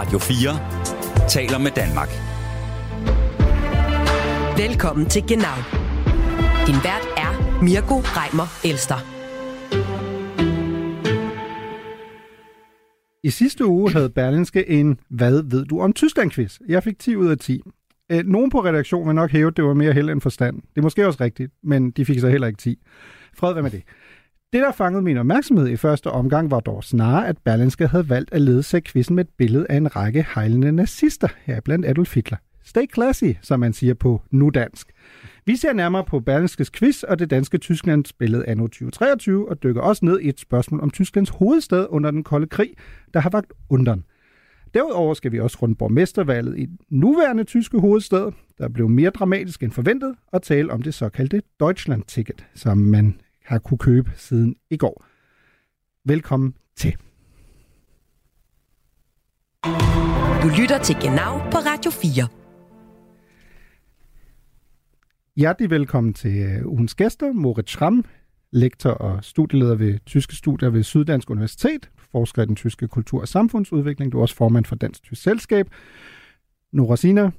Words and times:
Radio 0.00 0.18
4 0.18 1.28
taler 1.28 1.58
med 1.58 1.70
Danmark. 1.70 2.08
Velkommen 4.58 5.06
til 5.06 5.22
Genau. 5.28 5.56
Din 6.66 6.78
vært 6.88 7.06
er 7.24 7.32
Mirko 7.62 7.96
Reimer 8.16 8.48
Elster. 8.70 9.00
I 13.24 13.30
sidste 13.30 13.66
uge 13.66 13.92
havde 13.92 14.10
Berlinske 14.10 14.68
en 14.68 15.00
Hvad 15.08 15.42
ved 15.50 15.64
du 15.64 15.80
om 15.80 15.92
Tyskland-quiz? 15.92 16.58
Jeg 16.68 16.82
fik 16.82 16.98
10 16.98 17.16
ud 17.16 17.28
af 17.28 17.38
10. 17.38 17.62
Øh, 18.12 18.24
nogen 18.24 18.50
på 18.50 18.64
redaktionen 18.64 19.08
vil 19.08 19.14
nok 19.14 19.30
hæve, 19.30 19.48
at 19.48 19.56
det 19.56 19.64
var 19.64 19.74
mere 19.74 19.92
held 19.92 20.10
end 20.10 20.20
forstand. 20.20 20.56
Det 20.56 20.78
er 20.78 20.82
måske 20.82 21.06
også 21.06 21.24
rigtigt, 21.24 21.52
men 21.62 21.90
de 21.90 22.04
fik 22.04 22.20
så 22.20 22.28
heller 22.28 22.46
ikke 22.46 22.58
10. 22.58 22.78
Fred, 23.34 23.52
hvad 23.52 23.62
med 23.62 23.70
det? 23.70 23.82
Det, 24.52 24.62
der 24.62 24.72
fangede 24.72 25.02
min 25.02 25.16
opmærksomhed 25.16 25.68
i 25.68 25.76
første 25.76 26.10
omgang, 26.10 26.50
var 26.50 26.60
dog 26.60 26.84
snarere, 26.84 27.28
at 27.28 27.38
Berlinske 27.44 27.86
havde 27.86 28.08
valgt 28.08 28.32
at 28.32 28.40
lede 28.40 28.62
sig 28.62 28.84
quizzen 28.84 29.16
med 29.16 29.24
et 29.24 29.30
billede 29.38 29.66
af 29.70 29.76
en 29.76 29.96
række 29.96 30.26
hejlende 30.34 30.72
nazister, 30.72 31.28
her 31.44 31.60
blandt 31.60 31.86
Adolf 31.86 32.14
Hitler. 32.14 32.38
Stay 32.64 32.82
classy, 32.94 33.24
som 33.42 33.60
man 33.60 33.72
siger 33.72 33.94
på 33.94 34.22
nu 34.30 34.50
dansk. 34.50 34.92
Vi 35.46 35.56
ser 35.56 35.72
nærmere 35.72 36.04
på 36.04 36.20
Berlingskes 36.20 36.70
quiz 36.70 37.02
og 37.02 37.18
det 37.18 37.30
danske 37.30 37.58
Tysklands 37.58 38.12
billede 38.12 38.46
anno 38.46 38.66
2023 38.66 39.48
og 39.48 39.62
dykker 39.62 39.80
også 39.80 40.04
ned 40.04 40.20
i 40.20 40.28
et 40.28 40.40
spørgsmål 40.40 40.80
om 40.80 40.90
Tysklands 40.90 41.30
hovedstad 41.30 41.86
under 41.90 42.10
den 42.10 42.24
kolde 42.24 42.46
krig, 42.46 42.70
der 43.14 43.20
har 43.20 43.30
vagt 43.30 43.52
undren. 43.68 44.04
Derudover 44.74 45.14
skal 45.14 45.32
vi 45.32 45.40
også 45.40 45.58
runde 45.62 45.74
borgmestervalget 45.74 46.58
i 46.58 46.66
den 46.66 46.78
nuværende 46.90 47.44
tyske 47.44 47.78
hovedstad, 47.80 48.32
der 48.58 48.68
blev 48.68 48.88
mere 48.88 49.10
dramatisk 49.10 49.62
end 49.62 49.72
forventet, 49.72 50.14
og 50.32 50.42
tale 50.42 50.72
om 50.72 50.82
det 50.82 50.94
såkaldte 50.94 51.42
Deutschland-ticket, 51.60 52.46
som 52.54 52.78
man 52.78 53.14
har 53.50 53.58
kunne 53.58 53.78
købe 53.78 54.10
siden 54.16 54.56
i 54.70 54.76
går. 54.76 55.04
Velkommen 56.04 56.54
til. 56.76 56.96
Du 60.42 60.48
lytter 60.60 60.80
til 60.84 60.96
Genau 61.02 61.38
på 61.38 61.58
Radio 61.70 61.90
4. 61.90 62.28
Hjertelig 65.36 65.70
velkommen 65.70 66.14
til 66.14 66.38
øh, 66.38 66.66
ugens 66.66 66.94
gæster, 66.94 67.32
Moritz 67.32 67.70
Schramm, 67.70 68.04
lektor 68.50 68.90
og 68.90 69.24
studieleder 69.24 69.74
ved 69.74 69.98
tyske 70.06 70.36
studier 70.36 70.70
ved 70.70 70.82
Syddansk 70.82 71.30
Universitet, 71.30 71.90
forsker 72.12 72.42
i 72.42 72.46
den 72.46 72.56
tyske 72.56 72.88
kultur- 72.88 73.20
og 73.20 73.28
samfundsudvikling. 73.28 74.12
Du 74.12 74.18
er 74.18 74.22
også 74.22 74.34
formand 74.34 74.64
for 74.64 74.76
Dansk 74.76 75.02
Tysk 75.02 75.22
Selskab. 75.22 75.70
Nora 76.72 76.96
Sina, 76.96 77.30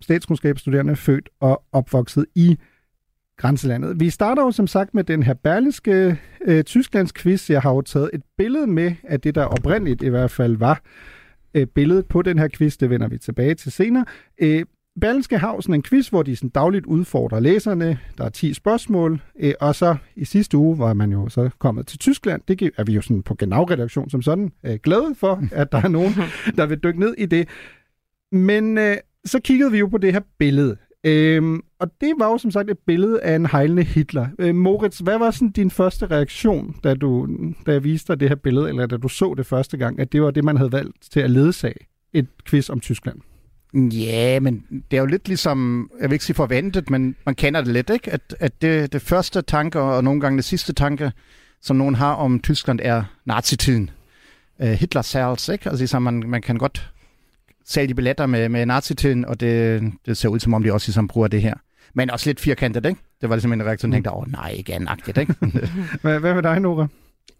statskundskabsstuderende, 0.00 0.96
født 0.96 1.28
og 1.40 1.64
opvokset 1.72 2.26
i 2.34 2.58
grænselandet. 3.36 4.00
Vi 4.00 4.10
starter 4.10 4.42
jo 4.42 4.50
som 4.50 4.66
sagt 4.66 4.94
med 4.94 5.04
den 5.04 5.22
her 5.22 5.34
berliske 5.34 6.18
øh, 6.44 6.64
Tysklands 6.64 7.12
quiz. 7.12 7.50
Jeg 7.50 7.62
har 7.62 7.74
jo 7.74 7.80
taget 7.80 8.10
et 8.12 8.22
billede 8.38 8.66
med 8.66 8.92
af 9.02 9.20
det, 9.20 9.34
der 9.34 9.44
oprindeligt 9.44 10.02
i 10.02 10.08
hvert 10.08 10.30
fald 10.30 10.56
var 10.56 10.82
øh, 11.54 11.66
billedet 11.66 12.06
på 12.06 12.22
den 12.22 12.38
her 12.38 12.48
quiz. 12.48 12.76
Det 12.76 12.90
vender 12.90 13.08
vi 13.08 13.18
tilbage 13.18 13.54
til 13.54 13.72
senere. 13.72 14.04
Øh, 14.38 14.64
Berlingske 15.00 15.38
har 15.38 15.60
sådan 15.60 15.74
en 15.74 15.82
quiz, 15.82 16.08
hvor 16.08 16.22
de 16.22 16.36
sådan 16.36 16.50
dagligt 16.50 16.86
udfordrer 16.86 17.40
læserne. 17.40 17.98
Der 18.18 18.24
er 18.24 18.28
10 18.28 18.54
spørgsmål, 18.54 19.22
øh, 19.40 19.54
og 19.60 19.74
så 19.74 19.96
i 20.16 20.24
sidste 20.24 20.56
uge 20.56 20.78
var 20.78 20.94
man 20.94 21.12
jo 21.12 21.28
så 21.28 21.50
kommet 21.58 21.86
til 21.86 21.98
Tyskland. 21.98 22.42
Det 22.48 22.70
er 22.76 22.84
vi 22.84 22.92
jo 22.92 23.00
sådan 23.00 23.22
på 23.22 23.34
Genau-redaktion 23.34 24.10
som 24.10 24.22
sådan 24.22 24.52
øh, 24.64 24.78
glade 24.82 25.14
for, 25.14 25.42
at 25.52 25.72
der 25.72 25.82
er 25.82 25.88
nogen, 25.88 26.12
der 26.56 26.66
vil 26.66 26.78
dykke 26.78 27.00
ned 27.00 27.14
i 27.18 27.26
det. 27.26 27.48
Men 28.32 28.78
øh, 28.78 28.96
så 29.24 29.40
kiggede 29.40 29.70
vi 29.70 29.78
jo 29.78 29.86
på 29.86 29.98
det 29.98 30.12
her 30.12 30.20
billede. 30.38 30.76
Øhm, 31.04 31.60
og 31.78 31.90
det 32.00 32.12
var 32.18 32.26
jo 32.26 32.38
som 32.38 32.50
sagt 32.50 32.70
et 32.70 32.78
billede 32.86 33.20
af 33.22 33.36
en 33.36 33.46
hejlende 33.46 33.82
Hitler. 33.82 34.26
Øh, 34.38 34.54
Moritz, 34.54 34.98
hvad 34.98 35.18
var 35.18 35.30
sådan 35.30 35.50
din 35.50 35.70
første 35.70 36.06
reaktion, 36.06 36.76
da, 36.84 36.94
du, 36.94 37.28
da 37.66 37.72
jeg 37.72 37.84
viste 37.84 38.12
dig 38.12 38.20
det 38.20 38.28
her 38.28 38.36
billede, 38.36 38.68
eller 38.68 38.86
da 38.86 38.96
du 38.96 39.08
så 39.08 39.34
det 39.36 39.46
første 39.46 39.76
gang, 39.76 40.00
at 40.00 40.12
det 40.12 40.22
var 40.22 40.30
det, 40.30 40.44
man 40.44 40.56
havde 40.56 40.72
valgt 40.72 40.96
til 41.12 41.20
at 41.20 41.30
ledsage 41.30 41.86
et 42.12 42.26
quiz 42.46 42.70
om 42.70 42.80
Tyskland? 42.80 43.18
Ja, 43.92 44.40
men 44.40 44.64
det 44.90 44.96
er 44.96 45.00
jo 45.00 45.06
lidt 45.06 45.28
ligesom, 45.28 45.90
jeg 46.00 46.10
vil 46.10 46.14
ikke 46.14 46.24
sige 46.24 46.36
forventet, 46.36 46.90
men 46.90 47.16
man 47.26 47.34
kender 47.34 47.60
det 47.60 47.72
lidt, 47.72 47.90
ikke? 47.90 48.12
At, 48.12 48.36
at 48.40 48.62
det, 48.62 48.92
det 48.92 49.02
første 49.02 49.42
tanke, 49.42 49.80
og 49.80 50.04
nogle 50.04 50.20
gange 50.20 50.36
det 50.36 50.44
sidste 50.44 50.72
tanke, 50.72 51.12
som 51.62 51.76
nogen 51.76 51.94
har 51.94 52.14
om 52.14 52.40
Tyskland, 52.40 52.80
er 52.82 53.04
nazitiden. 53.24 53.90
Øh, 54.62 54.68
Hitler 54.68 55.02
sales, 55.02 55.48
ikke? 55.48 55.68
Altså, 55.68 55.80
ligesom 55.80 56.02
man, 56.02 56.24
man 56.26 56.42
kan 56.42 56.58
godt 56.58 56.92
sælge 57.64 57.88
de 57.88 57.94
billetter 57.94 58.26
med, 58.26 58.48
med 58.48 58.66
nazitiden, 58.66 59.24
og 59.24 59.40
det, 59.40 59.82
det 60.06 60.16
ser 60.16 60.28
ud 60.28 60.40
som 60.40 60.54
om, 60.54 60.62
de 60.62 60.72
også 60.72 60.88
ligesom 60.88 61.08
bruger 61.08 61.28
det 61.28 61.42
her. 61.42 61.54
Men 61.94 62.10
også 62.10 62.28
lidt 62.28 62.40
firkantet, 62.40 62.86
ikke? 62.86 63.00
Det 63.20 63.28
var 63.28 63.36
ligesom 63.36 63.52
en 63.52 63.62
reaktion, 63.62 63.90
der 63.90 63.96
tænkte, 63.96 64.12
åh 64.12 64.32
nej, 64.32 64.54
igen 64.58 64.88
agtigt, 64.88 65.18
ikke? 65.18 65.34
hvad, 66.02 66.20
hvad 66.20 66.34
med 66.34 66.42
dig, 66.42 66.60
Nora? 66.60 66.86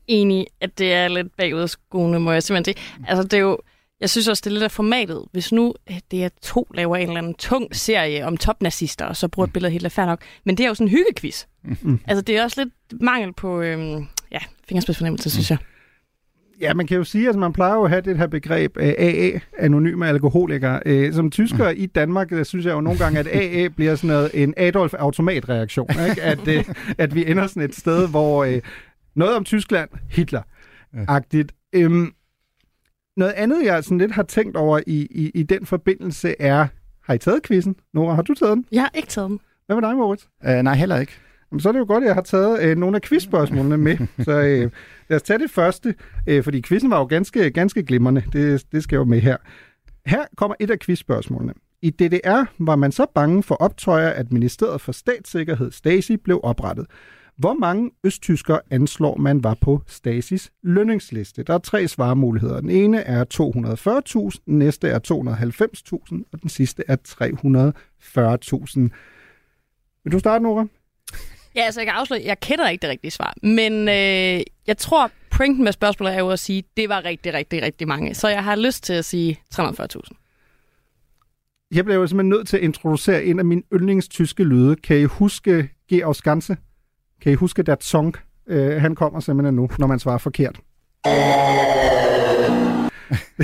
Enig, 0.06 0.46
at 0.60 0.78
det 0.78 0.92
er 0.92 1.08
lidt 1.08 1.36
bagudskoende, 1.36 2.20
må 2.20 2.32
jeg 2.32 2.42
simpelthen 2.42 2.76
sige. 2.76 3.06
Altså, 3.08 3.22
det 3.22 3.32
er 3.32 3.38
jo, 3.38 3.58
jeg 4.00 4.10
synes 4.10 4.28
også, 4.28 4.40
det 4.44 4.50
er 4.50 4.52
lidt 4.52 4.64
af 4.64 4.70
formatet. 4.70 5.24
Hvis 5.32 5.52
nu 5.52 5.74
øh, 5.90 6.00
det 6.10 6.24
er 6.24 6.28
to 6.42 6.66
laver 6.74 6.96
en 6.96 7.08
eller 7.08 7.18
anden 7.18 7.34
tung 7.34 7.76
serie 7.76 8.26
om 8.26 8.36
topnazister, 8.36 9.04
og 9.04 9.16
så 9.16 9.28
bruger 9.28 9.46
et 9.46 9.52
billede 9.52 9.72
helt 9.72 9.92
fair 9.92 10.06
nok. 10.06 10.22
Men 10.44 10.56
det 10.56 10.64
er 10.64 10.68
jo 10.68 10.74
sådan 10.74 10.86
en 10.86 10.90
hyggequiz. 10.90 11.44
Mm. 11.62 12.00
Altså, 12.06 12.22
det 12.22 12.36
er 12.36 12.42
også 12.42 12.64
lidt 12.64 13.02
mangel 13.02 13.32
på 13.32 13.60
øhm, 13.60 14.06
ja, 14.32 14.38
fingerspidsfornemmelse, 14.68 15.30
synes 15.30 15.50
jeg. 15.50 15.58
Ja, 16.60 16.74
man 16.74 16.86
kan 16.86 16.96
jo 16.96 17.04
sige, 17.04 17.28
at 17.28 17.34
man 17.34 17.52
plejer 17.52 17.74
jo 17.74 17.84
at 17.84 17.90
have 17.90 18.02
det 18.02 18.18
her 18.18 18.26
begreb 18.26 18.76
af 18.76 18.94
AA, 18.98 19.38
anonyme 19.58 20.08
alkoholikere. 20.08 20.80
Øh, 20.86 21.12
som 21.12 21.30
tysker 21.30 21.68
i 21.68 21.86
Danmark, 21.86 22.30
der 22.30 22.42
synes 22.42 22.66
jeg 22.66 22.72
jo 22.72 22.80
nogle 22.80 22.98
gange, 22.98 23.18
at 23.18 23.26
AA 23.26 23.68
bliver 23.68 23.94
sådan 23.94 24.08
noget, 24.08 24.30
en 24.34 24.54
Adolf 24.56 24.94
automatreaktion. 24.94 25.90
Ikke? 26.10 26.22
At, 26.32 26.48
øh, 26.48 26.64
at 26.98 27.14
vi 27.14 27.30
ender 27.30 27.46
sådan 27.46 27.62
et 27.62 27.74
sted, 27.74 28.08
hvor 28.08 28.44
øh, 28.44 28.60
noget 29.16 29.36
om 29.36 29.44
Tyskland, 29.44 29.88
Hitler-agtigt. 30.08 31.68
Øhm, 31.72 32.12
noget 33.16 33.32
andet, 33.32 33.64
jeg 33.64 33.84
sådan 33.84 33.98
lidt 33.98 34.12
har 34.12 34.22
tænkt 34.22 34.56
over 34.56 34.80
i, 34.86 35.06
i, 35.10 35.30
i 35.34 35.42
den 35.42 35.66
forbindelse 35.66 36.34
er, 36.38 36.66
har 37.04 37.14
I 37.14 37.18
taget 37.18 37.42
quizzen? 37.42 37.76
Nora, 37.94 38.14
har 38.14 38.22
du 38.22 38.34
taget 38.34 38.56
den? 38.56 38.66
Jeg 38.72 38.82
har 38.82 38.90
ikke 38.94 39.08
taget 39.08 39.30
den. 39.30 39.40
Hvad 39.66 39.76
med 39.76 39.88
dig, 39.88 39.96
Moritz? 39.96 40.24
Uh, 40.44 40.50
nej, 40.50 40.74
heller 40.74 40.98
ikke. 41.00 41.12
Jamen, 41.54 41.60
så 41.60 41.68
er 41.68 41.72
det 41.72 41.78
jo 41.78 41.84
godt, 41.88 42.04
at 42.04 42.08
jeg 42.08 42.14
har 42.14 42.22
taget 42.22 42.62
øh, 42.62 42.76
nogle 42.76 42.96
af 42.96 43.02
quizspørgsmålene 43.02 43.76
med. 43.76 43.96
så 44.24 44.32
øh, 44.32 44.70
lad 45.08 45.16
os 45.16 45.22
tage 45.22 45.38
det 45.38 45.50
første, 45.50 45.94
øh, 46.26 46.44
fordi 46.44 46.62
quizzen 46.62 46.90
var 46.90 46.98
jo 46.98 47.04
ganske, 47.04 47.50
ganske 47.50 47.82
glimrende. 47.82 48.22
Det, 48.32 48.72
det 48.72 48.82
skal 48.82 48.96
jo 48.96 49.04
med 49.04 49.20
her. 49.20 49.36
Her 50.06 50.24
kommer 50.36 50.54
et 50.60 50.70
af 50.70 50.78
quizspørgsmålene. 50.78 51.52
I 51.82 51.90
DDR 51.90 52.44
var 52.58 52.76
man 52.76 52.92
så 52.92 53.06
bange 53.14 53.42
for 53.42 53.54
optøjer, 53.54 54.08
at 54.08 54.32
Ministeriet 54.32 54.80
for 54.80 54.92
Statssikkerhed, 54.92 55.70
Stasi, 55.70 56.16
blev 56.16 56.40
oprettet. 56.42 56.86
Hvor 57.36 57.54
mange 57.54 57.90
østtyskere 58.04 58.60
anslår 58.70 59.16
man 59.16 59.44
var 59.44 59.56
på 59.60 59.82
Stasis 59.86 60.52
lønningsliste? 60.62 61.42
Der 61.42 61.54
er 61.54 61.58
tre 61.58 61.88
svaremuligheder. 61.88 62.60
Den 62.60 62.70
ene 62.70 63.00
er 63.00 63.24
240.000, 64.34 64.42
den 64.46 64.58
næste 64.58 64.88
er 64.88 64.98
290.000, 64.98 66.22
og 66.32 66.42
den 66.42 66.48
sidste 66.48 66.82
er 66.88 66.96
340.000. 67.08 68.80
Vil 70.04 70.12
du 70.12 70.18
starte, 70.18 70.42
Nora? 70.42 70.66
Ja, 71.56 71.62
altså 71.62 71.80
jeg 71.80 71.86
kan 71.86 71.94
afsløre, 71.94 72.20
jeg 72.24 72.40
kender 72.40 72.68
ikke 72.68 72.82
det 72.82 72.90
rigtige 72.90 73.10
svar, 73.10 73.34
men 73.42 73.88
øh, 73.88 74.42
jeg 74.66 74.78
tror, 74.78 75.10
pointen 75.30 75.64
med 75.64 75.72
spørgsmålet 75.72 76.14
er 76.14 76.18
jo 76.18 76.30
at 76.30 76.38
sige, 76.38 76.58
at 76.58 76.64
det 76.76 76.88
var 76.88 77.04
rigtig, 77.04 77.34
rigtig, 77.34 77.62
rigtig 77.62 77.88
mange. 77.88 78.14
Så 78.14 78.28
jeg 78.28 78.44
har 78.44 78.56
lyst 78.56 78.84
til 78.84 78.92
at 78.92 79.04
sige 79.04 79.40
340.000. 79.54 80.00
Jeg 81.74 81.84
blev 81.84 81.96
jo 81.96 82.06
simpelthen 82.06 82.28
nødt 82.28 82.48
til 82.48 82.56
at 82.56 82.62
introducere 82.62 83.24
en 83.24 83.38
af 83.38 83.44
mine 83.44 83.62
yndlingstyske 83.72 84.44
lyde. 84.44 84.76
Kan 84.76 84.96
I 84.98 85.04
huske 85.04 85.68
Georg 85.90 86.16
Skanse? 86.16 86.56
Kan 87.22 87.32
I 87.32 87.34
huske 87.34 87.62
dat 87.62 87.84
song? 87.84 88.16
Øh, 88.46 88.80
han 88.80 88.94
kommer 88.94 89.20
simpelthen 89.20 89.54
nu, 89.54 89.68
når 89.78 89.86
man 89.86 89.98
svarer 89.98 90.18
forkert. 90.18 90.60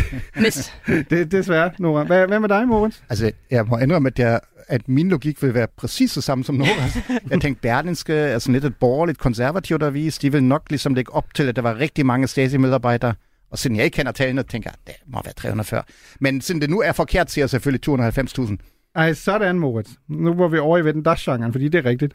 Mist. 0.42 0.74
det, 0.86 1.34
er 1.34 1.42
svært, 1.42 1.80
Nora. 1.80 2.04
Hvad, 2.04 2.26
hvad 2.26 2.40
med 2.40 2.48
dig, 2.48 2.68
Moritz? 2.68 2.96
Altså, 3.08 3.32
jeg 3.50 3.66
må 3.66 3.78
indrømme, 3.78 4.06
at, 4.06 4.18
jeg, 4.18 4.40
at 4.68 4.88
min 4.88 5.08
logik 5.08 5.42
vil 5.42 5.54
være 5.54 5.66
præcis 5.76 6.12
det 6.12 6.24
samme 6.24 6.44
som 6.44 6.54
Noras. 6.54 6.98
jeg 7.30 7.40
tænkte, 7.40 7.62
Berlinske 7.62 8.14
er 8.14 8.38
sådan 8.38 8.52
lidt 8.52 8.64
et 8.64 8.76
borgerligt 8.76 9.18
konservativt 9.18 9.82
avis. 9.82 10.18
De 10.18 10.32
vil 10.32 10.44
nok 10.44 10.62
ligesom 10.70 10.94
lægge 10.94 11.14
op 11.14 11.34
til, 11.34 11.48
at 11.48 11.56
der 11.56 11.62
var 11.62 11.78
rigtig 11.78 12.06
mange 12.06 12.26
Stasi-medarbejdere. 12.26 13.14
Og 13.50 13.58
siden 13.58 13.76
jeg 13.76 13.84
ikke 13.84 13.94
kender 13.94 14.12
tallene, 14.12 14.42
tænker 14.42 14.70
jeg, 14.70 14.94
det 14.94 15.12
må 15.12 15.20
være 15.24 15.34
340. 15.34 15.82
Men 16.20 16.40
siden 16.40 16.60
det 16.60 16.70
nu 16.70 16.80
er 16.80 16.92
forkert, 16.92 17.30
siger 17.30 17.42
jeg 17.42 17.50
selvfølgelig 17.50 17.88
290.000. 17.88 18.56
Ej, 18.94 19.12
sådan, 19.12 19.58
Moritz. 19.58 19.90
Nu 20.08 20.34
var 20.34 20.48
vi 20.48 20.58
over 20.58 20.78
i 20.78 20.84
Vetten 20.84 21.04
genren 21.04 21.52
fordi 21.52 21.68
det 21.68 21.78
er 21.78 21.84
rigtigt. 21.84 22.14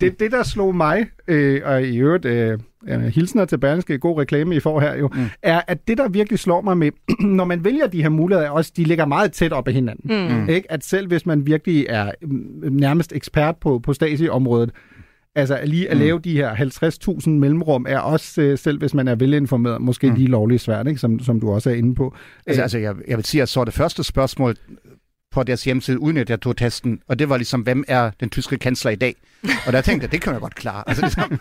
Det, 0.00 0.20
det, 0.20 0.32
der 0.32 0.42
slog 0.42 0.74
mig, 0.74 1.06
øh, 1.28 1.60
og 1.64 1.82
i 1.82 1.96
øvrigt 1.96 2.24
øh, 2.24 2.58
hilsner 2.88 3.44
til 3.44 3.58
Berlingske, 3.58 3.98
god 3.98 4.20
reklame, 4.20 4.56
I 4.56 4.60
får 4.60 4.80
her 4.80 4.94
jo, 4.94 5.10
mm. 5.14 5.26
er, 5.42 5.60
at 5.66 5.88
det, 5.88 5.98
der 5.98 6.08
virkelig 6.08 6.38
slår 6.38 6.60
mig 6.60 6.78
med, 6.78 6.90
når 7.38 7.44
man 7.44 7.64
vælger 7.64 7.86
de 7.86 8.02
her 8.02 8.08
muligheder, 8.08 8.50
også 8.50 8.72
de 8.76 8.84
ligger 8.84 9.06
meget 9.06 9.32
tæt 9.32 9.52
op 9.52 9.68
ad 9.68 9.72
hinanden. 9.72 10.38
Mm. 10.42 10.48
Ikke? 10.48 10.72
At 10.72 10.84
selv 10.84 11.08
hvis 11.08 11.26
man 11.26 11.46
virkelig 11.46 11.86
er 11.88 12.10
mm, 12.22 12.72
nærmest 12.72 13.12
ekspert 13.12 13.56
på, 13.56 13.78
på 13.78 13.92
Stasi-området, 13.92 14.70
Altså 15.36 15.60
lige 15.64 15.90
at 15.90 15.96
mm. 15.96 16.02
lave 16.02 16.18
de 16.18 16.32
her 16.32 16.54
50.000 16.54 17.30
mellemrum 17.30 17.86
er 17.88 17.98
også, 17.98 18.42
øh, 18.42 18.58
selv 18.58 18.78
hvis 18.78 18.94
man 18.94 19.08
er 19.08 19.14
velinformeret, 19.14 19.80
måske 19.80 20.08
mm. 20.10 20.14
lige 20.14 20.28
lovligt 20.28 20.62
svært, 20.62 20.86
ikke? 20.86 21.00
Som, 21.00 21.20
som 21.20 21.40
du 21.40 21.50
også 21.50 21.70
er 21.70 21.74
inde 21.74 21.94
på. 21.94 22.14
Altså, 22.46 22.62
altså 22.62 22.78
jeg, 22.78 22.94
jeg 23.08 23.16
vil 23.16 23.24
sige, 23.24 23.42
at 23.42 23.48
så 23.48 23.64
det 23.64 23.74
første 23.74 24.04
spørgsmål 24.04 24.56
på 25.36 25.42
deres 25.42 25.64
hjemmeside, 25.64 26.00
uden 26.00 26.16
at 26.16 26.30
jeg 26.30 26.40
tog 26.40 26.56
testen, 26.56 27.00
og 27.08 27.18
det 27.18 27.28
var 27.28 27.36
ligesom, 27.36 27.60
hvem 27.60 27.84
er 27.88 28.10
den 28.20 28.30
tyske 28.30 28.58
kansler 28.58 28.90
i 28.90 28.94
dag? 28.94 29.14
Og 29.66 29.72
der 29.72 29.80
tænkte 29.80 30.04
jeg, 30.04 30.12
det 30.12 30.20
kan 30.20 30.32
jeg 30.32 30.40
godt 30.40 30.54
klare. 30.54 30.84
Altså, 30.86 31.02
ligesom, 31.02 31.38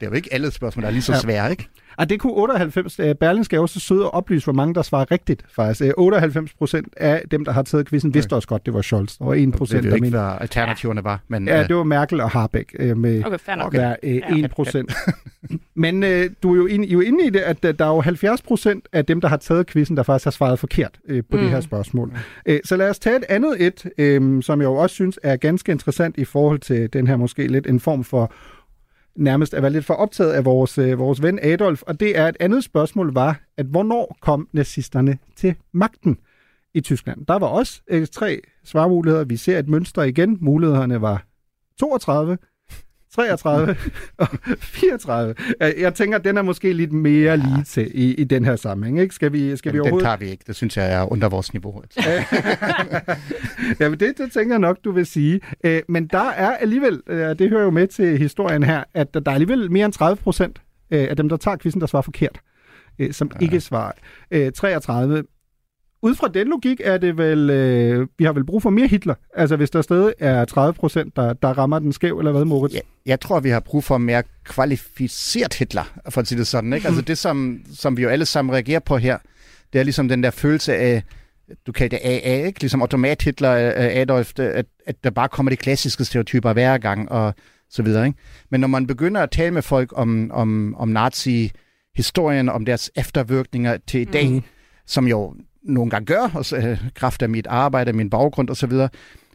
det 0.00 0.06
er 0.06 0.06
jo 0.06 0.12
ikke 0.12 0.32
alle 0.32 0.50
spørgsmål, 0.50 0.82
der 0.82 0.88
er 0.88 0.92
lige 0.92 1.02
så 1.02 1.20
svære, 1.20 1.50
ikke? 1.50 1.68
Og 1.96 2.10
det 2.10 2.20
kunne 2.20 2.32
98, 2.32 3.00
uh, 3.00 3.12
Berlingske 3.20 3.56
er 3.56 3.60
også 3.60 3.80
så 3.80 3.86
søde 3.86 4.04
at 4.04 4.14
oplyse, 4.14 4.44
hvor 4.44 4.52
mange 4.52 4.74
der 4.74 4.82
svarer 4.82 5.10
rigtigt, 5.10 5.44
faktisk. 5.52 5.80
Uh, 5.98 6.04
98 6.04 6.52
procent 6.52 6.94
af 6.96 7.22
dem, 7.30 7.44
der 7.44 7.52
har 7.52 7.62
taget 7.62 7.88
quizzen, 7.88 8.14
vidste 8.14 8.36
også 8.36 8.48
godt, 8.48 8.66
det 8.66 8.74
var 8.74 8.82
Scholz. 8.82 9.16
Og 9.20 9.40
1 9.40 9.52
procent, 9.52 9.84
der 9.84 9.98
mente... 9.98 10.18
alternativerne 10.18 11.04
var. 11.04 11.20
Men, 11.28 11.48
Ja, 11.48 11.62
øh, 11.62 11.68
det 11.68 11.76
var 11.76 11.84
Merkel 11.84 12.20
og 12.20 12.30
Harbeck 12.30 12.74
med 12.96 13.24
Okay, 13.24 13.78
hver 13.78 13.96
uh, 14.32 14.38
1 14.38 14.50
procent. 14.50 14.92
Men 15.74 16.02
uh, 16.02 16.08
du 16.42 16.52
er 16.52 16.56
jo 16.56 16.66
inde, 16.66 16.86
I 16.86 16.90
er 16.90 16.92
jo 16.92 17.00
inde 17.00 17.26
i 17.26 17.30
det, 17.30 17.40
at 17.40 17.64
uh, 17.64 17.70
der 17.78 17.84
er 17.84 17.94
jo 17.94 18.00
70 18.00 18.42
procent 18.42 18.88
af 18.92 19.06
dem, 19.06 19.20
der 19.20 19.28
har 19.28 19.36
taget 19.36 19.66
quizzen, 19.66 19.96
der 19.96 20.02
faktisk 20.02 20.24
har 20.24 20.30
svaret 20.30 20.58
forkert 20.58 20.98
uh, 21.10 21.16
på 21.30 21.36
mm. 21.36 21.42
det 21.42 21.50
her 21.50 21.60
spørgsmål. 21.60 22.12
Uh, 22.48 22.56
så 22.64 22.76
lad 22.76 22.90
os 22.90 22.98
tage 22.98 23.16
et 23.16 23.24
andet 23.28 23.66
et, 23.66 24.16
um, 24.16 24.42
som 24.42 24.60
jeg 24.60 24.66
jo 24.66 24.74
også 24.74 24.94
synes 24.94 25.18
er 25.22 25.36
ganske 25.36 25.72
interessant 25.72 26.18
i 26.18 26.24
forhold 26.24 26.58
til 26.58 26.92
den 26.92 27.06
her 27.06 27.16
måske 27.16 27.46
lidt 27.46 27.66
en 27.66 27.80
form 27.80 28.04
for 28.04 28.32
nærmest 29.16 29.54
at 29.54 29.62
være 29.62 29.72
lidt 29.72 29.84
for 29.84 29.94
optaget 29.94 30.32
af 30.32 30.44
vores, 30.44 30.78
øh, 30.78 30.98
vores 30.98 31.22
ven 31.22 31.38
Adolf, 31.42 31.82
og 31.82 32.00
det 32.00 32.18
er 32.18 32.28
et 32.28 32.36
andet 32.40 32.64
spørgsmål 32.64 33.14
var, 33.14 33.40
at 33.56 33.66
hvornår 33.66 34.16
kom 34.20 34.48
nazisterne 34.52 35.18
til 35.36 35.54
magten 35.72 36.18
i 36.74 36.80
Tyskland? 36.80 37.26
Der 37.26 37.38
var 37.38 37.46
også 37.46 37.82
øh, 37.88 38.06
tre 38.06 38.40
svarmuligheder. 38.64 39.24
Vi 39.24 39.36
ser 39.36 39.58
et 39.58 39.68
mønster 39.68 40.02
igen. 40.02 40.38
Mulighederne 40.40 41.00
var 41.00 41.24
32, 41.80 42.38
33 43.14 43.76
og 44.18 44.28
34. 44.58 45.34
Jeg 45.78 45.94
tænker, 45.94 46.18
den 46.18 46.36
er 46.36 46.42
måske 46.42 46.72
lidt 46.72 46.92
mere 46.92 47.36
lige 47.36 47.64
til 47.64 47.90
i, 47.94 48.14
i 48.14 48.24
den 48.24 48.44
her 48.44 48.56
sammenhæng. 48.56 49.00
Ikke? 49.00 49.14
Skal 49.14 49.32
vi, 49.32 49.56
skal 49.56 49.72
vi 49.72 49.78
den, 49.78 49.84
den 49.84 49.92
overhovedet... 49.92 50.04
tager 50.04 50.16
vi 50.16 50.30
ikke. 50.30 50.44
Det 50.46 50.56
synes 50.56 50.76
jeg 50.76 50.92
er 50.92 51.12
under 51.12 51.28
vores 51.28 51.52
niveau. 51.52 51.82
ja, 53.80 53.88
men 53.88 54.00
det, 54.00 54.18
det 54.18 54.32
tænker 54.32 54.54
jeg 54.54 54.60
nok, 54.60 54.78
du 54.84 54.92
vil 54.92 55.06
sige. 55.06 55.40
Men 55.88 56.06
der 56.06 56.30
er 56.30 56.56
alligevel, 56.56 57.02
øh, 57.06 57.38
det 57.38 57.50
hører 57.50 57.62
jo 57.62 57.70
med 57.70 57.86
til 57.86 58.18
historien 58.18 58.62
her, 58.62 58.84
at 58.94 59.14
der 59.14 59.20
er 59.26 59.30
alligevel 59.30 59.72
mere 59.72 59.84
end 59.84 59.92
30 59.92 60.16
procent 60.16 60.62
øh, 60.90 61.06
af 61.10 61.16
dem, 61.16 61.28
der 61.28 61.36
tager 61.36 61.56
quizzen, 61.56 61.80
der 61.80 61.86
svarer 61.86 62.02
forkert, 62.02 62.40
øh, 62.98 63.12
som 63.12 63.30
ja. 63.34 63.44
ikke 63.44 63.60
svarer. 63.60 63.92
Øh, 64.30 64.52
33. 64.52 65.24
Ud 66.02 66.14
fra 66.14 66.28
den 66.28 66.48
logik 66.48 66.80
er 66.84 66.98
det 66.98 67.18
vel, 67.18 67.50
øh, 67.50 68.06
vi 68.18 68.24
har 68.24 68.32
vel 68.32 68.44
brug 68.44 68.62
for 68.62 68.70
mere 68.70 68.86
Hitler. 68.86 69.14
Altså 69.34 69.56
hvis 69.56 69.70
der 69.70 69.82
stadig 69.82 70.14
er 70.18 70.44
30 70.44 70.72
procent, 70.74 71.16
der, 71.16 71.32
der 71.32 71.48
rammer 71.58 71.78
den 71.78 71.92
skæv, 71.92 72.18
eller 72.18 72.32
hvad, 72.32 72.44
Moritz? 72.44 72.74
Jeg, 72.74 72.82
jeg 73.06 73.20
tror, 73.20 73.40
vi 73.40 73.48
har 73.50 73.60
brug 73.60 73.84
for 73.84 73.98
mere 73.98 74.22
kvalificeret 74.44 75.54
Hitler, 75.54 76.00
for 76.08 76.20
at 76.20 76.26
sige 76.26 76.38
det 76.38 76.46
sådan. 76.46 76.72
Ikke? 76.72 76.86
Altså 76.86 77.02
det, 77.02 77.18
som, 77.18 77.60
som 77.74 77.96
vi 77.96 78.02
jo 78.02 78.08
alle 78.08 78.26
sammen 78.26 78.54
reagerer 78.54 78.80
på 78.80 78.96
her, 78.96 79.18
det 79.72 79.78
er 79.78 79.82
ligesom 79.82 80.08
den 80.08 80.22
der 80.22 80.30
følelse 80.30 80.76
af, 80.76 81.02
du 81.66 81.72
kalder 81.72 81.98
det 81.98 82.06
AA, 82.06 82.46
ikke? 82.46 82.60
ligesom 82.60 82.82
automat-Hitler, 82.82 83.52
øh, 83.52 83.72
Adolf, 83.76 84.32
det- 84.34 84.42
at, 84.42 84.66
at 84.86 85.04
der 85.04 85.10
bare 85.10 85.28
kommer 85.28 85.50
de 85.50 85.56
klassiske 85.56 86.04
stereotyper 86.04 86.52
hver 86.52 86.78
gang, 86.78 87.12
og 87.12 87.34
så 87.70 87.82
videre. 87.82 88.06
Ikke? 88.06 88.18
Men 88.50 88.60
når 88.60 88.68
man 88.68 88.86
begynder 88.86 89.20
at 89.20 89.30
tale 89.30 89.50
med 89.50 89.62
folk 89.62 89.92
om, 89.96 90.30
om, 90.34 90.74
om 90.74 90.88
nazi-historien, 90.88 92.48
om 92.48 92.64
deres 92.64 92.90
eftervirkninger 92.96 93.76
til 93.86 94.00
i 94.00 94.04
dag, 94.04 94.30
mm. 94.30 94.42
som 94.86 95.08
jo 95.08 95.34
nogle 95.62 95.90
gange 95.90 96.06
gør, 96.06 96.30
og 96.34 96.44
så, 96.44 96.56
øh, 96.56 96.80
kraft 96.94 97.22
af 97.22 97.28
mit 97.28 97.46
arbejde, 97.46 97.92
min 97.92 98.10
baggrund 98.10 98.66
videre, 98.66 98.88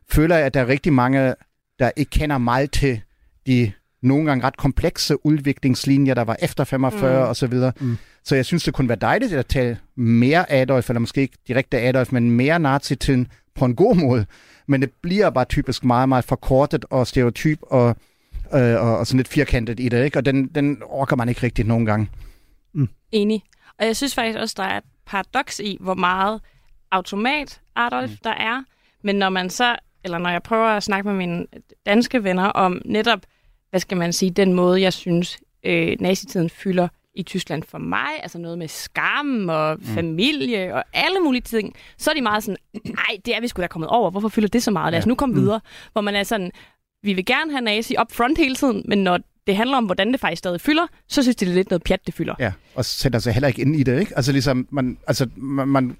føler 0.09 0.35
jeg, 0.35 0.45
at 0.45 0.53
der 0.53 0.59
er 0.59 0.67
rigtig 0.67 0.93
mange, 0.93 1.33
der 1.79 1.91
ikke 1.95 2.09
kender 2.09 2.37
meget 2.37 2.71
til 2.71 3.01
de 3.47 3.71
nogle 4.01 4.25
gange 4.25 4.43
ret 4.43 4.57
komplekse 4.57 5.25
udviklingslinjer, 5.25 6.13
der 6.13 6.23
var 6.23 6.37
efter 6.39 6.63
45 6.63 7.23
mm. 7.23 7.29
og 7.29 7.35
så 7.35 7.47
videre. 7.47 7.71
Mm. 7.79 7.97
Så 8.23 8.35
jeg 8.35 8.45
synes, 8.45 8.63
det 8.63 8.73
kunne 8.73 8.89
være 8.89 8.97
dejligt 9.01 9.33
at 9.33 9.45
tale 9.45 9.77
mere 9.95 10.51
Adolf, 10.51 10.89
eller 10.89 10.99
måske 10.99 11.21
ikke 11.21 11.37
direkte 11.47 11.79
Adolf, 11.79 12.11
men 12.11 12.31
mere 12.31 12.59
nazi-tiden 12.59 13.27
på 13.55 13.65
en 13.65 13.75
god 13.75 13.95
måde. 13.95 14.25
Men 14.67 14.81
det 14.81 14.91
bliver 15.01 15.29
bare 15.29 15.45
typisk 15.45 15.83
meget, 15.83 16.09
meget 16.09 16.25
forkortet 16.25 16.85
og 16.89 17.07
stereotyp 17.07 17.59
og, 17.61 17.95
øh, 18.53 18.81
og, 18.81 18.97
og 18.97 19.07
sådan 19.07 19.17
lidt 19.17 19.27
firkantet 19.27 19.79
i 19.79 19.89
det, 19.89 20.05
ikke? 20.05 20.17
Og 20.17 20.25
den, 20.25 20.47
den 20.47 20.77
orker 20.85 21.15
man 21.15 21.29
ikke 21.29 21.43
rigtig 21.43 21.65
nogen 21.65 21.85
gange. 21.85 22.09
Enig. 23.11 23.43
Og 23.79 23.85
jeg 23.85 23.95
synes 23.95 24.15
faktisk 24.15 24.39
også, 24.39 24.55
der 24.57 24.63
er 24.63 24.79
paradoks 25.05 25.59
i, 25.59 25.77
hvor 25.79 25.93
meget 25.93 26.41
automat 26.91 27.61
Adolf 27.75 28.11
mm. 28.11 28.17
der 28.23 28.29
er. 28.29 28.63
Men 29.03 29.15
når 29.15 29.29
man 29.29 29.49
så, 29.49 29.75
eller 30.03 30.17
når 30.17 30.29
jeg 30.29 30.43
prøver 30.43 30.67
at 30.67 30.83
snakke 30.83 31.07
med 31.07 31.17
mine 31.17 31.45
danske 31.85 32.23
venner 32.23 32.45
om 32.45 32.81
netop, 32.85 33.19
hvad 33.69 33.79
skal 33.79 33.97
man 33.97 34.13
sige, 34.13 34.31
den 34.31 34.53
måde, 34.53 34.81
jeg 34.81 34.93
synes, 34.93 35.39
øh, 35.63 35.97
nazitiden 35.99 36.49
fylder 36.49 36.87
i 37.15 37.23
Tyskland 37.23 37.63
for 37.63 37.77
mig, 37.77 38.09
altså 38.21 38.37
noget 38.37 38.57
med 38.57 38.67
skam 38.67 39.49
og 39.49 39.77
familie 39.81 40.75
og 40.75 40.83
alle 40.93 41.19
mulige 41.19 41.41
ting, 41.41 41.75
så 41.97 42.09
er 42.09 42.13
de 42.13 42.21
meget 42.21 42.43
sådan, 42.43 42.57
nej, 42.85 43.17
det 43.25 43.35
er 43.35 43.41
vi 43.41 43.47
sgu 43.47 43.61
da 43.61 43.67
kommet 43.67 43.89
over, 43.89 44.11
hvorfor 44.11 44.29
fylder 44.29 44.47
det 44.47 44.63
så 44.63 44.71
meget? 44.71 44.91
Lad 44.91 44.99
os 44.99 45.05
nu 45.05 45.15
komme 45.15 45.35
videre. 45.35 45.59
Hvor 45.91 46.01
man 46.01 46.15
er 46.15 46.23
sådan, 46.23 46.51
vi 47.03 47.13
vil 47.13 47.25
gerne 47.25 47.51
have 47.51 47.61
nazi 47.61 47.95
up 48.01 48.11
front 48.11 48.37
hele 48.37 48.55
tiden, 48.55 48.83
men 48.87 49.03
når 49.03 49.19
det 49.47 49.55
handler 49.55 49.77
om, 49.77 49.85
hvordan 49.85 50.11
det 50.11 50.19
faktisk 50.19 50.39
stadig 50.39 50.61
fylder, 50.61 50.87
så 51.07 51.23
synes 51.23 51.35
de, 51.35 51.45
det 51.45 51.51
er 51.51 51.55
lidt 51.55 51.69
noget 51.69 51.83
pjat, 51.83 51.99
det 52.05 52.13
fylder. 52.13 52.35
Ja, 52.39 52.51
og 52.75 52.85
sætter 52.85 53.19
sig 53.19 53.33
heller 53.33 53.47
ikke 53.47 53.61
ind 53.61 53.75
i 53.75 53.83
det, 53.83 53.99
ikke? 53.99 54.13
Altså 54.15 54.31
ligesom, 54.31 54.67
man, 54.71 54.97
altså, 55.07 55.27
man, 55.35 55.67
man, 55.67 55.97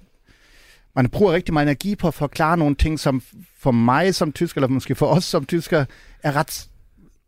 man 0.96 1.08
bruger 1.08 1.32
rigtig 1.32 1.52
meget 1.52 1.64
energi 1.64 1.96
på 1.96 2.08
at 2.08 2.14
forklare 2.14 2.56
nogle 2.56 2.74
ting, 2.74 3.00
som 3.00 3.22
for 3.58 3.70
mig 3.70 4.14
som 4.14 4.32
tysker, 4.32 4.58
eller 4.58 4.68
måske 4.68 4.94
for 4.94 5.06
os 5.06 5.24
som 5.24 5.46
tysker, 5.46 5.84
er 6.22 6.36
ret 6.36 6.68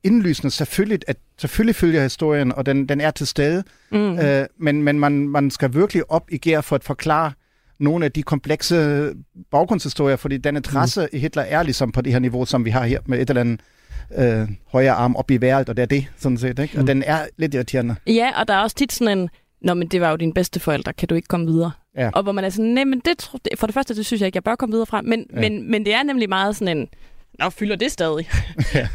indlysende. 0.03 0.50
Selvfølgelig, 0.50 0.99
at 1.06 1.17
selvfølgelig 1.38 1.75
følger 1.76 2.03
historien, 2.03 2.53
og 2.53 2.67
den, 2.67 2.88
den 2.88 3.00
er 3.00 3.11
til 3.11 3.26
stede, 3.26 3.65
mm. 3.93 4.19
øh, 4.19 4.47
men, 4.59 4.82
men 4.82 5.00
man, 5.00 5.29
man 5.29 5.50
skal 5.50 5.75
virkelig 5.75 6.11
op 6.11 6.29
i 6.31 6.38
gear 6.38 6.61
for 6.61 6.76
at 6.76 6.85
forklare 6.85 7.32
nogle 7.79 8.05
af 8.05 8.12
de 8.12 8.23
komplekse 8.23 9.12
baggrundshistorier, 9.50 10.17
fordi 10.17 10.37
den 10.37 10.56
interesse 10.56 11.00
mm. 11.00 11.09
i 11.12 11.19
Hitler 11.19 11.43
er 11.43 11.62
ligesom 11.62 11.93
på 11.93 12.00
det 12.00 12.12
her 12.12 12.20
niveau, 12.20 12.44
som 12.44 12.65
vi 12.65 12.70
har 12.70 12.87
her 12.87 13.00
med 13.06 13.20
et 13.20 13.31
eller 13.31 13.41
andet 13.41 13.61
øh, 14.19 14.49
højre 14.73 14.93
arm 14.93 15.17
op 15.17 15.31
i 15.31 15.37
vejret, 15.37 15.69
og 15.69 15.77
det 15.77 15.83
er 15.83 15.87
det, 15.87 16.06
sådan 16.17 16.39
set. 16.39 16.59
Ikke? 16.59 16.75
Mm. 16.75 16.81
Og 16.81 16.87
den 16.87 17.03
er 17.06 17.19
lidt 17.37 17.55
irriterende. 17.55 17.95
Ja, 18.06 18.41
og 18.41 18.49
der 18.49 18.55
er 18.55 18.59
også 18.62 18.77
tit 18.77 18.93
sådan 18.93 19.19
en, 19.19 19.29
Nå, 19.62 19.75
men 19.75 19.89
det 19.89 20.00
var 20.00 20.11
jo 20.11 20.17
dine 20.17 20.33
bedste 20.33 20.61
forældre, 20.61 20.93
kan 20.93 21.09
du 21.09 21.15
ikke 21.15 21.29
komme 21.29 21.47
videre? 21.47 21.71
Ja. 21.97 22.11
Og 22.12 22.23
hvor 22.23 22.33
man 22.33 22.45
er 22.45 22.49
sådan, 22.49 22.71
nej, 22.71 22.85
men 22.85 23.03
det, 23.05 23.31
for 23.59 23.67
det 23.67 23.75
første, 23.75 23.95
det 23.95 24.06
synes 24.06 24.21
jeg 24.21 24.27
ikke, 24.27 24.37
jeg 24.37 24.45
bør 24.45 24.55
komme 24.55 24.73
videre 24.73 24.87
fra, 24.87 25.03
men, 25.03 25.27
ja. 25.35 25.41
men, 25.41 25.71
men 25.71 25.85
det 25.85 25.95
er 25.95 26.03
nemlig 26.03 26.29
meget 26.29 26.56
sådan 26.56 26.79
en, 26.79 26.89
Nå, 27.39 27.50
fylder 27.50 27.77
det 27.77 27.93
stadig? 27.93 28.29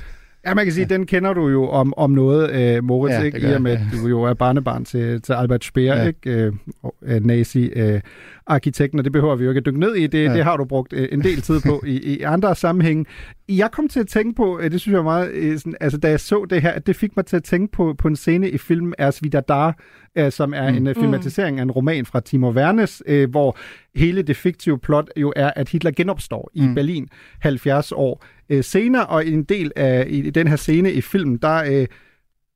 Ja, 0.46 0.54
man 0.54 0.66
kan 0.66 0.74
sige, 0.74 0.88
ja. 0.90 0.96
den 0.96 1.06
kender 1.06 1.34
du 1.34 1.48
jo 1.50 1.70
om, 1.70 1.94
om 1.98 2.12
noget, 2.12 2.52
øh, 2.52 2.84
Moritz, 2.84 3.14
Ja, 3.14 3.20
ja, 3.20 3.26
ikke? 3.26 3.40
gør 3.40 3.52
I 3.52 3.56
og 3.56 3.62
med, 3.62 3.72
ja. 3.72 3.80
at 3.80 4.02
du 4.02 4.08
jo 4.08 4.24
er 4.24 4.34
barnebarn 4.34 4.86
til, 4.86 5.22
til 5.22 5.34
Albert 5.34 5.64
Speer, 5.66 5.96
Ja. 5.96 6.02
ja. 6.02 6.08
ikke? 6.08 6.30
Øh, 6.32 6.54
og, 6.84 6.96
øh, 7.04 8.02
nazi-arkitekten, 8.50 9.00
og 9.00 9.04
det 9.04 9.12
behøver 9.12 9.36
vi 9.36 9.44
jo 9.44 9.50
ikke 9.50 9.60
at 9.60 9.66
dykke 9.66 9.80
ned 9.80 9.96
i. 9.96 10.08
Det, 10.08 10.24
Ja. 10.24 10.34
det 10.34 10.44
har 10.44 10.58
du 10.58 10.66
brugt 10.66 10.94
øh, 10.94 11.08
en 11.12 11.22
del 11.24 11.42
tid 11.42 11.62
på 11.66 11.84
i, 11.88 12.14
i 12.14 12.22
andre 12.22 12.56
sammenhænge. 12.56 13.06
Jeg 13.50 13.72
kom 13.72 13.88
til 13.88 14.00
at 14.00 14.08
tænke 14.08 14.36
på, 14.36 14.60
øh, 14.60 14.72
det 14.72 14.82
synes 14.82 14.94
jeg 14.94 14.98
var 15.06 15.12
meget, 15.12 15.32
øh, 15.32 15.58
sådan, 15.58 15.76
altså 15.82 15.98
da 15.98 16.10
jeg 16.10 16.20
så 16.20 16.46
det 16.50 16.62
her, 16.62 16.72
at 16.72 16.88
det 16.88 16.96
fik 16.96 17.16
mig 17.16 17.26
til 17.26 17.36
at 17.36 17.44
tænke 17.44 17.72
på, 17.72 17.96
på 17.98 18.08
en 18.08 18.16
scene 18.16 18.50
i 18.50 18.58
filmen 18.58 18.94
Ers 19.00 19.24
Vida 19.24 19.40
Dar, 19.40 19.78
øh, 20.18 20.32
som 20.32 20.54
er 20.54 20.72
mm. 20.72 20.78
en 20.78 20.88
øh, 20.88 20.96
filmatisering 20.96 21.60
af 21.60 21.64
en 21.64 21.72
roman 21.72 22.06
fra 22.06 22.20
Timo 22.20 22.50
Wernes, 22.52 23.04
øh, 23.08 23.30
hvor 23.30 23.58
hele 23.96 24.22
det 24.22 24.36
fiktive 24.38 24.80
plot 24.80 25.10
jo 25.18 25.34
er, 25.36 25.52
at 25.56 25.70
Hitler 25.70 25.92
genopstår 25.92 26.50
i 26.54 26.62
Mm. 26.62 26.76
Berlin 26.76 27.08
70 27.40 27.92
år 27.92 28.26
øh, 28.50 28.64
senere, 28.64 29.06
og 29.06 29.28
en 29.28 29.44
del 29.44 29.72
af 29.76 30.06
i, 30.10 30.18
i 30.28 30.30
den 30.30 30.48
her 30.48 30.56
scene 30.56 30.92
i 30.92 31.02
filmen, 31.02 31.38
der 31.38 31.64
øh, 31.82 31.88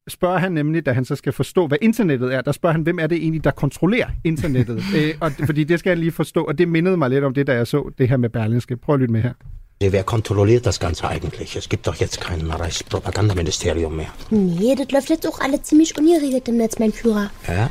spørger 0.07 0.37
han 0.37 0.51
nemlig, 0.51 0.85
da 0.85 0.91
han 0.91 1.05
så 1.05 1.15
skal 1.15 1.33
forstå, 1.33 1.67
hvad 1.67 1.77
internettet 1.81 2.33
er, 2.33 2.41
der 2.41 2.51
spørger 2.51 2.73
han, 2.73 2.81
hvem 2.81 2.99
er 2.99 3.07
det 3.07 3.17
egentlig, 3.17 3.43
der 3.43 3.51
kontrollerer 3.51 4.07
internettet? 4.23 4.83
øh, 4.97 5.15
og, 5.21 5.31
fordi 5.45 5.63
det 5.63 5.79
skal 5.79 5.89
jeg 5.89 5.97
lige 5.97 6.11
forstå, 6.11 6.43
og 6.43 6.57
det 6.57 6.67
mindede 6.67 6.97
mig 6.97 7.09
lidt 7.09 7.23
om 7.23 7.33
det, 7.33 7.47
da 7.47 7.53
jeg 7.53 7.67
så 7.67 7.91
det 7.97 8.09
her 8.09 8.17
med 8.17 8.29
Berlinske. 8.29 8.77
Prøv 8.77 8.93
at 8.95 8.99
lytte 8.99 9.11
med 9.11 9.21
her. 9.21 9.33
Wer 9.81 10.01
kontrolliert 10.01 10.65
das 10.65 10.79
Ganze 10.79 11.03
eigentlich? 11.03 11.55
Es 11.55 11.69
gibt 11.69 11.85
doch 11.85 12.01
jetzt 12.01 12.19
kein 12.19 12.51
Reichspropagandaministerium 12.51 13.95
mehr. 13.95 14.11
Nee, 14.31 14.75
das 14.75 14.91
läuft 14.91 15.09
jetzt 15.09 15.27
auch 15.27 15.39
alles 15.39 15.61
ziemlich 15.63 15.95
ungeregelt 15.99 16.47
im 16.47 16.57
Netz, 16.57 16.79
mein 16.79 16.91
Führer. 16.91 17.29
Ja? 17.47 17.69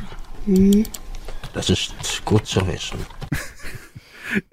Das 1.53 1.69
ist 1.69 1.91
gut 2.23 2.45
zu 2.45 2.65
wissen. 2.67 2.99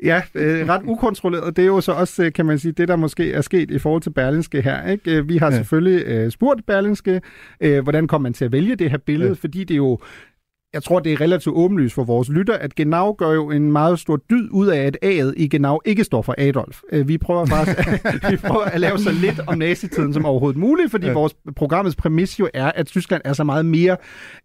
Ja, 0.05 0.23
øh, 0.35 0.69
ret 0.69 0.83
ukontrolleret. 0.85 1.57
Det 1.57 1.63
er 1.63 1.67
jo 1.67 1.81
så 1.81 1.93
også, 1.93 2.25
øh, 2.25 2.33
kan 2.33 2.47
man 2.47 2.59
sige, 2.59 2.73
det 2.73 2.89
der 2.89 2.97
måske 2.97 3.33
er 3.33 3.41
sket 3.41 3.71
i 3.71 3.79
forhold 3.79 4.03
til 4.03 4.11
Berlinske 4.11 4.63
her. 4.63 4.89
Ikke? 4.91 5.17
Øh, 5.17 5.29
Vi 5.29 5.37
har 5.37 5.51
Ja. 5.51 5.57
selvfølgelig 5.57 6.07
øh, 6.07 6.31
spurgt 6.31 6.67
Berlinske, 6.67 7.21
øh, 7.61 7.83
hvordan 7.83 8.07
kommer 8.07 8.23
man 8.29 8.33
til 8.35 8.45
at 8.45 8.53
vælge 8.53 8.77
det 8.77 8.91
her 8.91 8.99
billede, 8.99 9.29
Ja. 9.31 9.35
fordi 9.41 9.65
det 9.65 9.77
jo 9.77 9.99
jeg 10.75 10.83
tror, 10.83 11.01
det 11.01 11.13
er 11.13 11.21
relativt 11.21 11.57
åbenlyst 11.57 11.95
for 11.95 12.05
vores 12.05 12.29
lytter, 12.29 12.55
at 12.55 12.75
Genau 12.75 13.13
gør 13.19 13.33
jo 13.33 13.51
en 13.51 13.73
meget 13.73 13.99
stor 13.99 14.17
dyd 14.31 14.49
ud 14.51 14.67
af, 14.67 14.79
at 14.87 14.97
A'et 15.05 15.33
i 15.37 15.49
Genau 15.49 15.81
ikke 15.85 16.05
står 16.05 16.23
for 16.23 16.35
Adolf. 16.39 16.81
Øh, 16.93 17.09
Vi 17.09 17.19
prøver 17.19 17.47
faktisk 17.47 17.79
vi 18.31 18.37
prøver 18.37 18.65
at 18.65 18.81
lave 18.81 18.99
så 18.99 19.13
lidt 19.13 19.41
om 19.47 19.59
nazitiden 19.59 20.13
som 20.15 20.25
overhovedet 20.25 20.61
muligt, 20.61 20.91
fordi 20.91 21.07
Ja. 21.07 21.13
vores 21.13 21.35
programmets 21.57 21.97
præmis 21.97 22.41
jo 22.41 22.49
er, 22.55 22.73
at 22.73 22.87
Tyskland 22.87 23.23
er 23.25 23.33
så 23.33 23.45
meget 23.45 23.67
mere, 23.67 23.97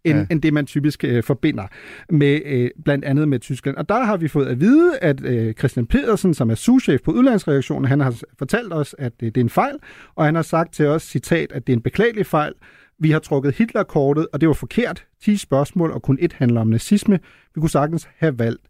end, 0.03 0.17
Ja. 0.17 0.25
end 0.31 0.41
det, 0.41 0.53
man 0.53 0.65
typisk 0.65 1.03
øh, 1.03 1.23
forbinder 1.23 1.63
med 2.09 2.39
øh, 2.45 2.69
blandt 2.85 3.05
andet 3.05 3.27
med 3.27 3.39
Tyskland. 3.39 3.77
Og 3.77 3.89
der 3.89 4.03
har 4.03 4.17
vi 4.17 4.27
fået 4.27 4.45
at 4.47 4.59
vide, 4.59 4.97
at 5.01 5.25
øh, 5.25 5.53
Christian 5.53 5.85
Pedersen, 5.85 6.33
som 6.33 6.49
er 6.51 6.55
souschef 6.55 7.01
på 7.01 7.11
udlandsredaktionen, 7.11 7.85
han 7.85 7.99
har 7.99 8.15
fortalt 8.39 8.73
os, 8.73 8.95
at 8.97 9.13
øh, 9.23 9.27
det 9.27 9.37
er 9.37 9.41
en 9.41 9.49
fejl, 9.49 9.75
og 10.15 10.25
han 10.25 10.35
har 10.35 10.41
sagt 10.41 10.73
til 10.73 10.85
os, 10.85 11.03
citat, 11.03 11.51
at 11.51 11.67
det 11.67 11.73
er 11.73 11.77
en 11.77 11.83
beklagelig 11.83 12.25
fejl. 12.25 12.53
Vi 12.99 13.11
har 13.11 13.19
trukket 13.19 13.55
Hitler-kortet, 13.55 14.27
og 14.33 14.41
det 14.41 14.47
var 14.47 14.53
forkert. 14.53 15.05
10 15.21 15.37
spørgsmål, 15.37 15.91
og 15.91 16.01
kun 16.01 16.17
et 16.21 16.33
handler 16.33 16.61
om 16.61 16.67
nazisme. 16.67 17.19
Vi 17.55 17.61
kunne 17.61 17.69
sagtens 17.69 18.09
have 18.17 18.39
valgt 18.39 18.61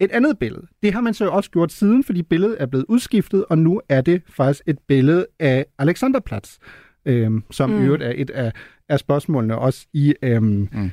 Et 0.00 0.10
andet 0.10 0.38
billede, 0.38 0.66
det 0.82 0.92
har 0.92 1.00
man 1.00 1.14
så 1.14 1.28
også 1.28 1.50
gjort 1.50 1.72
siden, 1.72 2.04
fordi 2.04 2.22
billedet 2.22 2.56
er 2.60 2.66
blevet 2.66 2.84
udskiftet, 2.88 3.44
og 3.44 3.58
nu 3.58 3.80
er 3.88 4.00
det 4.00 4.22
faktisk 4.28 4.62
et 4.66 4.78
billede 4.78 5.26
af 5.38 5.66
Alexanderplatz, 5.78 6.56
øhm, 7.04 7.42
som 7.50 7.70
mm. 7.70 7.82
i 7.82 7.84
øvrigt 7.84 8.02
er 8.02 8.12
et 8.16 8.30
af, 8.30 8.52
af 8.88 8.98
spørgsmålene 8.98 9.58
også 9.58 9.86
i 9.92 10.14
øhm, 10.22 10.68
mm. 10.72 10.90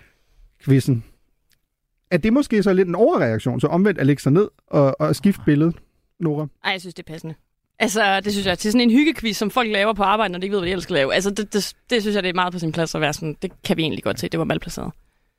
quizzen. 0.59 1.03
Er 2.11 2.17
det 2.17 2.33
måske 2.33 2.63
så 2.63 2.73
lidt 2.73 2.87
en 2.87 2.95
overreaktion, 2.95 3.59
så 3.59 3.67
omvendt 3.67 3.99
at 3.99 4.05
lægge 4.05 4.21
sig 4.21 4.31
ned 4.31 4.47
og, 4.67 5.01
og 5.01 5.15
skifte 5.15 5.41
billedet, 5.45 5.75
Nora? 6.19 6.47
Ej, 6.63 6.71
jeg 6.71 6.81
synes, 6.81 6.93
det 6.93 7.03
er 7.03 7.13
passende. 7.13 7.35
Altså, 7.79 8.19
det 8.19 8.31
synes 8.31 8.47
jeg, 8.47 8.57
til 8.59 8.71
sådan 8.71 8.89
en 8.89 8.91
hyggequiz, 8.91 9.37
som 9.37 9.49
folk 9.49 9.71
laver 9.71 9.93
på 9.93 10.03
arbejde, 10.03 10.31
når 10.31 10.39
de 10.39 10.45
ikke 10.45 10.53
ved, 10.53 10.59
hvad 10.59 10.67
de 10.67 10.71
ellers 10.71 10.83
skal 10.83 10.93
lave. 10.93 11.13
Altså, 11.13 11.29
det, 11.29 11.53
det, 11.53 11.73
det 11.89 12.01
synes 12.01 12.15
jeg, 12.15 12.23
det 12.23 12.29
er 12.29 12.33
meget 12.33 12.53
på 12.53 12.59
sin 12.59 12.71
plads 12.71 12.95
at 12.95 13.01
være 13.01 13.13
sådan, 13.13 13.35
det 13.41 13.51
kan 13.63 13.77
vi 13.77 13.81
egentlig 13.81 14.03
godt 14.03 14.19
se, 14.19 14.29
det 14.29 14.39
var 14.39 14.45
malplaceret. 14.45 14.91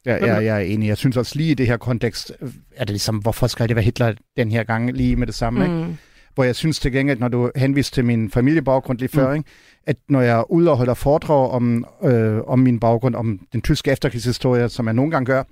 Ja, 0.06 0.26
ja, 0.26 0.34
jeg 0.34 0.56
er 0.56 0.64
enig. 0.64 0.88
Jeg 0.88 0.96
synes 0.96 1.16
også 1.16 1.36
lige 1.36 1.50
i 1.50 1.54
det 1.54 1.66
her 1.66 1.76
kontekst, 1.76 2.32
øh, 2.42 2.48
er 2.76 2.84
det 2.84 2.90
ligesom, 2.90 3.16
hvorfor 3.16 3.46
skal 3.46 3.68
det 3.68 3.76
være 3.76 3.84
Hitler 3.84 4.14
den 4.36 4.50
her 4.50 4.64
gang 4.64 4.92
lige 4.92 5.16
med 5.16 5.26
det 5.26 5.34
samme, 5.34 5.68
mm. 5.68 5.80
ikke? 5.80 5.98
Hvor 6.34 6.44
jeg 6.44 6.56
synes 6.56 6.80
til 6.80 6.92
gengæld, 6.92 7.18
når 7.18 7.28
du 7.28 7.50
henviste 7.56 7.94
til 7.94 8.04
min 8.04 8.30
familiebaggrund 8.30 8.98
lige 8.98 9.08
før, 9.08 9.30
mm. 9.30 9.36
ikke? 9.36 9.50
at 9.86 9.96
når 10.08 10.20
jeg 10.20 10.38
er 10.38 10.50
ude 10.50 10.70
og 10.70 10.76
holder 10.76 10.94
foredrag 10.94 11.50
om, 11.50 11.86
øh, 12.04 12.40
om 12.46 12.58
min 12.58 12.80
baggrund, 12.80 13.14
om 13.14 13.40
den 13.52 13.62
tyske 13.62 13.90
efterkrigshistorie, 13.90 14.68
som 14.68 14.86
jeg 14.86 14.94
nogle 14.94 15.10
gange 15.10 15.26
gør, 15.26 15.42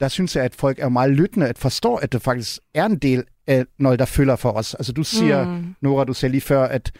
der 0.00 0.08
synes 0.08 0.36
jeg, 0.36 0.44
at 0.44 0.54
folk 0.54 0.78
er 0.78 0.88
meget 0.88 1.10
lyttende, 1.10 1.48
at 1.48 1.58
forstå, 1.58 1.94
at 1.94 2.12
det 2.12 2.22
faktisk 2.22 2.58
er 2.74 2.86
en 2.86 2.98
del 2.98 3.24
af 3.48 3.64
noget, 3.78 3.98
der 3.98 4.04
følger 4.04 4.36
for 4.36 4.50
os. 4.52 4.74
Altså 4.74 4.92
du 4.92 5.02
siger, 5.02 5.44
mm. 5.44 5.74
Nora, 5.80 6.04
du 6.04 6.12
sagde 6.12 6.30
lige 6.30 6.40
før, 6.40 6.62
at, 6.64 6.92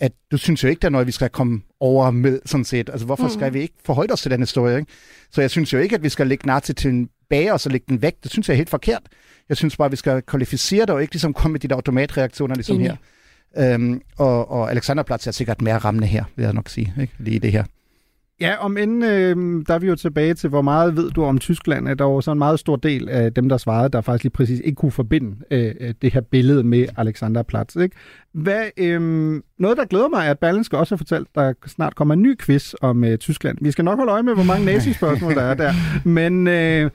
at 0.00 0.12
du 0.30 0.36
synes 0.36 0.62
jo 0.64 0.68
ikke, 0.68 0.80
der 0.80 0.88
er 0.88 0.92
noget, 0.92 1.06
vi 1.06 1.12
skal 1.12 1.28
komme 1.28 1.62
over 1.80 2.10
med, 2.10 2.40
sådan 2.46 2.64
set. 2.64 2.88
Altså 2.88 3.06
hvorfor 3.06 3.24
mm. 3.24 3.30
skal 3.30 3.52
vi 3.52 3.60
ikke 3.60 3.74
forholde 3.84 4.12
os 4.12 4.22
til 4.22 4.30
den 4.30 4.40
historie? 4.40 4.78
Ikke? 4.78 4.92
Så 5.30 5.40
jeg 5.40 5.50
synes 5.50 5.72
jo 5.72 5.78
ikke, 5.78 5.94
at 5.94 6.02
vi 6.02 6.08
skal 6.08 6.26
lægge 6.26 6.46
nazi 6.46 6.72
til 6.72 7.08
bage 7.30 7.52
og 7.52 7.60
så 7.60 7.68
lægge 7.68 7.86
den 7.88 8.02
væk. 8.02 8.14
Det 8.22 8.30
synes 8.30 8.48
jeg 8.48 8.54
er 8.54 8.56
helt 8.56 8.70
forkert. 8.70 9.02
Jeg 9.48 9.56
synes 9.56 9.76
bare, 9.76 9.86
at 9.86 9.92
vi 9.92 9.96
skal 9.96 10.22
kvalificere 10.22 10.80
det, 10.80 10.90
og 10.90 11.02
ikke 11.02 11.14
ligesom 11.14 11.34
komme 11.34 11.52
med 11.52 11.60
de 11.60 11.68
der 11.68 11.74
automatreaktioner 11.74 12.54
ligesom 12.54 12.76
mm. 12.76 12.82
her. 12.82 12.96
Øhm, 13.56 14.00
og, 14.18 14.50
og 14.50 14.70
Alexanderplatz 14.70 15.26
er 15.26 15.30
sikkert 15.30 15.62
mere 15.62 15.78
rammende 15.78 16.06
her, 16.06 16.24
vil 16.36 16.42
jeg 16.42 16.52
nok 16.52 16.68
sige, 16.68 16.94
ikke? 17.00 17.12
lige 17.18 17.38
det 17.38 17.52
her. 17.52 17.64
Ja, 18.40 18.56
om 18.56 18.76
end, 18.76 19.04
øh, 19.04 19.64
der 19.66 19.74
er 19.74 19.78
vi 19.78 19.86
jo 19.86 19.96
tilbage 19.96 20.34
til, 20.34 20.50
hvor 20.50 20.62
meget 20.62 20.96
ved 20.96 21.10
du 21.10 21.24
om 21.24 21.38
Tyskland, 21.38 21.88
at 21.88 21.98
der 21.98 22.04
var 22.04 22.20
så 22.20 22.32
en 22.32 22.38
meget 22.38 22.60
stor 22.60 22.76
del 22.76 23.08
af 23.08 23.34
dem, 23.34 23.48
der 23.48 23.56
svarede, 23.56 23.88
der 23.88 24.00
faktisk 24.00 24.24
lige 24.24 24.32
præcis 24.32 24.60
ikke 24.64 24.76
kunne 24.76 24.92
forbinde 24.92 25.36
øh, 25.50 25.74
øh, 25.80 25.94
det 26.02 26.12
her 26.12 26.20
billede 26.20 26.64
med 26.64 26.86
Alexanderplatz. 26.96 27.76
Ikke? 27.76 27.96
Hvad, 28.32 28.70
øh, 28.76 29.00
noget, 29.58 29.76
der 29.76 29.84
glæder 29.84 30.08
mig, 30.08 30.26
er, 30.26 30.30
at 30.30 30.38
Berlingske 30.38 30.78
også 30.78 30.94
har 30.94 30.96
fortalt, 30.96 31.28
at 31.28 31.34
der 31.34 31.52
snart 31.66 31.94
kommer 31.94 32.14
en 32.14 32.22
ny 32.22 32.38
quiz 32.38 32.74
om 32.80 33.04
øh, 33.04 33.18
Tyskland. 33.18 33.58
Vi 33.60 33.70
skal 33.70 33.84
nok 33.84 33.98
holde 33.98 34.12
øje 34.12 34.22
med, 34.22 34.34
hvor 34.34 34.44
mange 34.44 34.64
nazi-spørgsmål 34.64 35.34
der 35.34 35.42
er 35.42 35.54
der. 35.54 35.72
Men 36.04 36.46
øh, 36.46 36.90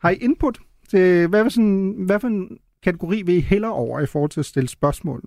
har 0.00 0.10
I 0.10 0.14
input 0.14 0.58
til, 0.90 1.26
hvad, 1.26 1.50
sådan, 1.50 1.94
hvad 1.98 2.20
for 2.20 2.28
en 2.28 2.58
kategori 2.82 3.22
vil 3.22 3.34
I 3.34 3.40
hellere 3.40 3.72
over 3.72 4.00
i 4.00 4.06
forhold 4.06 4.30
til 4.30 4.40
at 4.40 4.46
stille 4.46 4.68
spørgsmål? 4.68 5.22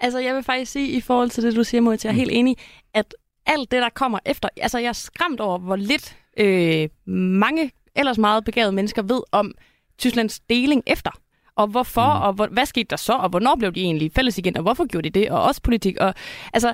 Altså, 0.00 0.18
jeg 0.18 0.34
vil 0.34 0.42
faktisk 0.42 0.72
sige, 0.72 0.88
i 0.88 1.00
forhold 1.00 1.30
til 1.30 1.42
det, 1.42 1.56
du 1.56 1.64
siger, 1.64 1.80
Moritz, 1.80 2.04
jeg 2.04 2.10
er 2.10 2.12
mm. 2.12 2.18
helt 2.18 2.30
enig, 2.32 2.56
at 2.94 3.14
alt 3.46 3.70
det, 3.70 3.82
der 3.82 3.88
kommer 3.88 4.18
efter... 4.26 4.48
Altså, 4.56 4.78
jeg 4.78 4.88
er 4.88 4.92
skræmt 4.92 5.40
over, 5.40 5.58
hvor 5.58 5.76
lidt 5.76 6.16
øh, 6.38 6.88
mange 7.14 7.70
ellers 7.94 8.18
meget 8.18 8.44
begavede 8.44 8.72
mennesker 8.72 9.02
ved 9.02 9.22
om 9.32 9.54
Tysklands 9.98 10.40
deling 10.40 10.82
efter. 10.86 11.10
Og 11.56 11.66
hvorfor, 11.66 12.18
mm. 12.18 12.22
og 12.22 12.32
hvor, 12.32 12.46
hvad 12.46 12.66
skete 12.66 12.86
der 12.90 12.96
så, 12.96 13.12
og 13.12 13.28
hvornår 13.28 13.56
blev 13.56 13.72
de 13.72 13.80
egentlig 13.80 14.12
fælles 14.14 14.38
igen, 14.38 14.56
og 14.56 14.62
hvorfor 14.62 14.86
gjorde 14.86 15.10
de 15.10 15.20
det, 15.20 15.30
og 15.30 15.42
også 15.42 15.62
politik. 15.62 15.96
Og, 15.96 16.14
altså, 16.52 16.72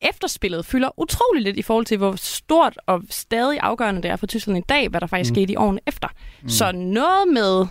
efterspillet 0.00 0.66
fylder 0.66 1.00
utrolig 1.00 1.42
lidt 1.42 1.56
i 1.56 1.62
forhold 1.62 1.86
til, 1.86 1.98
hvor 1.98 2.16
stort 2.16 2.78
og 2.86 3.02
stadig 3.10 3.58
afgørende 3.60 4.02
det 4.02 4.10
er 4.10 4.16
for 4.16 4.26
Tyskland 4.26 4.58
i 4.58 4.64
dag, 4.68 4.88
hvad 4.88 5.00
der 5.00 5.06
faktisk 5.06 5.30
mm. 5.30 5.34
skete 5.34 5.52
i 5.52 5.56
årene 5.56 5.80
efter. 5.86 6.08
Mm. 6.42 6.48
Så 6.48 6.72
noget 6.72 7.28
med 7.32 7.66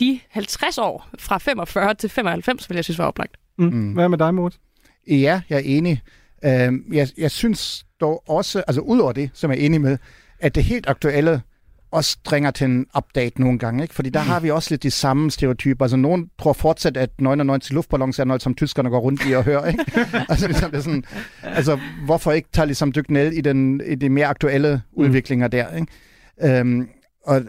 de 0.00 0.20
50 0.28 0.78
år 0.78 1.08
fra 1.18 1.38
45 1.38 1.94
til 1.94 2.10
95, 2.10 2.70
vil 2.70 2.74
jeg 2.74 2.84
synes 2.84 2.98
var 2.98 3.04
oplagt. 3.04 3.36
Mm. 3.58 3.64
Mm. 3.64 3.92
Hvad 3.92 4.08
med 4.08 4.18
dig, 4.18 4.34
Mort? 4.34 4.58
Ja, 5.08 5.40
jeg 5.48 5.56
er 5.56 5.62
enig. 5.64 6.02
Uh, 6.46 6.96
jeg, 6.96 7.08
jeg 7.18 7.30
synes 7.30 7.84
dog 8.00 8.22
også, 8.28 8.62
altså 8.66 8.80
udover 8.80 9.12
det, 9.12 9.30
som 9.34 9.50
jeg 9.50 9.60
er 9.60 9.66
enig 9.66 9.80
med, 9.80 9.98
at 10.40 10.54
det 10.54 10.64
helt 10.64 10.88
aktuelle 10.88 11.42
også 11.90 12.18
trænger 12.24 12.50
til 12.50 12.64
en 12.64 12.86
update 12.96 13.40
nogle 13.40 13.58
gange, 13.58 13.82
ikke? 13.82 13.94
fordi 13.94 14.10
der 14.10 14.20
har 14.20 14.40
vi 14.40 14.50
også 14.50 14.70
lidt 14.70 14.82
de 14.82 14.90
samme 14.90 15.30
stereotyper. 15.30 15.84
Altså, 15.84 15.96
nogen 15.96 16.30
tror 16.38 16.52
fortsat, 16.52 16.96
at 16.96 17.10
99 17.20 17.72
luftballons 17.72 18.18
er 18.18 18.24
noget, 18.24 18.42
som 18.42 18.54
tyskerne 18.54 18.90
går 18.90 18.98
rundt 18.98 19.22
i 19.26 19.32
og 19.32 19.44
hører. 19.44 19.66
Ikke? 19.66 19.84
altså, 20.30 20.46
ligesom, 20.46 20.70
det 20.70 20.78
er 20.78 20.82
sådan, 20.82 21.04
altså, 21.42 21.78
hvorfor 22.04 22.32
ikke 22.32 22.48
tage 22.52 22.66
ligesom 22.66 22.92
dykke 22.92 23.12
ned 23.12 23.32
i, 23.32 23.40
den, 23.40 23.80
i 23.86 23.94
de 23.94 24.08
mere 24.08 24.26
aktuelle 24.26 24.82
mm. 24.96 25.02
udviklinger 25.02 25.48
der? 25.48 25.66
Ikke? 25.76 26.60
Um, 26.60 26.88
og 27.22 27.42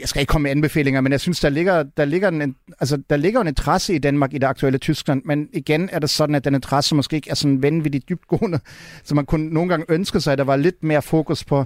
jeg 0.00 0.08
skal 0.08 0.20
ikke 0.20 0.30
komme 0.30 0.42
med 0.42 0.50
anbefalinger, 0.50 1.00
men 1.00 1.12
jeg 1.12 1.20
synes, 1.20 1.40
der 1.40 1.48
ligger, 1.48 1.82
der 1.82 2.04
ligger, 2.04 2.28
en, 2.28 2.56
altså, 2.80 3.02
der 3.10 3.16
ligger 3.16 3.40
en 3.40 3.46
interesse 3.46 3.94
i 3.94 3.98
Danmark 3.98 4.34
i 4.34 4.38
det 4.38 4.46
aktuelle 4.46 4.78
Tyskland, 4.78 5.22
men 5.24 5.48
igen 5.52 5.88
er 5.92 5.98
det 5.98 6.10
sådan, 6.10 6.34
at 6.34 6.44
den 6.44 6.54
interesse 6.54 6.94
måske 6.94 7.16
ikke 7.16 7.30
er 7.30 7.34
sådan 7.34 7.62
vanvittigt 7.62 8.08
dybtgående, 8.08 8.60
så 9.04 9.14
man 9.14 9.26
kunne 9.26 9.48
nogle 9.48 9.68
gange 9.68 9.86
ønske 9.88 10.20
sig, 10.20 10.32
at 10.32 10.38
der 10.38 10.44
var 10.44 10.56
lidt 10.56 10.84
mere 10.84 11.02
fokus 11.02 11.44
på, 11.44 11.64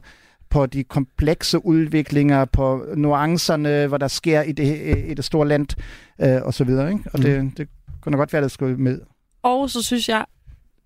på 0.50 0.66
de 0.66 0.84
komplekse 0.84 1.66
udviklinger, 1.66 2.44
på 2.44 2.84
nuancerne, 2.96 3.86
hvad 3.86 3.98
der 3.98 4.08
sker 4.08 4.42
i 4.42 4.52
det, 4.52 4.96
i 5.08 5.14
det 5.14 5.24
store 5.24 5.48
land, 5.48 5.66
øh, 6.22 6.42
og 6.42 6.54
så 6.54 6.64
videre. 6.64 6.92
Ikke? 6.92 7.04
Og 7.12 7.22
det, 7.22 7.44
mm. 7.44 7.50
det 7.50 7.68
kunne 8.00 8.16
godt 8.16 8.32
være, 8.32 8.40
at 8.40 8.44
det 8.44 8.52
skulle 8.52 8.76
med. 8.76 9.00
Og 9.42 9.70
så 9.70 9.82
synes 9.82 10.08
jeg, 10.08 10.24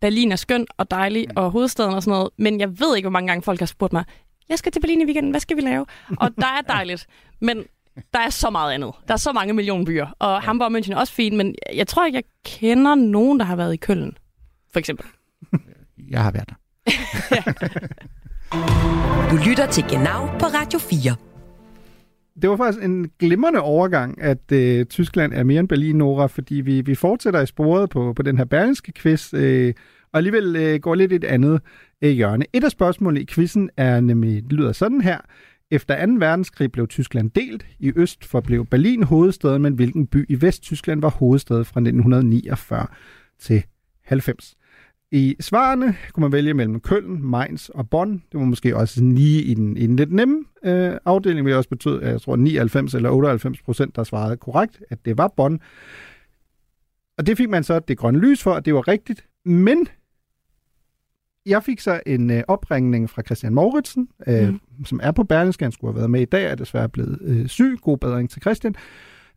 Berlin 0.01 0.33
er 0.33 0.37
skøn 0.37 0.67
og 0.77 0.91
dejlig, 0.91 1.27
og 1.37 1.51
hovedstaden 1.51 1.95
og 1.95 2.03
sådan 2.03 2.19
noget, 2.19 2.29
men 2.39 2.61
jeg 2.61 2.81
ved 2.81 2.97
ikke, 2.97 3.07
hvor 3.07 3.13
mange 3.13 3.29
gange 3.29 3.43
folk 3.43 3.59
har 3.59 3.67
spurgt 3.67 3.93
mig, 3.93 4.05
jeg 4.49 4.59
skal 4.59 4.73
til 4.73 4.81
Berlin 4.81 5.01
i 5.01 5.05
weekenden, 5.05 5.31
hvad 5.31 5.41
skal 5.41 5.57
vi 5.57 5.63
lave? 5.63 5.87
Og 6.21 6.37
der 6.37 6.47
er 6.47 6.61
dejligt, 6.75 7.07
men 7.41 7.65
der 8.13 8.19
er 8.19 8.31
så 8.31 8.51
meget 8.51 8.73
andet. 8.75 8.93
Der 9.09 9.15
er 9.15 9.19
så 9.19 9.33
mange 9.33 9.53
millioner 9.53 9.85
byer, 9.85 10.07
og 10.19 10.35
ja. 10.35 10.39
Hamburg 10.39 10.67
og 10.75 10.79
München 10.79 10.93
er 10.93 10.97
også 10.97 11.13
fint, 11.13 11.37
men 11.37 11.55
jeg 11.75 11.87
tror 11.87 12.07
ikke, 12.07 12.17
jeg 12.17 12.25
kender 12.45 12.95
nogen, 12.95 13.39
der 13.39 13.45
har 13.45 13.57
været 13.57 13.75
i 13.75 13.77
Køln, 13.77 14.17
for 14.73 14.79
eksempel. 14.79 15.07
Jeg 16.11 16.23
har 16.23 16.31
været 16.31 16.49
der. 16.49 16.55
du 19.31 19.37
lytter 19.49 19.67
til 19.67 19.85
Genau 19.91 20.27
på 20.27 20.47
Radio 20.47 20.79
4. 20.79 21.17
Det 22.43 22.51
var 22.51 22.57
faktisk 22.57 22.85
en 22.85 23.11
glimrende 23.19 23.61
overgang, 23.61 24.23
at 24.23 24.53
øh, 24.53 24.87
Tyskland 24.87 25.33
er 25.33 25.43
mere 25.43 25.61
end 25.61 25.69
Berlin, 25.69 25.97
Nora, 25.97 26.27
fordi 26.27 26.55
vi, 26.55 26.81
vi 26.81 26.95
fortsætter 26.95 27.41
i 27.41 27.47
sporet 27.47 27.91
på, 27.91 28.13
på 28.13 28.23
den 28.23 28.39
her 28.39 28.45
berlinske 28.45 28.93
quiz, 28.93 29.35
øh, 29.35 29.75
og 30.17 30.19
alligevel 30.19 30.57
øh, 30.57 30.81
går 30.81 30.95
lidt 30.95 31.13
et 31.13 31.25
andet 31.25 31.61
øh, 32.03 32.11
hjørne. 32.11 32.45
Et 32.53 32.65
af 32.65 32.71
spørgsmålene 32.71 33.21
i 33.21 33.27
quizzen 33.27 33.71
er 33.77 34.01
nemlig, 34.01 34.45
lyder 34.51 34.73
sådan 34.73 35.01
her. 35.01 35.19
Efter 35.71 36.07
2. 36.07 36.13
verdenskrig 36.13 36.73
blev 36.73 36.89
Tyskland 36.89 37.31
delt. 37.31 37.67
I 37.79 37.93
øst 37.97 38.25
forblev 38.25 38.67
Berlin 38.67 39.03
hovedstaden, 39.03 39.63
men 39.63 39.75
hvilken 39.75 40.07
by 40.07 40.27
i 40.29 40.41
Vesttyskland 40.41 41.01
var 41.01 41.11
hovedstad 41.11 41.65
fra 41.65 41.81
1949 41.81 42.87
til 43.39 43.63
90? 44.05 44.57
I 45.13 45.37
svarene 45.41 45.97
kunne 46.13 46.23
man 46.23 46.33
vælge 46.33 46.55
mellem 46.55 46.81
Køln, 46.81 47.31
Mainz 47.31 47.69
og 47.69 47.91
Bonn. 47.91 48.13
Det 48.13 48.41
var 48.41 48.47
måske 48.47 48.77
også 48.77 49.05
lige 49.05 49.43
i 49.43 49.55
den, 49.55 49.77
i 49.77 49.87
den 49.87 49.97
lidt 49.97 50.13
nemme 50.13 50.45
øh, 50.65 50.93
afdeling, 51.05 51.47
vil 51.47 51.55
også 51.55 51.69
betyde, 51.69 52.03
at 52.03 52.11
jeg 52.11 52.21
tror 52.21 52.37
99 52.37 52.95
eller 52.95 53.11
98 53.11 53.63
procent, 53.63 53.97
der 53.97 54.05
svarede 54.05 54.37
korrekt, 54.37 54.83
at 54.91 55.05
det 55.05 55.19
var 55.19 55.33
Bonn. 55.37 55.61
Og 57.19 57.27
det 57.27 57.37
fik 57.37 57.49
man 57.49 57.65
så 57.65 57.79
det 57.79 57.99
grønne 57.99 58.21
lys 58.21 58.43
for, 58.43 58.55
at 58.55 58.65
det 58.65 58.75
var 58.75 58.89
rigtigt. 58.89 59.25
Men 59.45 59.89
jeg 61.47 61.63
fik 61.63 61.81
så 61.81 62.01
en 62.07 62.31
øh, 62.31 62.43
opringning 62.49 63.11
fra 63.11 63.23
Christian 63.23 63.55
Mauritsen, 63.55 64.09
øh, 64.27 64.49
mm. 64.49 64.85
som 64.85 65.01
er 65.03 65.11
på 65.11 65.25
Berlingske. 65.25 65.65
Han 65.65 65.73
skulle 65.73 65.93
have 65.93 65.99
været 65.99 66.11
med 66.11 66.21
i 66.21 66.25
dag, 66.25 66.45
er 66.45 66.55
desværre 66.55 66.89
blevet 66.89 67.19
øh, 67.23 67.49
syg. 67.49 67.79
God 67.83 67.99
bedring 67.99 68.31
til 68.31 68.43
Christian. 68.43 68.75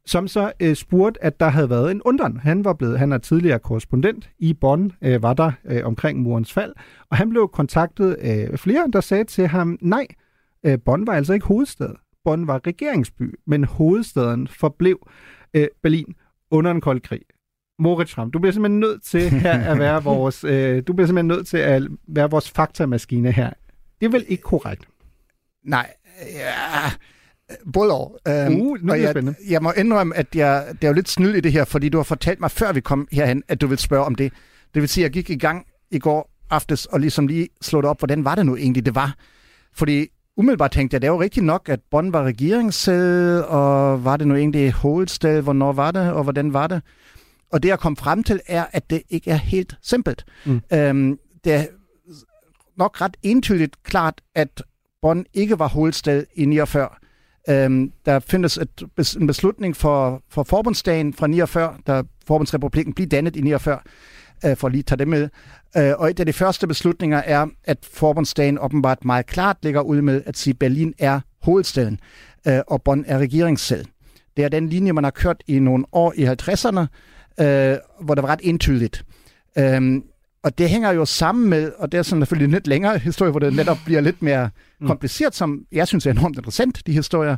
Som 0.06 0.28
så 0.28 0.52
øh, 0.60 0.76
spurgte, 0.76 1.24
at 1.24 1.40
der 1.40 1.50
havde 1.50 1.70
været 1.70 1.92
en 1.92 2.02
undren. 2.02 2.40
Han 2.40 2.66
var 2.66 2.74
blevet, 2.74 3.00
han 3.00 3.12
er 3.12 3.18
tidligere 3.18 3.60
korrespondent 3.60 4.30
i 4.40 4.54
Bonn, 4.54 4.92
øh, 5.02 5.24
var 5.24 5.34
der 5.34 5.52
øh, 5.66 5.86
omkring 5.86 6.20
murens 6.20 6.54
fald, 6.54 6.74
og 7.10 7.18
han 7.18 7.30
blev 7.30 7.50
kontaktet 7.54 8.14
af 8.14 8.48
øh, 8.52 8.58
flere, 8.58 8.90
der 8.94 9.02
sagde 9.02 9.24
til 9.24 9.48
ham, 9.48 9.78
nej, 9.82 10.08
øh, 10.66 10.78
Bonn 10.86 11.08
var 11.08 11.14
altså 11.14 11.34
ikke 11.34 11.46
hovedstad. 11.46 11.90
Bonn 12.24 12.48
var 12.48 12.68
regeringsby, 12.68 13.40
men 13.48 13.64
hovedstaden 13.64 14.48
forblev 14.48 15.08
øh, 15.54 15.68
Berlin 15.84 16.16
under 16.52 16.72
en 16.72 16.82
kold 16.82 17.02
krig. 17.02 17.22
Moritz 17.80 18.12
Schramm, 18.12 18.32
du 18.32 18.40
bliver 18.40 18.54
simpelthen 18.54 18.80
nødt 18.80 19.04
til 19.04 19.30
her 19.42 19.60
at 19.60 19.80
være 19.80 20.04
vores, 20.04 20.44
øh, 20.44 20.84
du 20.88 20.94
bliver 20.94 21.08
simpelthen 21.08 21.28
nødt 21.28 21.48
til 21.48 21.58
at 21.58 21.84
være 22.08 22.30
vores 22.32 22.50
faktamaskine 22.50 23.32
her. 23.32 23.50
Det 24.00 24.06
er 24.06 24.12
vel 24.12 24.26
ikke 24.28 24.44
korrekt? 24.44 24.88
Nej, 25.66 25.94
ja, 26.34 26.92
både 27.74 27.92
og. 27.92 28.20
Øhm, 28.28 28.62
uh, 28.62 28.78
nu 28.82 28.94
det 28.94 29.02
jeg, 29.02 29.10
spændende. 29.10 29.38
Jeg 29.50 29.64
må 29.64 29.72
indrømme, 29.78 30.16
at 30.16 30.36
jeg, 30.36 30.66
det 30.72 30.84
er 30.84 30.88
jo 30.88 30.94
lidt 30.94 31.10
snyd 31.10 31.34
i 31.34 31.42
det 31.42 31.52
her, 31.52 31.66
fordi 31.66 31.90
du 31.90 31.98
har 31.98 32.04
fortalt 32.04 32.40
mig, 32.40 32.52
før 32.52 32.74
vi 32.74 32.80
kom 32.80 33.08
herhen, 33.12 33.44
at 33.48 33.62
du 33.62 33.68
vil 33.68 33.78
spørge 33.78 34.06
om 34.06 34.16
det. 34.16 34.34
Det 34.74 34.82
vil 34.82 34.90
sige, 34.90 35.06
at 35.06 35.16
jeg 35.16 35.24
gik 35.24 35.30
i 35.30 35.38
gang 35.38 35.66
i 35.92 36.00
går 36.00 36.32
aftes 36.50 36.86
og 36.86 37.00
ligesom 37.00 37.28
lige 37.28 37.48
slået 37.62 37.86
op, 37.86 38.00
hvordan 38.00 38.26
var 38.26 38.36
det 38.36 38.46
nu 38.46 38.56
egentlig, 38.56 38.86
det 38.86 38.96
var. 38.96 39.16
Fordi 39.74 40.08
umiddelbart 40.38 40.72
tænkte 40.72 40.96
jeg, 40.96 41.02
det 41.02 41.08
er 41.08 41.12
jo 41.12 41.22
rigtigt 41.22 41.46
nok, 41.46 41.70
at 41.70 41.80
Bonn 41.92 42.14
var 42.14 42.24
regeringssæde, 42.24 43.48
og 43.48 44.06
var 44.06 44.18
det 44.18 44.28
nu 44.28 44.36
egentlig 44.36 44.72
hovedsted, 44.72 45.42
hvornår 45.42 45.74
var 45.74 45.92
det, 45.92 46.12
og 46.12 46.24
hvordan 46.24 46.54
var 46.54 46.68
det? 46.68 46.82
Og 47.52 47.64
det, 47.64 47.70
jeg 47.70 47.80
kom 47.80 47.96
frem 47.96 48.24
til, 48.24 48.40
er, 48.48 48.66
at 48.72 48.90
det 48.90 49.02
ikke 49.10 49.32
er 49.32 49.36
helt 49.36 49.76
simpelt. 49.82 50.26
Mm. 50.46 50.62
Øhm, 50.74 51.20
det 51.44 51.54
er 51.54 51.66
nok 52.78 53.02
ret 53.02 53.18
entydigt 53.24 53.84
klart, 53.84 54.22
at 54.36 54.64
Bonn 55.02 55.26
ikke 55.34 55.60
var 55.60 55.68
hovedstad 55.68 56.24
i 56.36 56.46
49. 56.46 56.90
Øhm, 57.50 57.92
der 58.06 58.20
findes 58.20 58.58
et, 58.58 58.84
en 59.22 59.28
beslutning 59.28 59.76
for, 59.76 60.24
for 60.30 60.44
forbundsdagen 60.44 61.14
fra 61.14 61.28
49, 61.28 61.78
da 61.88 62.04
forbundsrepublikken 62.28 62.94
blev 62.94 63.08
dannet 63.08 63.36
i 63.36 63.42
49, 63.42 63.80
øh, 64.46 64.58
for 64.58 64.68
at 64.68 64.72
lige 64.72 64.84
tage 64.84 65.00
det 65.00 65.08
med. 65.08 65.30
Øh, 65.78 65.94
og 65.98 66.10
et 66.10 66.20
af 66.20 66.26
de 66.26 66.34
første 66.34 66.68
beslutninger 66.68 67.18
er, 67.18 67.48
at 67.64 67.78
forbundsdagen 67.94 68.60
åbenbart 68.60 69.06
meget 69.06 69.26
klart 69.26 69.58
ligger 69.64 69.82
ud 69.82 70.02
med 70.02 70.22
at 70.26 70.38
sige, 70.38 70.52
at 70.52 70.60
Berlin 70.60 70.94
er 71.00 71.20
hovedstaden, 71.42 72.00
øh, 72.48 72.60
og 72.68 72.82
Bonn 72.82 73.06
er 73.08 73.18
regeringssæde. 73.18 73.86
Det 74.38 74.46
er 74.46 74.50
den 74.50 74.70
linje, 74.70 74.94
man 74.94 75.04
har 75.04 75.12
kørt 75.12 75.44
i 75.48 75.60
nogle 75.60 75.86
år 75.92 76.14
i 76.16 76.26
50'erne, 76.26 76.86
øh, 77.42 77.78
hvor 78.02 78.16
det 78.16 78.24
var 78.24 78.30
ret 78.30 78.40
entydigt. 78.44 79.06
Øhm, 79.58 80.04
og 80.44 80.58
det 80.58 80.70
hænger 80.70 80.92
jo 80.92 81.06
sammen 81.06 81.50
med, 81.50 81.72
og 81.78 81.92
det 81.92 81.98
er 81.98 82.02
sådan 82.02 82.22
selvfølgelig 82.22 82.46
en 82.46 82.52
lidt 82.52 82.68
længere 82.68 82.98
historie, 82.98 83.32
hvor 83.32 83.40
det 83.40 83.54
netop 83.54 83.78
bliver 83.86 84.02
lidt 84.02 84.22
mere 84.22 84.50
mm. 84.80 84.88
kompliceret, 84.88 85.36
som 85.36 85.66
jeg 85.72 85.88
synes 85.88 86.06
er 86.06 86.12
enormt 86.12 86.38
interessant, 86.38 86.88
de 86.88 86.92
historier, 86.92 87.38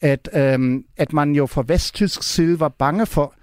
at, 0.00 0.28
øhm, 0.34 0.84
at 0.96 1.12
man 1.12 1.32
jo 1.32 1.46
fra 1.46 1.64
vesttysk 1.66 2.22
side 2.22 2.60
var 2.60 2.68
bange 2.68 3.06
for, 3.06 3.34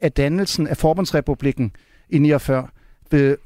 at 0.00 0.16
dannelsen 0.16 0.66
af 0.66 0.76
Forbundsrepublikken 0.76 1.72
i 2.08 2.18
49 2.18 2.68
vil, 3.10 3.36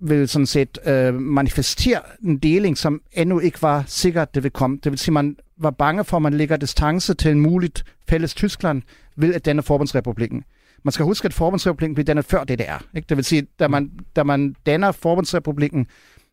vil 0.00 0.28
sådan 0.28 0.46
set 0.46 0.78
øh, 0.86 1.14
manifestere 1.14 2.00
en 2.24 2.38
deling, 2.38 2.78
som 2.78 3.00
endnu 3.12 3.38
ikke 3.38 3.62
var 3.62 3.84
sikkert, 3.86 4.34
det 4.34 4.42
vil 4.42 4.50
komme. 4.50 4.78
Det 4.84 4.92
vil 4.92 4.98
sige, 4.98 5.12
man 5.12 5.36
var 5.58 5.70
bange 5.70 6.04
for, 6.04 6.16
at 6.16 6.22
man 6.22 6.34
lægger 6.34 6.56
distance 6.56 7.14
til 7.14 7.30
en 7.30 7.40
muligt 7.40 7.84
fælles 8.08 8.34
Tyskland 8.34 8.82
ved 9.16 9.34
at 9.34 9.44
danne 9.44 9.62
Forbundsrepublikken. 9.62 10.44
Man 10.84 10.92
skal 10.92 11.04
huske, 11.04 11.26
at 11.26 11.34
Forbundsrepublikken 11.34 11.94
blev 11.94 12.04
dannet 12.04 12.24
før 12.24 12.44
DDR. 12.44 12.84
Ikke? 12.96 13.06
Det 13.08 13.16
vil 13.16 13.24
sige, 13.24 13.46
da 13.58 13.68
man, 13.68 13.90
da 14.16 14.22
man 14.22 14.54
danner 14.66 14.92
Forbundsrepublikken, 14.92 15.86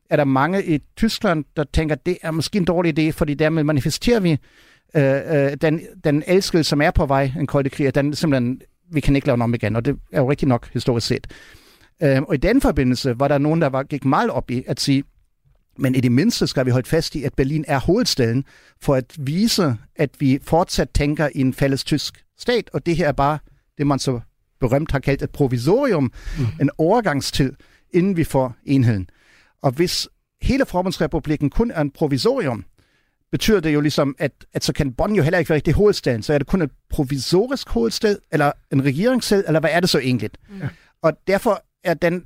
er 0.09 0.15
der 0.15 0.23
mange 0.23 0.65
i 0.65 0.79
Tyskland, 0.97 1.45
der 1.57 1.63
tænker, 1.73 1.95
at 1.95 2.05
det 2.05 2.17
er 2.21 2.31
måske 2.31 2.57
en 2.57 2.65
dårlig 2.65 2.99
idé, 2.99 3.11
fordi 3.11 3.33
dermed 3.33 3.63
manifesterer 3.63 4.19
vi 4.19 4.31
øh, 4.95 5.03
øh 5.03 5.57
den, 5.61 5.81
den 6.03 6.23
elskede, 6.27 6.63
som 6.63 6.81
er 6.81 6.91
på 6.91 7.05
vej, 7.05 7.31
en 7.39 7.47
kolde 7.47 7.69
krig, 7.69 7.95
den 7.95 8.15
simpelthen, 8.15 8.61
vi 8.91 8.99
kan 8.99 9.15
ikke 9.15 9.27
lave 9.27 9.35
den 9.35 9.41
om 9.41 9.53
igen, 9.53 9.75
og 9.75 9.85
det 9.85 9.97
er 10.11 10.21
jo 10.21 10.29
rigtig 10.29 10.47
nok 10.47 10.69
historisk 10.73 11.07
set. 11.07 11.27
Øh, 12.03 12.21
og 12.21 12.33
i 12.33 12.37
den 12.37 12.61
forbindelse 12.61 13.19
var 13.19 13.27
der 13.27 13.37
nogen, 13.37 13.61
der 13.61 13.69
var, 13.69 13.83
gik 13.83 14.05
meget 14.05 14.29
op 14.29 14.51
i 14.51 14.63
at 14.67 14.79
sige, 14.79 15.03
men 15.77 15.95
i 15.95 15.99
det 15.99 16.11
mindste 16.11 16.47
skal 16.47 16.65
vi 16.65 16.71
holde 16.71 16.89
fast 16.89 17.15
i, 17.15 17.23
at 17.23 17.33
Berlin 17.33 17.65
er 17.67 17.79
hovedstaden, 17.79 18.45
for 18.81 18.95
at 18.95 19.15
vise, 19.19 19.77
at 19.95 20.09
vi 20.19 20.39
fortsat 20.41 20.89
tænker 20.89 21.29
i 21.35 21.41
en 21.41 21.53
fælles 21.53 21.83
tysk 21.83 22.23
stat, 22.39 22.69
og 22.73 22.85
det 22.85 22.95
her 22.95 23.07
er 23.07 23.11
bare 23.11 23.37
det, 23.77 23.87
man 23.87 23.99
så 23.99 24.19
berømt 24.67 24.91
har 24.91 24.99
kaldt 24.99 25.21
et 25.21 25.29
provisorium, 25.29 26.11
mm. 26.37 26.45
en 26.61 26.69
overgangstid, 26.77 27.53
inden 27.91 28.17
vi 28.17 28.23
får 28.23 28.55
enheden. 28.65 29.09
Og 29.61 29.71
hvis 29.71 30.07
hele 30.41 30.65
Forbundsrepublikken 30.65 31.49
kun 31.49 31.71
er 31.71 31.81
en 31.81 31.91
provisorium, 31.91 32.65
betyder 33.31 33.59
det 33.59 33.73
jo 33.73 33.81
ligesom, 33.81 34.15
at, 34.19 34.31
at 34.53 34.63
så 34.63 34.73
kan 34.73 34.93
Bonn 34.93 35.15
jo 35.15 35.23
heller 35.23 35.39
ikke 35.39 35.49
være 35.49 35.55
rigtig 35.55 35.73
hovedstaden. 35.73 36.23
Så 36.23 36.33
er 36.33 36.37
det 36.37 36.47
kun 36.47 36.61
et 36.61 36.71
provisorisk 36.89 37.69
hovedstad, 37.69 38.17
eller 38.31 38.51
en 38.71 38.85
regeringssted, 38.85 39.43
eller 39.47 39.59
hvad 39.59 39.69
er 39.73 39.79
det 39.79 39.89
så 39.89 39.99
egentlig? 39.99 40.29
Mm. 40.49 40.61
Og 41.01 41.13
derfor 41.27 41.63
er 41.83 41.93
den, 41.93 42.23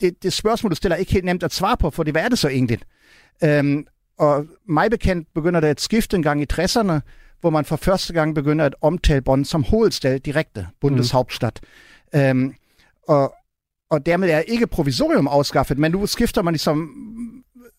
det, 0.00 0.22
det 0.22 0.32
spørgsmål, 0.32 0.70
du 0.70 0.76
stiller, 0.76 0.96
ikke 0.96 1.12
helt 1.12 1.24
nemt 1.24 1.42
at 1.42 1.52
svare 1.52 1.76
på, 1.76 1.90
for 1.90 2.02
det, 2.02 2.14
hvad 2.14 2.22
er 2.22 2.28
det 2.28 2.38
så 2.38 2.48
egentlig? 2.48 2.78
Øhm, 3.44 3.86
og 4.18 4.46
mig 4.68 4.90
bekendt 4.90 5.28
begynder 5.34 5.60
det 5.60 5.68
at 5.68 5.80
skifte 5.80 6.16
en 6.16 6.22
gang 6.22 6.42
i 6.42 6.46
60'erne, 6.52 7.00
hvor 7.40 7.50
man 7.50 7.64
for 7.64 7.76
første 7.76 8.12
gang 8.12 8.34
begynder 8.34 8.64
at 8.64 8.74
omtale 8.80 9.20
Bonn 9.20 9.44
som 9.44 9.62
hovedstad 9.62 10.20
direkte, 10.20 10.66
Bundeshauptstadt. 10.80 11.60
Mm. 12.14 12.20
Øhm, 12.20 12.54
og, 13.08 13.34
og 13.90 14.06
dermed 14.06 14.30
er 14.30 14.40
ikke 14.40 14.66
provisorium 14.66 15.28
afskaffet, 15.28 15.78
men 15.78 15.92
nu 15.92 16.06
skifter 16.06 16.42
man 16.42 16.54
ligesom 16.54 16.90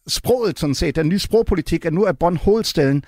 sproget 0.07 0.59
sådan 0.59 0.75
set, 0.75 0.95
den 0.95 1.09
nye 1.09 1.19
sprogpolitik, 1.19 1.85
at 1.85 1.93
nu 1.93 2.03
er 2.03 2.11
Bonn 2.11 2.37
hovedstaden, 2.37 3.03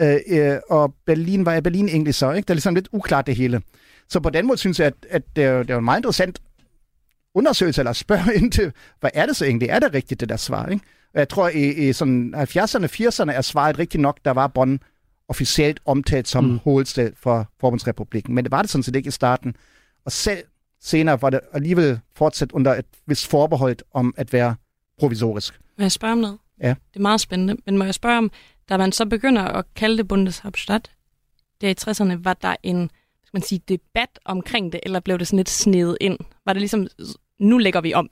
øh, 0.00 0.16
øh 0.28 0.58
og 0.70 0.94
Berlin, 1.06 1.46
var 1.46 1.60
Berlin 1.60 1.88
egentlig 1.88 2.14
så? 2.14 2.32
Ikke? 2.32 2.46
Det 2.46 2.50
er 2.50 2.54
ligesom 2.54 2.74
lidt 2.74 2.88
uklart 2.92 3.26
det 3.26 3.36
hele. 3.36 3.62
Så 4.08 4.20
på 4.20 4.30
den 4.30 4.46
måde 4.46 4.58
synes 4.58 4.78
jeg, 4.78 4.86
at, 4.86 4.94
at 5.10 5.22
det, 5.36 5.44
er, 5.44 5.62
det 5.62 5.70
er 5.70 5.78
en 5.78 5.84
meget 5.84 5.98
interessant 5.98 6.38
undersøgelse, 7.34 7.80
eller 7.80 7.92
spørge 7.92 8.34
ind 8.34 8.52
til, 8.52 8.72
hvad 9.00 9.10
er 9.14 9.26
det 9.26 9.36
så 9.36 9.44
egentlig? 9.44 9.68
Er 9.68 9.78
det 9.78 9.94
rigtigt, 9.94 10.20
det 10.20 10.28
der 10.28 10.36
svar? 10.36 10.66
Ikke? 10.66 10.84
Jeg 11.14 11.28
tror, 11.28 11.48
i, 11.48 11.88
i 11.88 11.92
sådan 11.92 12.34
70'erne, 12.34 12.86
80'erne 12.86 13.32
er 13.32 13.40
svaret 13.40 13.78
rigtigt 13.78 14.00
nok, 14.00 14.18
der 14.24 14.30
var 14.30 14.46
Bonn 14.46 14.80
officielt 15.28 15.80
omtalt 15.84 16.28
som 16.28 16.44
mm. 16.44 16.58
hovedstad 16.58 17.10
for 17.16 17.50
Forbundsrepublikken. 17.60 18.34
Men 18.34 18.44
det 18.44 18.50
var 18.50 18.62
det 18.62 18.70
sådan 18.70 18.82
set 18.82 18.96
ikke 18.96 19.08
i 19.08 19.10
starten. 19.10 19.56
Og 20.04 20.12
selv 20.12 20.44
senere 20.80 21.22
var 21.22 21.30
det 21.30 21.40
alligevel 21.52 22.00
fortsat 22.16 22.52
under 22.52 22.74
et 22.74 22.86
vist 23.06 23.26
forbehold 23.26 23.76
om 23.92 24.14
at 24.16 24.32
være 24.32 24.54
provisorisk. 24.98 25.60
Må 25.78 25.84
jeg 25.84 25.92
spørge 25.92 26.12
om 26.12 26.18
noget? 26.18 26.38
Ja. 26.62 26.68
Det 26.68 26.96
er 26.96 27.00
meget 27.00 27.20
spændende. 27.20 27.56
Men 27.66 27.78
må 27.78 27.84
jeg 27.84 27.94
spørge 27.94 28.18
om, 28.18 28.30
da 28.68 28.76
man 28.76 28.92
så 28.92 29.06
begynder 29.06 29.42
at 29.42 29.64
kalde 29.74 29.96
det 29.98 30.08
Bundeshauptstadt, 30.08 30.90
der 31.60 31.68
i 31.68 31.74
60'erne, 31.80 32.22
var 32.22 32.34
der 32.34 32.56
en 32.62 32.90
skal 33.28 33.38
man 33.38 33.42
sige, 33.42 33.60
debat 33.68 34.18
omkring 34.24 34.72
det, 34.72 34.80
eller 34.82 35.00
blev 35.00 35.18
det 35.18 35.26
sådan 35.26 35.36
lidt 35.36 35.48
snedet 35.48 35.96
ind? 36.00 36.18
Var 36.46 36.52
det 36.52 36.60
ligesom, 36.60 36.86
nu 37.38 37.58
lægger 37.58 37.80
vi 37.80 37.94
om? 37.94 38.08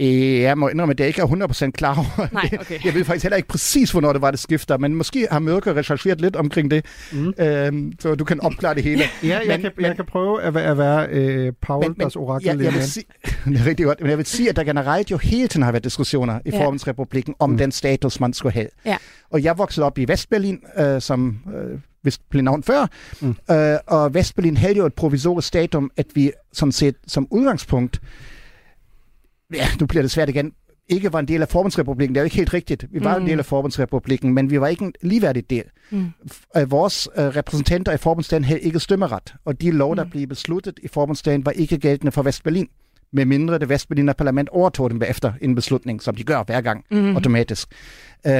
Øh, 0.00 0.40
jeg 0.40 0.58
må 0.58 0.68
indrømme, 0.68 0.92
at 0.92 1.00
jeg 1.00 1.08
ikke 1.08 1.22
er 1.22 1.26
100% 1.66 1.70
klar 1.70 1.96
over 1.98 2.28
Nej, 2.32 2.50
okay. 2.60 2.84
Jeg 2.84 2.94
ved 2.94 3.04
faktisk 3.04 3.24
heller 3.24 3.36
ikke 3.36 3.48
præcis, 3.48 3.90
hvornår 3.90 4.12
det 4.12 4.22
var, 4.22 4.30
det 4.30 4.40
skifter, 4.40 4.78
men 4.78 4.94
måske 4.94 5.26
har 5.30 5.38
Mørke 5.38 5.74
rechercheret 5.74 6.20
lidt 6.20 6.36
omkring 6.36 6.70
det, 6.70 6.84
mm. 7.12 7.34
øhm, 7.38 7.92
så 8.00 8.14
du 8.14 8.24
kan 8.24 8.40
opklare 8.40 8.74
det 8.74 8.82
hele. 8.82 9.02
ja, 9.22 9.28
jeg, 9.28 9.42
men, 9.48 9.60
kan, 9.60 9.70
men, 9.76 9.86
jeg 9.86 9.96
kan 9.96 10.04
prøve 10.04 10.42
at, 10.42 10.56
at 10.56 10.78
være 10.78 11.08
øh, 11.10 11.52
Paul, 11.62 11.84
men, 11.88 11.94
deres 12.00 12.16
orakel. 12.16 12.46
Ja, 12.46 12.64
jeg 12.64 12.72
vil 12.72 12.82
sige, 12.82 13.04
det 13.44 13.60
er 13.60 13.66
rigtig 13.66 13.86
godt, 13.86 14.00
men 14.00 14.10
jeg 14.10 14.18
vil 14.18 14.26
sige, 14.26 14.48
at 14.48 14.56
der 14.56 14.64
generelt 14.64 15.10
jo 15.10 15.16
hele 15.16 15.48
tiden 15.48 15.62
har 15.62 15.72
været 15.72 15.84
diskussioner 15.84 16.38
i 16.44 16.50
ja. 16.50 16.60
Forbundsrepublikken 16.60 17.34
om 17.38 17.50
mm. 17.50 17.58
den 17.58 17.72
status, 17.72 18.20
man 18.20 18.32
skulle 18.32 18.52
have. 18.52 18.68
Ja. 18.86 18.96
Og 19.30 19.42
jeg 19.42 19.58
voksede 19.58 19.86
op 19.86 19.98
i 19.98 20.04
Vestberlin, 20.08 20.60
øh, 20.78 21.00
som 21.00 21.38
øh, 21.54 21.78
vist 22.02 22.30
blev 22.30 22.42
navn 22.42 22.62
før, 22.62 22.86
mm. 23.20 23.36
øh, 23.50 23.76
og 23.86 24.14
Vestberlin 24.14 24.56
havde 24.56 24.76
jo 24.76 24.86
et 24.86 24.94
provisorisk 24.94 25.48
statum, 25.48 25.90
at 25.96 26.06
vi 26.14 26.32
sådan 26.52 26.72
set 26.72 26.94
som 27.06 27.26
udgangspunkt 27.30 28.00
ja, 29.54 29.68
nu 29.80 29.86
bliver 29.86 30.02
det 30.02 30.10
svært 30.10 30.28
igen, 30.28 30.52
ikke 30.88 31.12
var 31.12 31.18
en 31.18 31.28
del 31.28 31.42
af 31.42 31.48
Forbundsrepublikken. 31.48 32.14
Det 32.14 32.20
er 32.20 32.22
jo 32.22 32.24
ikke 32.24 32.36
helt 32.36 32.54
rigtigt. 32.54 32.86
Vi 32.90 33.04
var 33.04 33.18
mm. 33.18 33.24
en 33.24 33.30
del 33.30 33.38
af 33.38 33.44
Forbundsrepublikken, 33.44 34.34
men 34.34 34.50
vi 34.50 34.60
var 34.60 34.66
ikke 34.66 34.84
en 34.84 34.92
ligeværdig 35.02 35.50
del. 35.50 35.64
Mm. 35.90 36.06
Vores 36.66 37.08
uh, 37.18 37.24
repræsentanter 37.24 37.92
i 37.92 37.96
Forbundsdagen 37.96 38.44
havde 38.44 38.60
ikke 38.60 38.80
stemmeret, 38.80 39.34
og 39.44 39.60
de 39.60 39.70
lov, 39.70 39.96
der 39.96 40.04
mm. 40.04 40.10
blev 40.10 40.26
besluttet 40.26 40.80
i 40.82 40.88
Forbundsdagen, 40.88 41.46
var 41.46 41.52
ikke 41.52 41.78
gældende 41.78 42.12
for 42.12 42.22
Vestberlin 42.22 42.68
med 43.12 43.24
mindre 43.24 43.58
det 43.58 43.68
Vestberliner 43.68 44.12
parlament 44.12 44.48
overtog 44.48 44.90
dem 44.90 45.02
efter 45.08 45.32
en 45.40 45.54
beslutning, 45.54 46.02
som 46.02 46.14
de 46.14 46.24
gør 46.24 46.42
hver 46.42 46.60
gang 46.60 46.84
mm. 46.90 47.14
automatisk. 47.14 47.68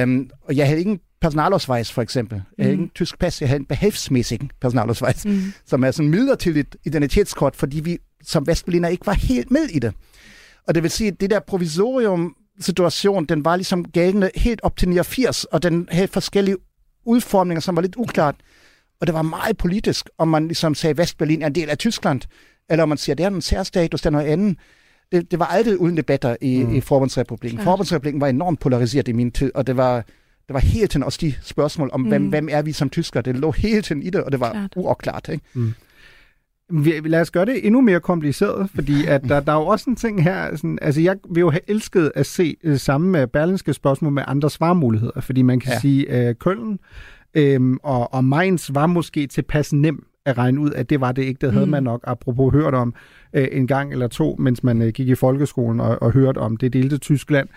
Um, 0.03 0.29
og 0.41 0.55
jeg 0.55 0.67
havde 0.67 0.81
ingen 0.81 0.99
personalosvejs, 1.21 1.91
for 1.91 2.01
eksempel. 2.01 2.41
Jeg 2.57 2.63
havde 2.63 2.75
mm. 2.75 2.81
ingen 2.81 2.91
tysk 2.95 3.19
pas, 3.19 3.41
jeg 3.41 3.49
havde 3.49 3.59
en 3.59 3.65
behavsmæssig 3.65 4.39
personalosvejs, 4.61 5.25
mm. 5.25 5.41
som 5.65 5.83
er 5.83 5.91
sådan 5.91 6.09
midlertidigt 6.09 6.77
identitetskort, 6.85 7.55
fordi 7.55 7.79
vi 7.79 7.97
som 8.23 8.47
Vestberliner 8.47 8.89
ikke 8.89 9.05
var 9.05 9.13
helt 9.13 9.51
med 9.51 9.63
i 9.63 9.79
det. 9.79 9.93
Og 10.67 10.75
det 10.75 10.83
vil 10.83 10.91
sige, 10.91 11.07
at 11.07 11.21
det 11.21 11.29
der 11.29 11.39
provisorium 11.39 12.35
situation, 12.59 13.25
den 13.25 13.45
var 13.45 13.55
ligesom 13.55 13.85
gældende 13.85 14.29
helt 14.35 14.59
op 14.63 14.77
til 14.77 14.89
89, 14.89 15.43
og 15.43 15.63
den 15.63 15.87
havde 15.91 16.07
forskellige 16.07 16.57
udformninger, 17.05 17.61
som 17.61 17.75
var 17.75 17.81
lidt 17.81 17.95
uklart. 17.95 18.35
Og 19.01 19.07
det 19.07 19.13
var 19.13 19.21
meget 19.21 19.57
politisk, 19.57 20.09
om 20.17 20.27
man 20.27 20.47
ligesom 20.47 20.75
sagde, 20.75 20.97
Vestberlin 20.97 21.41
er 21.41 21.47
en 21.47 21.55
del 21.55 21.69
af 21.69 21.77
Tyskland, 21.77 22.21
eller 22.69 22.83
om 22.83 22.89
man 22.89 22.97
siger, 22.97 23.15
det 23.15 23.23
er 23.23 23.27
en 23.29 23.41
særstatus, 23.41 24.01
det 24.01 24.05
er 24.05 24.11
noget 24.11 24.25
andet. 24.25 24.57
Det, 25.11 25.31
det 25.31 25.39
var 25.39 25.45
aldrig 25.45 25.79
uden 25.79 25.97
debatter 25.97 26.35
i, 26.41 26.63
mm. 26.63 26.75
i 26.75 26.81
Forbundsrepublikken. 26.81 27.59
Ja. 27.59 27.65
Forbundsrepublikken 27.65 28.21
var 28.21 28.27
enormt 28.27 28.59
polariseret 28.59 29.07
i 29.07 29.11
min 29.11 29.31
tid, 29.31 29.51
og 29.55 29.67
det 29.67 29.77
var, 29.77 29.95
det 30.47 30.53
var 30.53 30.59
hele 30.59 30.87
tiden 30.87 31.03
også 31.03 31.19
de 31.21 31.33
spørgsmål 31.41 31.89
om, 31.93 31.99
mm. 31.99 32.07
hvem, 32.07 32.27
hvem 32.27 32.49
er 32.51 32.61
vi 32.61 32.71
som 32.71 32.89
tyskere. 32.89 33.21
Det 33.21 33.35
lå 33.35 33.51
hele 33.51 33.81
tiden 33.81 34.03
i 34.03 34.09
det, 34.09 34.23
og 34.23 34.31
det 34.31 34.39
var 34.39 34.51
Klart. 34.51 34.73
uopklart. 34.75 35.29
Ikke? 35.29 35.43
Mm. 35.53 35.73
Vi, 36.69 36.91
lad 37.05 37.21
os 37.21 37.31
gøre 37.31 37.45
det 37.45 37.65
endnu 37.65 37.81
mere 37.81 37.99
kompliceret, 37.99 38.69
fordi 38.75 39.05
at 39.05 39.23
der, 39.23 39.39
der 39.39 39.51
er 39.51 39.55
jo 39.55 39.65
også 39.65 39.89
en 39.89 39.95
ting 39.95 40.23
her, 40.23 40.55
sådan, 40.55 40.79
altså 40.81 41.01
jeg 41.01 41.15
vil 41.29 41.41
jo 41.41 41.49
have 41.49 41.69
elsket 41.69 42.11
at 42.15 42.25
se 42.25 42.55
uh, 42.63 42.75
samme 42.75 43.09
med 43.09 43.27
berlinske 43.27 43.73
spørgsmål 43.73 44.11
med 44.11 44.23
andre 44.27 44.49
svarmuligheder, 44.49 45.21
fordi 45.21 45.41
man 45.41 45.59
kan 45.59 45.71
ja. 45.71 45.79
sige, 45.79 46.29
uh, 46.29 46.35
Køln 46.35 46.79
øhm, 47.33 47.77
og, 47.83 48.13
og 48.13 48.23
Mainz 48.25 48.69
var 48.73 48.87
måske 48.87 49.27
tilpas 49.27 49.73
nem 49.73 50.05
at 50.25 50.37
regne 50.37 50.59
ud, 50.59 50.71
at 50.71 50.89
det 50.89 51.01
var 51.01 51.11
det 51.11 51.21
ikke. 51.21 51.41
Det 51.41 51.53
havde 51.53 51.65
mm. 51.65 51.71
man 51.71 51.83
nok, 51.83 52.03
apropos 52.03 52.53
hørt 52.53 52.73
om 52.73 52.93
uh, 53.37 53.43
en 53.51 53.67
gang 53.67 53.91
eller 53.91 54.07
to, 54.07 54.35
mens 54.39 54.63
man 54.63 54.81
uh, 54.81 54.87
gik 54.87 55.07
i 55.07 55.15
folkeskolen 55.15 55.79
og, 55.79 56.01
og 56.01 56.11
hørte 56.11 56.37
om 56.37 56.57
det 56.57 56.73
delte 56.73 56.97
Tyskland. 56.97 57.47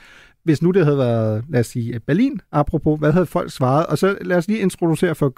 Hvis 0.44 0.62
nu 0.62 0.70
det 0.70 0.84
havde 0.84 0.98
været, 0.98 1.44
lad 1.48 1.60
os 1.60 1.66
sige, 1.66 2.00
Berlin, 2.00 2.40
apropos, 2.52 2.98
hvad 2.98 3.12
havde 3.12 3.26
folk 3.26 3.52
svaret? 3.52 3.86
Og 3.86 3.98
så 3.98 4.18
lad 4.20 4.36
os 4.36 4.48
lige 4.48 4.60
introducere 4.60 5.14
for 5.14 5.34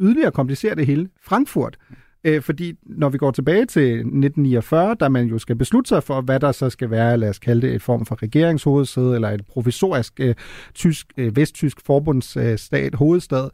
yderligere 0.00 0.30
komplicere 0.30 0.74
det 0.74 0.86
hele. 0.86 1.08
Frankfurt. 1.24 1.78
Øh, 2.24 2.42
fordi 2.42 2.74
når 2.82 3.08
vi 3.08 3.18
går 3.18 3.30
tilbage 3.30 3.66
til 3.66 3.92
1949, 3.92 4.94
da 4.94 5.08
man 5.08 5.26
jo 5.26 5.38
skal 5.38 5.56
beslutte 5.56 5.88
sig 5.88 6.02
for, 6.02 6.20
hvad 6.20 6.40
der 6.40 6.52
så 6.52 6.70
skal 6.70 6.90
være, 6.90 7.16
lad 7.16 7.28
os 7.28 7.38
kalde 7.38 7.66
det 7.66 7.74
et 7.74 7.82
form 7.82 8.06
for 8.06 8.22
regeringshovedsæde, 8.22 9.14
eller 9.14 9.30
et 9.30 9.46
provisorisk 9.46 10.20
øh, 10.20 10.34
tysk, 10.74 11.06
øh, 11.16 11.36
vesttysk 11.36 11.86
forbundsstat, 11.86 12.94
hovedstad, 12.94 13.50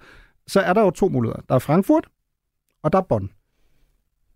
så 0.47 0.61
er 0.61 0.73
der 0.73 0.81
jo 0.83 0.91
to 0.91 1.09
muligheder. 1.09 1.41
Der 1.49 1.55
er 1.55 1.59
Frankfurt, 1.59 2.07
og 2.83 2.93
der 2.93 2.99
er 2.99 3.03
Bonn. 3.03 3.31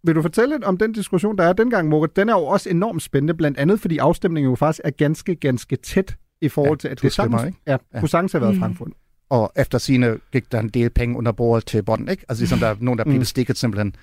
Vil 0.05 0.15
du 0.15 0.23
fortælle 0.23 0.55
lidt 0.55 0.65
om 0.65 0.77
den 0.77 0.93
diskussion, 0.93 1.39
der 1.39 1.45
er 1.45 1.53
dengang, 1.53 1.89
Moritz? 1.89 2.13
Den 2.17 2.29
er 2.29 2.33
jo 2.33 2.45
også 2.45 2.71
enormt 2.71 3.03
spændende, 3.03 3.35
blandt 3.35 3.59
andet 3.59 3.81
fordi 3.81 3.99
afstemningen 3.99 4.51
jo 4.51 4.57
faktisk 4.57 4.81
er 4.85 4.91
ganske, 4.91 5.35
ganske 5.35 5.77
tæt 5.77 6.17
i 6.41 6.49
forhold 6.49 6.79
ja, 6.79 6.81
til, 6.81 6.89
at 6.89 7.03
det 7.03 7.13
sagtens, 7.13 7.45
ikke? 7.45 7.59
Ja, 7.67 7.77
ja. 7.95 8.01
kunne 8.01 8.09
sagtens 8.09 8.33
have 8.33 8.43
været 8.43 8.55
mm. 8.55 8.61
Frankfurt. 8.61 8.89
Og 9.33 9.53
efter 9.57 9.79
sine 9.79 10.19
gik 10.33 10.53
der 10.53 10.61
en 10.61 10.69
del 10.69 10.91
penge 10.91 11.19
under 11.19 11.33
bordet 11.33 11.67
til 11.67 11.83
Bonn, 11.83 12.09
ikke? 12.09 12.25
Altså 12.29 12.43
ligesom 12.43 12.59
der 12.59 12.67
er 12.67 12.75
nogen, 12.81 12.99
der 12.99 13.05
blev 13.05 13.15
Mm. 13.15 13.21
bestikket 13.21 13.59
simpelthen 13.59 13.95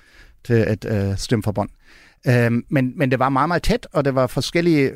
til 0.44 0.54
at 0.54 0.84
øh, 0.84 1.16
stemme 1.18 1.42
for 1.42 1.52
Bonn. 1.52 1.68
Øhm, 2.26 2.64
men, 2.68 2.92
men 2.96 3.10
det 3.10 3.18
var 3.18 3.28
meget, 3.28 3.48
meget 3.48 3.62
tæt, 3.62 3.86
og 3.92 4.04
det 4.04 4.14
var 4.14 4.26
forskellige 4.26 4.90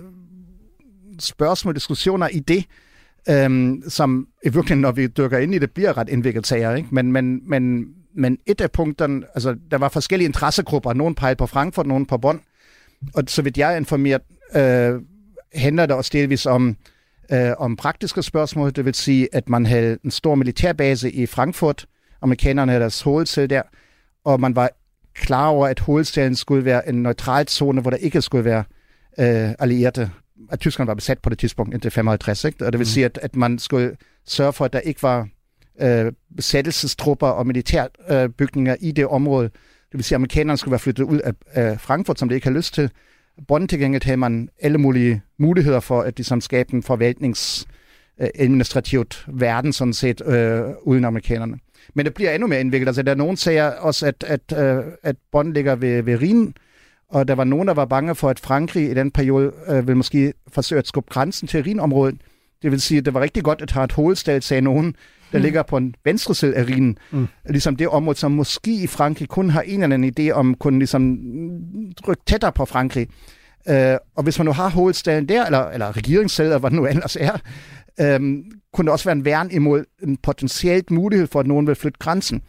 spørgsmål, 1.18 1.74
diskussioner 1.74 2.28
i 2.28 2.38
det, 2.40 2.64
øhm, 3.28 3.82
som 3.88 4.26
i 4.44 4.48
virkeligheden, 4.48 4.80
når 4.80 4.92
vi 4.92 5.06
dykker 5.06 5.38
ind 5.38 5.54
i 5.54 5.58
det, 5.58 5.70
bliver 5.70 5.98
ret 5.98 6.08
indviklet 6.08 6.46
sager. 6.46 6.74
Ikke? 6.74 6.88
Men, 6.92 7.12
men, 7.12 7.40
men, 7.50 7.86
men 8.16 8.38
et 8.46 8.60
af 8.60 8.70
punkterne, 8.70 9.22
altså 9.34 9.56
der 9.70 9.78
var 9.78 9.88
forskellige 9.88 10.26
interessegrupper. 10.26 10.92
Nogen 10.92 11.14
pegede 11.14 11.36
på 11.36 11.46
Frankfurt, 11.46 11.86
nogen 11.86 12.06
på 12.06 12.18
Bonn. 12.18 12.40
Og 13.14 13.24
så 13.26 13.42
vidt 13.42 13.58
jeg 13.58 13.72
er 13.72 13.76
informeret, 13.76 14.22
øh, 14.56 15.00
handler 15.54 15.86
det 15.86 15.96
også 15.96 16.10
delvis 16.14 16.46
om, 16.46 16.68
øh, 16.68 16.74
om 17.58 17.76
praktiske 17.76 18.22
spørgsmål. 18.22 18.72
Det 18.72 18.84
vil 18.84 18.94
sige, 18.94 19.28
at 19.32 19.48
man 19.48 19.66
havde 19.66 19.98
en 20.04 20.10
stor 20.10 20.34
militærbase 20.34 21.10
i 21.10 21.26
Frankfurt. 21.26 21.86
Amerikanerne 22.22 22.72
havde 22.72 22.80
deres 22.80 23.02
hovedsæde 23.02 23.46
der. 23.46 23.62
Og 24.24 24.40
man 24.40 24.56
var 24.56 24.70
klar 25.14 25.48
over, 25.48 25.66
at 25.66 25.80
hovedstaden 25.80 26.34
skulle 26.36 26.64
være 26.64 26.88
en 26.88 27.02
neutral 27.02 27.48
zone, 27.48 27.80
hvor 27.80 27.90
der 27.90 27.96
ikke 27.96 28.22
skulle 28.22 28.44
være 28.44 28.64
øh, 29.18 29.54
allierede. 29.58 30.10
At 30.50 30.60
Tyskland 30.60 30.86
var 30.86 30.94
besat 30.94 31.18
på 31.18 31.30
det 31.30 31.38
tidspunkt 31.38 31.74
indtil 31.74 31.90
55, 31.90 32.44
ikke? 32.44 32.66
Og 32.66 32.72
det 32.72 32.78
vil 32.78 32.86
sige, 32.86 33.04
at, 33.04 33.18
at 33.22 33.36
man 33.36 33.58
skulle 33.58 33.96
sørge 34.26 34.52
for, 34.52 34.64
at 34.64 34.72
der 34.72 34.80
ikke 34.80 35.02
var 35.02 35.28
øh, 35.80 36.12
besættelsestrupper 36.36 37.26
og 37.26 37.46
militærbygninger 37.46 38.72
øh, 38.80 38.88
i 38.88 38.92
det 38.92 39.06
område. 39.06 39.48
Det 39.48 39.98
vil 39.98 40.04
sige, 40.04 40.16
at 40.16 40.18
amerikanerne 40.18 40.56
skulle 40.56 40.72
være 40.72 40.78
flyttet 40.78 41.04
ud 41.04 41.18
af, 41.18 41.32
af 41.52 41.80
Frankfurt, 41.80 42.18
som 42.18 42.28
de 42.28 42.34
ikke 42.34 42.46
har 42.46 42.54
lyst 42.54 42.74
til. 42.74 42.90
Bonn 43.48 43.68
til 43.68 43.78
gengæld 43.78 44.04
havde 44.04 44.16
man 44.16 44.48
alle 44.60 44.78
mulige 44.78 45.22
muligheder 45.38 45.80
for 45.80 46.02
at 46.02 46.16
ligesom, 46.16 46.40
skabe 46.40 46.74
en 46.74 46.82
forvaltnings 46.82 47.66
øh, 48.20 48.28
administrativt 48.38 49.24
verden, 49.28 49.72
sådan 49.72 49.94
set, 49.94 50.22
øh, 50.26 50.62
uden 50.82 51.04
amerikanerne. 51.04 51.58
Men 51.94 52.06
det 52.06 52.14
bliver 52.14 52.30
endnu 52.30 52.46
mere 52.46 52.60
indviklet. 52.60 52.88
Altså, 52.88 53.02
der 53.02 53.10
er 53.10 53.16
nogen 53.16 53.36
sager 53.36 53.70
også, 53.70 54.06
at, 54.06 54.24
at, 54.26 54.58
øh, 54.58 54.84
at 55.02 55.16
Bonn 55.32 55.52
ligger 55.52 55.74
ved, 55.74 56.02
ved 56.02 56.22
Rhin, 56.22 56.54
og 57.08 57.28
der 57.28 57.34
var 57.34 57.44
nogen, 57.44 57.68
der 57.68 57.74
var 57.74 57.84
bange 57.84 58.14
for, 58.14 58.28
at 58.28 58.40
Frankrig 58.40 58.90
i 58.90 58.94
den 58.94 59.10
periode 59.10 59.52
øh, 59.68 59.86
ville 59.86 59.96
måske 59.96 60.32
forsøge 60.48 60.78
at 60.78 60.86
skubbe 60.86 61.10
grænsen 61.10 61.48
til 61.48 61.62
Rhinområdet. 61.62 62.20
Det 62.62 62.70
vil 62.70 62.80
sige, 62.80 62.98
at 62.98 63.04
det 63.04 63.14
var 63.14 63.20
rigtig 63.20 63.42
godt 63.42 63.62
at 63.62 63.70
have 63.70 63.84
et 63.84 63.92
hovedstad, 63.92 64.40
sagde 64.40 64.60
nogen, 64.60 64.96
der 65.34 65.40
mm. 65.40 65.42
ligger 65.42 65.62
på 65.62 65.76
en 65.76 65.94
venstre 66.04 66.34
side 66.34 66.54
af 66.54 66.64
Rhinen. 66.64 66.98
Mm. 67.10 67.28
Ligesom 67.48 67.76
det 67.76 67.88
område, 67.88 68.18
som 68.18 68.32
måske 68.32 68.74
i 68.74 68.86
Frankrig 68.86 69.28
kun 69.28 69.50
har 69.50 69.60
en 69.60 69.82
eller 69.82 69.94
anden 69.94 70.14
idé 70.18 70.30
om, 70.30 70.54
kunne 70.54 70.78
ligesom 70.78 71.18
rykke 72.08 72.22
tættere 72.26 72.52
på 72.52 72.64
Frankrig. 72.64 73.08
Øh, 73.68 73.96
og 74.16 74.22
hvis 74.22 74.38
man 74.38 74.46
nu 74.46 74.52
har 74.52 74.70
hovedstaden 74.70 75.28
der, 75.28 75.46
eller, 75.46 75.66
eller 75.66 75.96
regeringssædet, 75.96 76.48
eller 76.48 76.58
hvad 76.58 76.70
det 76.70 76.76
nu 76.76 76.86
ellers 76.86 77.16
er, 77.16 77.32
øh, 78.00 78.20
kunne 78.72 78.84
det 78.84 78.92
også 78.92 79.04
være 79.04 79.16
en 79.16 79.24
værn 79.24 79.50
imod 79.50 79.84
en 80.02 80.16
potentielt 80.16 80.90
mulighed 80.90 81.26
for, 81.26 81.40
at 81.40 81.46
nogen 81.46 81.66
vil 81.66 81.74
flytte 81.74 81.98
grænsen. 81.98 82.42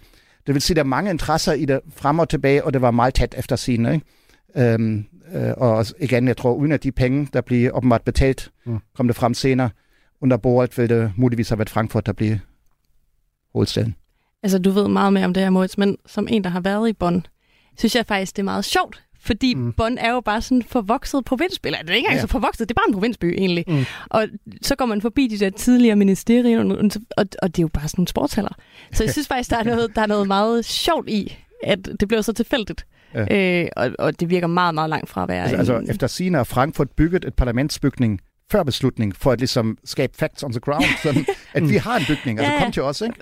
Det 0.47 0.53
vil 0.53 0.61
sige, 0.61 0.73
at 0.73 0.75
der 0.75 0.83
er 0.83 0.87
mange 0.87 1.11
interesser 1.11 1.53
i 1.53 1.65
det 1.65 1.79
frem 1.95 2.19
og 2.19 2.29
tilbage, 2.29 2.63
og 2.63 2.73
det 2.73 2.81
var 2.81 2.91
meget 2.91 3.13
tæt 3.13 3.35
efter 3.37 3.55
sine. 3.55 3.93
Ikke? 3.93 4.73
Øhm, 4.73 5.05
øh, 5.35 5.51
og 5.57 5.85
igen, 5.99 6.27
jeg 6.27 6.37
tror, 6.37 6.53
uden 6.53 6.71
at 6.71 6.83
de 6.83 6.91
penge, 6.91 7.27
der 7.33 7.41
bliver 7.41 7.71
åbenbart 7.71 8.01
betalt, 8.01 8.51
mm. 8.65 8.79
kom 8.95 9.07
det 9.07 9.15
frem 9.15 9.33
senere, 9.33 9.69
under 10.21 10.37
bordet 10.37 10.77
vil 10.77 10.89
det 10.89 11.11
muligvis 11.15 11.49
have 11.49 11.59
været 11.59 11.69
Frankfurt, 11.69 12.05
der 12.05 12.13
bliver 12.13 12.37
hovedstaden. 13.55 13.95
Altså, 14.43 14.59
du 14.59 14.71
ved 14.71 14.87
meget 14.87 15.13
mere 15.13 15.25
om 15.25 15.33
det 15.33 15.43
her, 15.43 15.49
Moritz, 15.49 15.77
men 15.77 15.97
som 16.05 16.27
en, 16.29 16.43
der 16.43 16.49
har 16.49 16.59
været 16.59 16.89
i 16.89 16.93
Bonn, 16.93 17.25
synes 17.77 17.95
jeg 17.95 18.05
faktisk, 18.05 18.35
det 18.35 18.41
er 18.41 18.43
meget 18.43 18.65
sjovt. 18.65 19.01
Fordi 19.19 19.53
mm. 19.53 19.73
Bonn 19.73 19.97
er 19.97 20.11
jo 20.11 20.21
bare 20.21 20.41
sådan 20.41 20.57
en 20.57 20.63
forvokset 20.63 21.25
provinsby. 21.25 21.65
Eller 21.67 21.79
det 21.81 21.89
er 21.89 21.93
ikke 21.93 22.05
engang 22.05 22.15
Ja. 22.17 22.21
så 22.21 22.27
forvokset, 22.27 22.69
det 22.69 22.75
er 22.75 22.79
bare 22.79 22.87
en 22.89 22.93
provinsby 22.93 23.25
egentlig. 23.25 23.63
Mm. 23.67 23.85
Og 24.09 24.27
så 24.61 24.75
går 24.75 24.85
man 24.85 25.01
forbi 25.01 25.27
de 25.27 25.39
der 25.39 25.49
tidligere 25.49 25.95
ministerier, 25.95 26.59
og, 26.59 26.89
og, 27.17 27.25
og 27.41 27.47
det 27.55 27.59
er 27.59 27.63
jo 27.63 27.67
bare 27.67 27.87
sådan 27.87 27.99
nogle 27.99 28.07
sportshaller. 28.07 28.51
Så 28.91 29.03
jeg 29.03 29.11
synes 29.15 29.27
faktisk, 29.27 29.49
der 29.49 29.57
er 29.57 29.63
noget, 29.63 29.95
der 29.95 30.01
er 30.01 30.05
noget 30.05 30.27
meget 30.27 30.65
sjovt 30.65 31.09
i, 31.09 31.37
at 31.63 31.79
det 31.99 32.07
bliver 32.07 32.21
så 32.21 32.33
tilfældigt. 32.33 32.85
Ja. 33.13 33.61
Øh, 33.61 33.67
og, 33.75 33.91
og 33.99 34.19
det 34.19 34.29
virker 34.29 34.47
meget, 34.47 34.75
meget 34.75 34.89
langt 34.89 35.09
fra 35.09 35.23
at 35.23 35.29
være 35.29 35.43
Altså, 35.43 35.73
en, 35.73 35.79
altså 35.79 35.93
efter 35.93 36.07
sine 36.07 36.37
har 36.37 36.43
Frankfurt 36.43 36.91
bygget 36.91 37.25
et 37.25 37.33
parlamentsbygning 37.33 38.19
før 38.51 38.63
beslutning, 38.63 39.15
for 39.15 39.31
at 39.31 39.39
ligesom 39.39 39.77
skabe 39.83 40.13
facts 40.17 40.43
on 40.43 40.51
the 40.51 40.59
ground, 40.59 40.85
sådan, 41.03 41.25
at 41.53 41.69
vi 41.69 41.75
har 41.75 41.97
en 41.97 42.05
bygning, 42.07 42.39
altså 42.39 42.53
ja. 42.53 42.59
kom 42.63 42.71
til 42.71 42.83
os, 42.83 43.01
ikke? 43.01 43.15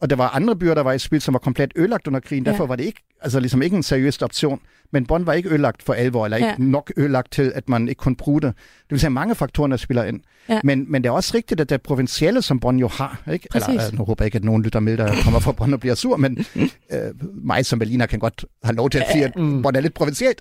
Og 0.00 0.10
der 0.10 0.16
var 0.16 0.28
andre 0.28 0.56
byer, 0.56 0.74
der 0.74 0.82
var 0.82 0.92
i 0.92 0.98
spil, 0.98 1.20
som 1.20 1.34
var 1.34 1.38
komplet 1.38 1.72
ødelagt 1.76 2.06
under 2.06 2.20
krigen, 2.20 2.44
Ja. 2.44 2.50
derfor 2.50 2.66
var 2.66 2.76
det 2.76 2.84
ikke, 2.84 3.00
altså 3.20 3.40
ligesom 3.40 3.62
ikke 3.62 3.76
en 3.76 3.82
seriøs 3.82 4.22
option, 4.22 4.60
men 4.92 5.06
Bonn 5.06 5.26
var 5.26 5.32
ikke 5.32 5.48
ødelagt 5.48 5.82
for 5.82 5.92
alvor, 5.92 6.24
eller 6.24 6.36
ikke 6.36 6.48
Ja. 6.48 6.54
nok 6.58 6.92
ødelagt 6.96 7.32
til, 7.32 7.52
at 7.54 7.68
man 7.68 7.88
ikke 7.88 7.98
kunne 7.98 8.16
bruge 8.16 8.40
det. 8.40 8.52
Det 8.56 8.90
vil 8.90 9.00
sige, 9.00 9.10
mange 9.10 9.34
faktorer, 9.34 9.68
der 9.68 9.76
spiller 9.76 10.04
ind. 10.04 10.20
Ja. 10.48 10.60
Men, 10.64 10.86
men 10.92 11.02
det 11.02 11.08
er 11.08 11.12
også 11.12 11.32
rigtigt, 11.34 11.60
at 11.60 11.70
det 11.70 11.82
provincielle, 11.82 12.42
som 12.42 12.60
Bonn 12.60 12.78
jo 12.78 12.88
har, 12.88 13.22
ikke? 13.32 13.48
Præcis. 13.50 13.68
Eller, 13.68 13.86
øh, 13.92 13.98
nu 13.98 14.04
håber 14.04 14.24
jeg 14.24 14.26
ikke, 14.26 14.36
at 14.36 14.44
nogen 14.44 14.62
lytter 14.62 14.80
med, 14.80 14.96
der 14.96 15.12
kommer 15.24 15.40
fra 15.40 15.52
Bonn 15.52 15.72
og 15.72 15.80
bliver 15.80 15.94
sur, 15.94 16.16
men 16.16 16.46
øh, 16.92 17.00
mig 17.44 17.66
som 17.66 17.78
Berliner 17.78 18.06
kan 18.06 18.18
godt 18.18 18.44
have 18.64 18.76
lov 18.76 18.90
til 18.90 18.98
at 18.98 19.06
sige, 19.12 19.24
at 19.24 19.32
Bonn 19.34 19.76
er 19.76 19.80
lidt 19.80 19.94
provincielt 19.94 20.40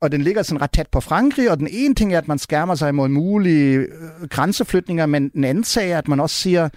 og 0.00 0.12
den 0.12 0.22
ligger 0.22 0.42
sådan 0.42 0.62
ret 0.62 0.70
tæt 0.72 0.86
på 0.92 1.00
Frankrig, 1.00 1.50
og 1.50 1.58
den 1.58 1.68
ene 1.70 1.94
ting 1.94 2.14
er, 2.14 2.18
at 2.18 2.28
man 2.28 2.38
skærmer 2.38 2.74
sig 2.74 2.94
mod 2.94 3.08
mulige 3.08 3.74
øh, 3.74 3.88
grænseflytninger, 4.30 5.06
men 5.06 5.28
den 5.28 5.44
anden 5.44 5.64
sag 5.64 5.90
er, 5.90 5.98
at 5.98 6.08
man 6.08 6.20
også 6.20 6.36
siger, 6.36 6.68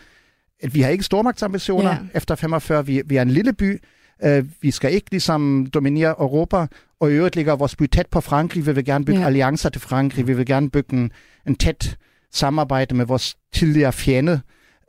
at 0.62 0.74
vi 0.74 0.82
har 0.82 0.90
ikke 0.90 1.04
stormagtsambitioner 1.04 1.90
Ja. 1.90 1.98
efter 2.14 2.36
45. 2.36 2.86
Vi, 2.86 3.02
vi 3.06 3.16
er 3.18 3.22
en 3.22 3.30
lille 3.32 3.54
by. 3.54 3.80
Uh, 4.26 4.46
vi 4.62 4.72
skal 4.72 4.94
ikke 4.94 5.12
ligesom 5.12 5.68
dominere 5.74 6.10
Europa, 6.10 6.68
og 7.00 7.12
i 7.12 7.14
øvrigt 7.14 7.36
ligger 7.36 7.56
vores 7.56 7.76
by 7.76 7.88
tæt 7.88 8.08
på 8.12 8.22
Frankrig. 8.22 8.66
Vi 8.66 8.72
vil 8.76 8.86
gerne 8.86 9.06
bygge 9.06 9.20
Ja. 9.20 9.26
alliancer 9.26 9.70
til 9.70 9.82
Frankrig. 9.82 10.28
Vi 10.28 10.34
vil 10.34 10.46
gerne 10.46 10.70
bygge 10.70 10.94
en, 10.98 11.12
en 11.48 11.56
tæt 11.56 11.98
samarbejde 12.32 12.96
med 12.96 13.06
vores 13.06 13.36
tidligere 13.54 13.94
fjende, 13.94 14.42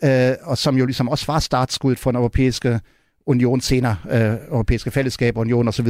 uh, 0.04 0.08
og 0.42 0.58
som 0.58 0.76
jo 0.76 0.86
ligesom 0.86 1.08
også 1.08 1.26
var 1.26 1.38
startskuddet 1.38 1.98
for 1.98 2.10
den 2.10 2.16
europæiske 2.16 2.80
union 3.26 3.60
senere, 3.60 3.96
øh, 4.10 4.34
europæiske 4.48 4.90
fællesskab, 4.90 5.36
union 5.38 5.68
osv., 5.68 5.88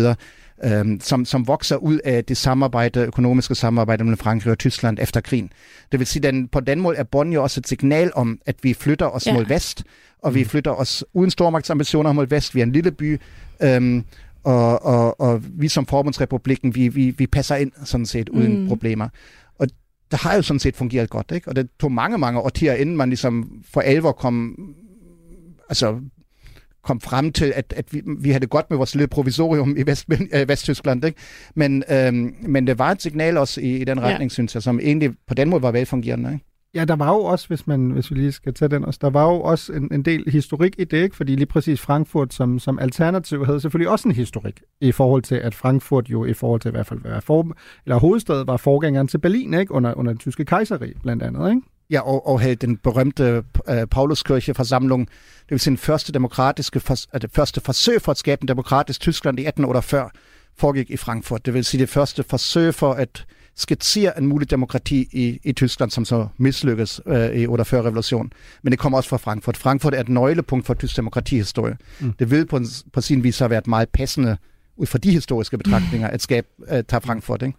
øh, 0.64 0.84
som, 1.00 1.24
som 1.24 1.46
vokser 1.46 1.76
ud 1.76 1.98
af 2.04 2.24
det 2.24 2.36
samarbejde, 2.36 3.00
økonomiske 3.00 3.54
samarbejde 3.54 4.04
mellem 4.04 4.18
Frankrig 4.18 4.50
og 4.50 4.58
Tyskland 4.58 4.98
efter 5.00 5.20
krigen. 5.20 5.50
Det 5.92 6.00
vil 6.00 6.06
sige, 6.06 6.28
at 6.28 6.34
på 6.52 6.60
den 6.60 6.80
måde 6.80 6.96
er 6.96 7.02
Bonn 7.04 7.32
jo 7.32 7.42
også 7.42 7.60
et 7.60 7.68
signal 7.68 8.10
om, 8.14 8.38
at 8.46 8.56
vi 8.62 8.74
flytter 8.74 9.06
os 9.06 9.26
Ja. 9.26 9.32
mod 9.34 9.44
vest, 9.46 9.84
og 10.22 10.34
vi 10.34 10.44
flytter 10.44 10.70
os 10.70 11.04
uden 11.14 11.30
stormagtsambitioner 11.30 12.12
mod 12.12 12.26
vest. 12.26 12.54
Vi 12.54 12.60
er 12.60 12.64
en 12.64 12.72
lille 12.72 12.90
by, 12.90 13.20
øh, 13.62 14.02
og, 14.44 14.84
og, 14.84 15.20
og 15.20 15.42
vi 15.44 15.68
som 15.68 15.86
forbundsrepublikken, 15.86 16.74
vi, 16.74 16.88
vi, 16.88 17.10
vi 17.10 17.26
passer 17.26 17.56
ind 17.56 17.72
sådan 17.84 18.06
set 18.06 18.28
uden 18.28 18.54
Mm. 18.54 18.60
mm. 18.62 18.68
problemer. 18.68 19.08
Og 19.58 19.68
det 20.10 20.20
har 20.20 20.34
jo 20.34 20.42
sådan 20.42 20.60
set 20.60 20.76
fungeret 20.76 21.10
godt, 21.10 21.30
ikke? 21.34 21.48
Og 21.48 21.56
det 21.56 21.68
tog 21.80 21.92
mange, 21.92 22.18
mange 22.18 22.40
årtier, 22.40 22.74
inden 22.74 22.96
man 22.96 23.08
ligesom 23.08 23.62
for 23.72 23.80
alvor 23.80 24.12
kom, 24.12 24.56
altså 25.68 26.00
kom 26.84 27.00
frem 27.00 27.32
til, 27.32 27.52
at, 27.56 27.74
at 27.76 27.94
vi, 27.94 28.02
vi 28.18 28.28
havde 28.28 28.40
det 28.40 28.50
godt 28.50 28.70
med 28.70 28.76
vores 28.76 28.94
lille 28.94 29.08
provisorium 29.08 29.76
i 29.76 29.82
Vest, 29.86 30.06
øh, 30.34 30.48
Vesttyskland. 30.48 31.04
Ikke? 31.04 31.18
Men, 31.54 31.84
øhm, 31.90 32.34
men 32.42 32.66
det 32.66 32.78
var 32.78 32.90
et 32.90 33.02
signal 33.02 33.36
også 33.36 33.60
i, 33.60 33.76
i 33.76 33.84
den 33.84 34.00
retning, 34.00 34.30
ja. 34.30 34.34
synes 34.34 34.54
jeg, 34.54 34.62
som 34.62 34.80
egentlig 34.80 35.10
på 35.26 35.34
den 35.34 35.48
måde 35.48 35.62
var 35.62 35.70
velfungerende. 35.70 36.32
Ikke? 36.32 36.44
Ja, 36.74 36.84
der 36.84 36.96
var 36.96 37.08
jo 37.08 37.18
også, 37.18 37.48
hvis, 37.48 37.66
man, 37.66 37.90
hvis 37.90 38.10
vi 38.10 38.16
lige 38.16 38.32
skal 38.32 38.54
tage 38.54 38.68
den 38.68 38.84
også, 38.84 38.98
der 39.02 39.10
var 39.10 39.24
jo 39.24 39.40
også 39.40 39.72
en, 39.72 39.88
en 39.92 40.02
del 40.02 40.24
historik 40.30 40.74
i 40.78 40.84
det, 40.84 41.02
ikke? 41.02 41.16
fordi 41.16 41.36
lige 41.36 41.46
præcis 41.46 41.80
Frankfurt 41.80 42.34
som, 42.34 42.58
som 42.58 42.78
alternativ 42.78 43.44
havde 43.46 43.60
selvfølgelig 43.60 43.90
også 43.90 44.08
en 44.08 44.14
historik 44.14 44.60
i 44.80 44.92
forhold 44.92 45.22
til, 45.22 45.34
at 45.34 45.54
Frankfurt 45.54 46.08
jo 46.08 46.24
i 46.24 46.32
forhold 46.32 46.60
til 46.60 46.68
i 46.68 46.72
hvert 46.72 46.86
fald 46.86 47.20
for, 47.20 47.56
eller 47.86 47.98
hovedstad 47.98 48.44
var 48.44 48.56
forgængeren 48.56 49.08
til 49.08 49.18
Berlin, 49.18 49.54
ikke? 49.54 49.72
Under, 49.72 49.94
under 49.94 50.12
den 50.12 50.18
tyske 50.18 50.44
kejseri 50.44 50.92
blandt 51.02 51.22
andet. 51.22 51.50
Ikke? 51.50 51.62
Ja, 51.92 52.00
og, 52.00 52.26
og 52.26 52.40
havde 52.40 52.54
den 52.54 52.76
berømte 52.76 53.44
øh, 53.68 53.86
Pauluskirche-forsamling, 53.90 55.08
det 55.42 55.50
vil 55.50 55.60
sige 55.60 55.70
den 55.70 55.78
første 55.78 56.12
demokratiske, 56.12 56.80
for, 56.80 56.96
øh, 57.14 57.20
det 57.20 57.30
første 57.32 57.60
forsøg 57.60 58.02
for 58.02 58.12
at 58.12 58.18
skabe 58.18 58.42
en 58.42 58.48
demokratisk 58.48 59.00
Tyskland 59.00 59.38
i 59.38 59.42
1848, 59.42 60.10
foregik 60.56 60.90
i 60.90 60.96
Frankfurt. 60.96 61.46
Det 61.46 61.54
vil 61.54 61.64
sige 61.64 61.80
det 61.80 61.88
første 61.88 62.22
forsøg 62.22 62.74
for 62.74 62.92
at 62.92 63.24
skitsere 63.56 64.18
en 64.18 64.26
mulig 64.26 64.50
demokrati 64.50 65.08
i, 65.12 65.40
i 65.44 65.52
Tyskland, 65.52 65.90
som 65.90 66.04
så 66.04 66.28
mislykkes 66.36 67.00
øh, 67.06 67.30
i 67.30 67.46
48-revolutionen. 67.46 68.32
Men 68.62 68.70
det 68.70 68.78
kommer 68.78 68.98
også 68.98 69.10
fra 69.10 69.16
Frankfurt. 69.16 69.56
Frankfurt 69.56 69.94
er 69.94 70.00
et 70.00 70.08
nøglepunkt 70.08 70.66
for 70.66 70.74
tysk 70.74 70.96
demokratihistorie. 70.96 71.76
Mm. 72.00 72.12
Det 72.12 72.30
vil 72.30 72.46
på, 72.46 72.56
en, 72.56 72.66
på 72.92 73.00
sin 73.00 73.24
vis 73.24 73.38
have 73.38 73.50
været 73.50 73.66
meget 73.66 73.88
passende 73.88 74.36
ud 74.76 74.86
fra 74.86 74.98
de 74.98 75.10
historiske 75.10 75.58
betragtninger 75.58 76.08
at 76.08 76.22
skabe, 76.22 76.46
øh, 76.70 76.84
tage 76.84 77.00
Frankfurt. 77.00 77.42
Ikke? 77.42 77.58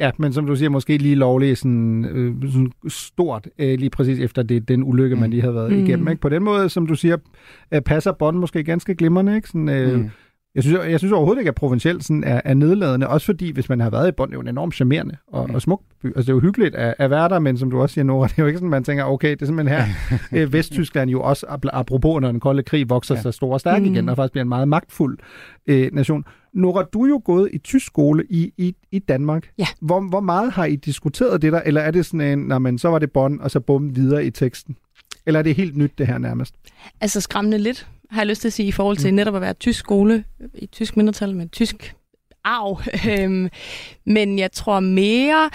Ja, 0.00 0.10
men 0.18 0.32
som 0.32 0.46
du 0.46 0.56
siger, 0.56 0.68
måske 0.70 0.98
lige 0.98 1.14
lovligt 1.14 1.58
sådan, 1.58 2.04
øh, 2.04 2.34
sådan 2.52 2.72
stort, 2.88 3.48
øh, 3.58 3.78
lige 3.78 3.90
præcis 3.90 4.18
efter 4.18 4.42
det, 4.42 4.68
den 4.68 4.82
ulykke, 4.84 5.14
mm. 5.16 5.20
man 5.20 5.30
lige 5.30 5.40
havde 5.42 5.54
været 5.54 5.70
Mm. 5.72 5.78
mm. 5.78 5.84
igennem. 5.84 6.08
Ikke? 6.08 6.20
På 6.20 6.28
den 6.28 6.42
måde, 6.44 6.68
som 6.68 6.86
du 6.86 6.94
siger, 6.94 7.16
øh, 7.74 7.80
passer 7.80 8.12
Bonn 8.12 8.38
måske 8.38 8.64
ganske 8.64 8.94
glimrende. 8.94 9.36
Ikke? 9.36 9.48
Sådan, 9.48 9.68
øh, 9.68 9.98
mm. 9.98 10.10
Jeg 10.54 10.62
synes, 10.62 10.78
jeg 10.88 10.98
synes 10.98 11.12
overhovedet 11.12 11.40
ikke, 11.40 11.48
at 11.48 11.54
provincielt 11.54 12.04
sådan 12.04 12.24
er, 12.24 12.40
er 12.44 12.54
nedladende, 12.54 13.08
også 13.08 13.24
fordi, 13.26 13.52
hvis 13.52 13.68
man 13.68 13.80
har 13.80 13.90
været 13.90 14.08
i 14.08 14.12
Bonn, 14.12 14.30
det 14.30 14.34
er 14.34 14.38
jo 14.38 14.40
en 14.42 14.48
enormt 14.48 14.74
charmerende 14.74 15.16
og, 15.26 15.46
mm. 15.48 15.54
og 15.54 15.62
smuk 15.62 15.82
by. 16.02 16.06
Altså, 16.06 16.20
det 16.22 16.28
er 16.28 16.32
jo 16.32 16.40
hyggeligt 16.40 16.74
at, 16.74 16.94
at 16.98 17.10
være 17.10 17.28
der, 17.28 17.38
men 17.38 17.56
som 17.56 17.70
du 17.70 17.80
også 17.82 17.94
siger, 17.94 18.04
Nora, 18.04 18.26
det 18.28 18.38
er 18.38 18.42
jo 18.42 18.46
ikke 18.46 18.56
sådan, 18.58 18.70
man 18.70 18.84
tænker, 18.84 19.04
okay, 19.04 19.30
det 19.30 19.42
er 19.42 19.46
simpelthen 19.46 19.78
her, 19.78 19.86
øh, 20.42 20.52
Vesttyskland 20.52 21.10
jo 21.10 21.22
også, 21.22 21.46
ap- 21.46 21.68
apropos 21.72 22.20
når 22.20 22.30
den 22.30 22.40
kolde 22.40 22.62
krig 22.62 22.90
vokser 22.90 23.14
ja. 23.14 23.20
sig 23.22 23.34
stor 23.34 23.52
og 23.52 23.60
stærk 23.60 23.82
Mm. 23.82 23.88
igen, 23.94 24.08
og 24.08 24.16
faktisk 24.16 24.32
bliver 24.32 24.42
en 24.42 24.48
meget 24.48 24.68
magtfuld 24.68 25.18
øh, 25.66 25.88
nation. 25.92 26.24
Nora, 26.52 26.82
du 26.82 27.04
er 27.04 27.08
jo 27.08 27.22
gået 27.24 27.50
i 27.52 27.58
tysk 27.58 27.86
skole 27.86 28.24
i, 28.30 28.52
i, 28.56 28.74
i 28.90 28.98
Danmark. 28.98 29.50
Ja. 29.58 29.66
Hvor, 29.80 30.00
hvor 30.00 30.20
meget 30.20 30.52
har 30.52 30.64
I 30.64 30.76
diskuteret 30.76 31.42
det 31.42 31.52
der, 31.52 31.60
eller 31.60 31.80
er 31.80 31.90
det 31.90 32.06
sådan 32.06 32.20
en, 32.20 32.38
når 32.38 32.58
man 32.58 32.78
så 32.78 32.88
var 32.88 32.98
det 32.98 33.12
Bonn, 33.12 33.40
og 33.40 33.50
så 33.50 33.60
bum 33.60 33.96
videre 33.96 34.26
i 34.26 34.30
teksten? 34.30 34.76
Eller 35.26 35.38
er 35.38 35.42
det 35.42 35.54
helt 35.54 35.76
nyt, 35.76 35.98
det 35.98 36.06
her 36.06 36.18
nærmest? 36.18 36.54
Altså 37.00 37.20
skræmmende 37.20 37.58
lidt, 37.58 37.88
har 38.10 38.20
jeg 38.20 38.26
lyst 38.26 38.40
til 38.40 38.48
at 38.48 38.52
sige, 38.52 38.68
i 38.68 38.72
forhold 38.72 38.96
til 38.96 39.10
mm. 39.10 39.16
netop 39.16 39.34
at 39.34 39.40
være 39.40 39.54
tysk 39.54 39.78
skole, 39.78 40.24
i 40.54 40.66
tysk 40.66 40.96
mindretal 40.96 41.36
med 41.36 41.48
tysk 41.48 41.94
arv. 42.44 42.80
Øhm, 43.10 43.48
Men 44.04 44.38
jeg 44.38 44.52
tror 44.52 44.80
mere... 44.80 45.50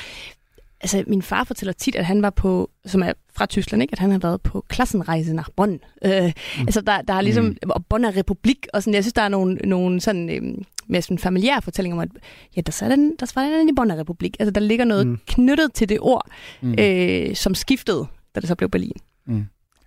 Altså, 0.82 1.04
min 1.08 1.22
far 1.22 1.44
fortæller 1.44 1.74
tit, 1.74 1.96
at 1.96 2.06
han 2.06 2.22
var 2.22 2.30
på, 2.30 2.70
som 2.86 3.04
er 3.04 3.14
fra 3.36 3.46
Tyskland, 3.46 3.82
ikke? 3.82 3.92
at 3.92 4.00
han 4.00 4.12
har 4.12 4.20
været 4.20 4.42
på 4.42 4.66
klassenrejse 4.68 5.34
nach 5.34 5.50
Bonn. 5.56 5.80
Øh, 6.06 6.24
mm. 6.24 6.62
Altså, 6.62 6.82
der, 6.82 7.02
der 7.02 7.14
er 7.14 7.22
ligesom, 7.22 7.46
mm. 7.46 7.58
og 7.70 7.86
Bonn 7.86 8.06
er 8.06 8.18
republik, 8.18 8.68
og 8.74 8.84
sådan, 8.84 8.94
jeg 8.94 9.04
synes, 9.04 9.14
der 9.14 9.22
er 9.22 9.30
nogle, 9.30 9.56
nogle 9.56 10.02
sådan, 10.02 10.30
øhm, 10.30 10.64
med 10.89 11.02
sådan 11.02 11.17
familiære 11.17 11.62
fortællinger 11.62 11.97
om, 11.97 12.02
at 12.02 12.10
ja, 12.56 12.62
der, 12.62 12.71
så 12.71 12.89
den, 12.89 13.15
der 13.19 13.32
var 13.36 13.43
den 13.43 13.69
i 13.69 13.73
Bonn 13.76 13.93
republik. 13.93 14.38
Altså, 14.39 14.52
der 14.52 14.62
ligger 14.62 14.86
noget 14.86 15.08
mm. 15.08 15.19
knyttet 15.28 15.73
til 15.73 15.89
det 15.89 15.97
ord, 16.02 16.28
mm. 16.62 16.76
øh, 16.80 17.36
som 17.36 17.56
skiftede, 17.56 18.08
da 18.36 18.39
det 18.39 18.47
så 18.47 18.56
blev 18.56 18.69
Berlin. 18.69 18.95
Mm. 19.26 19.45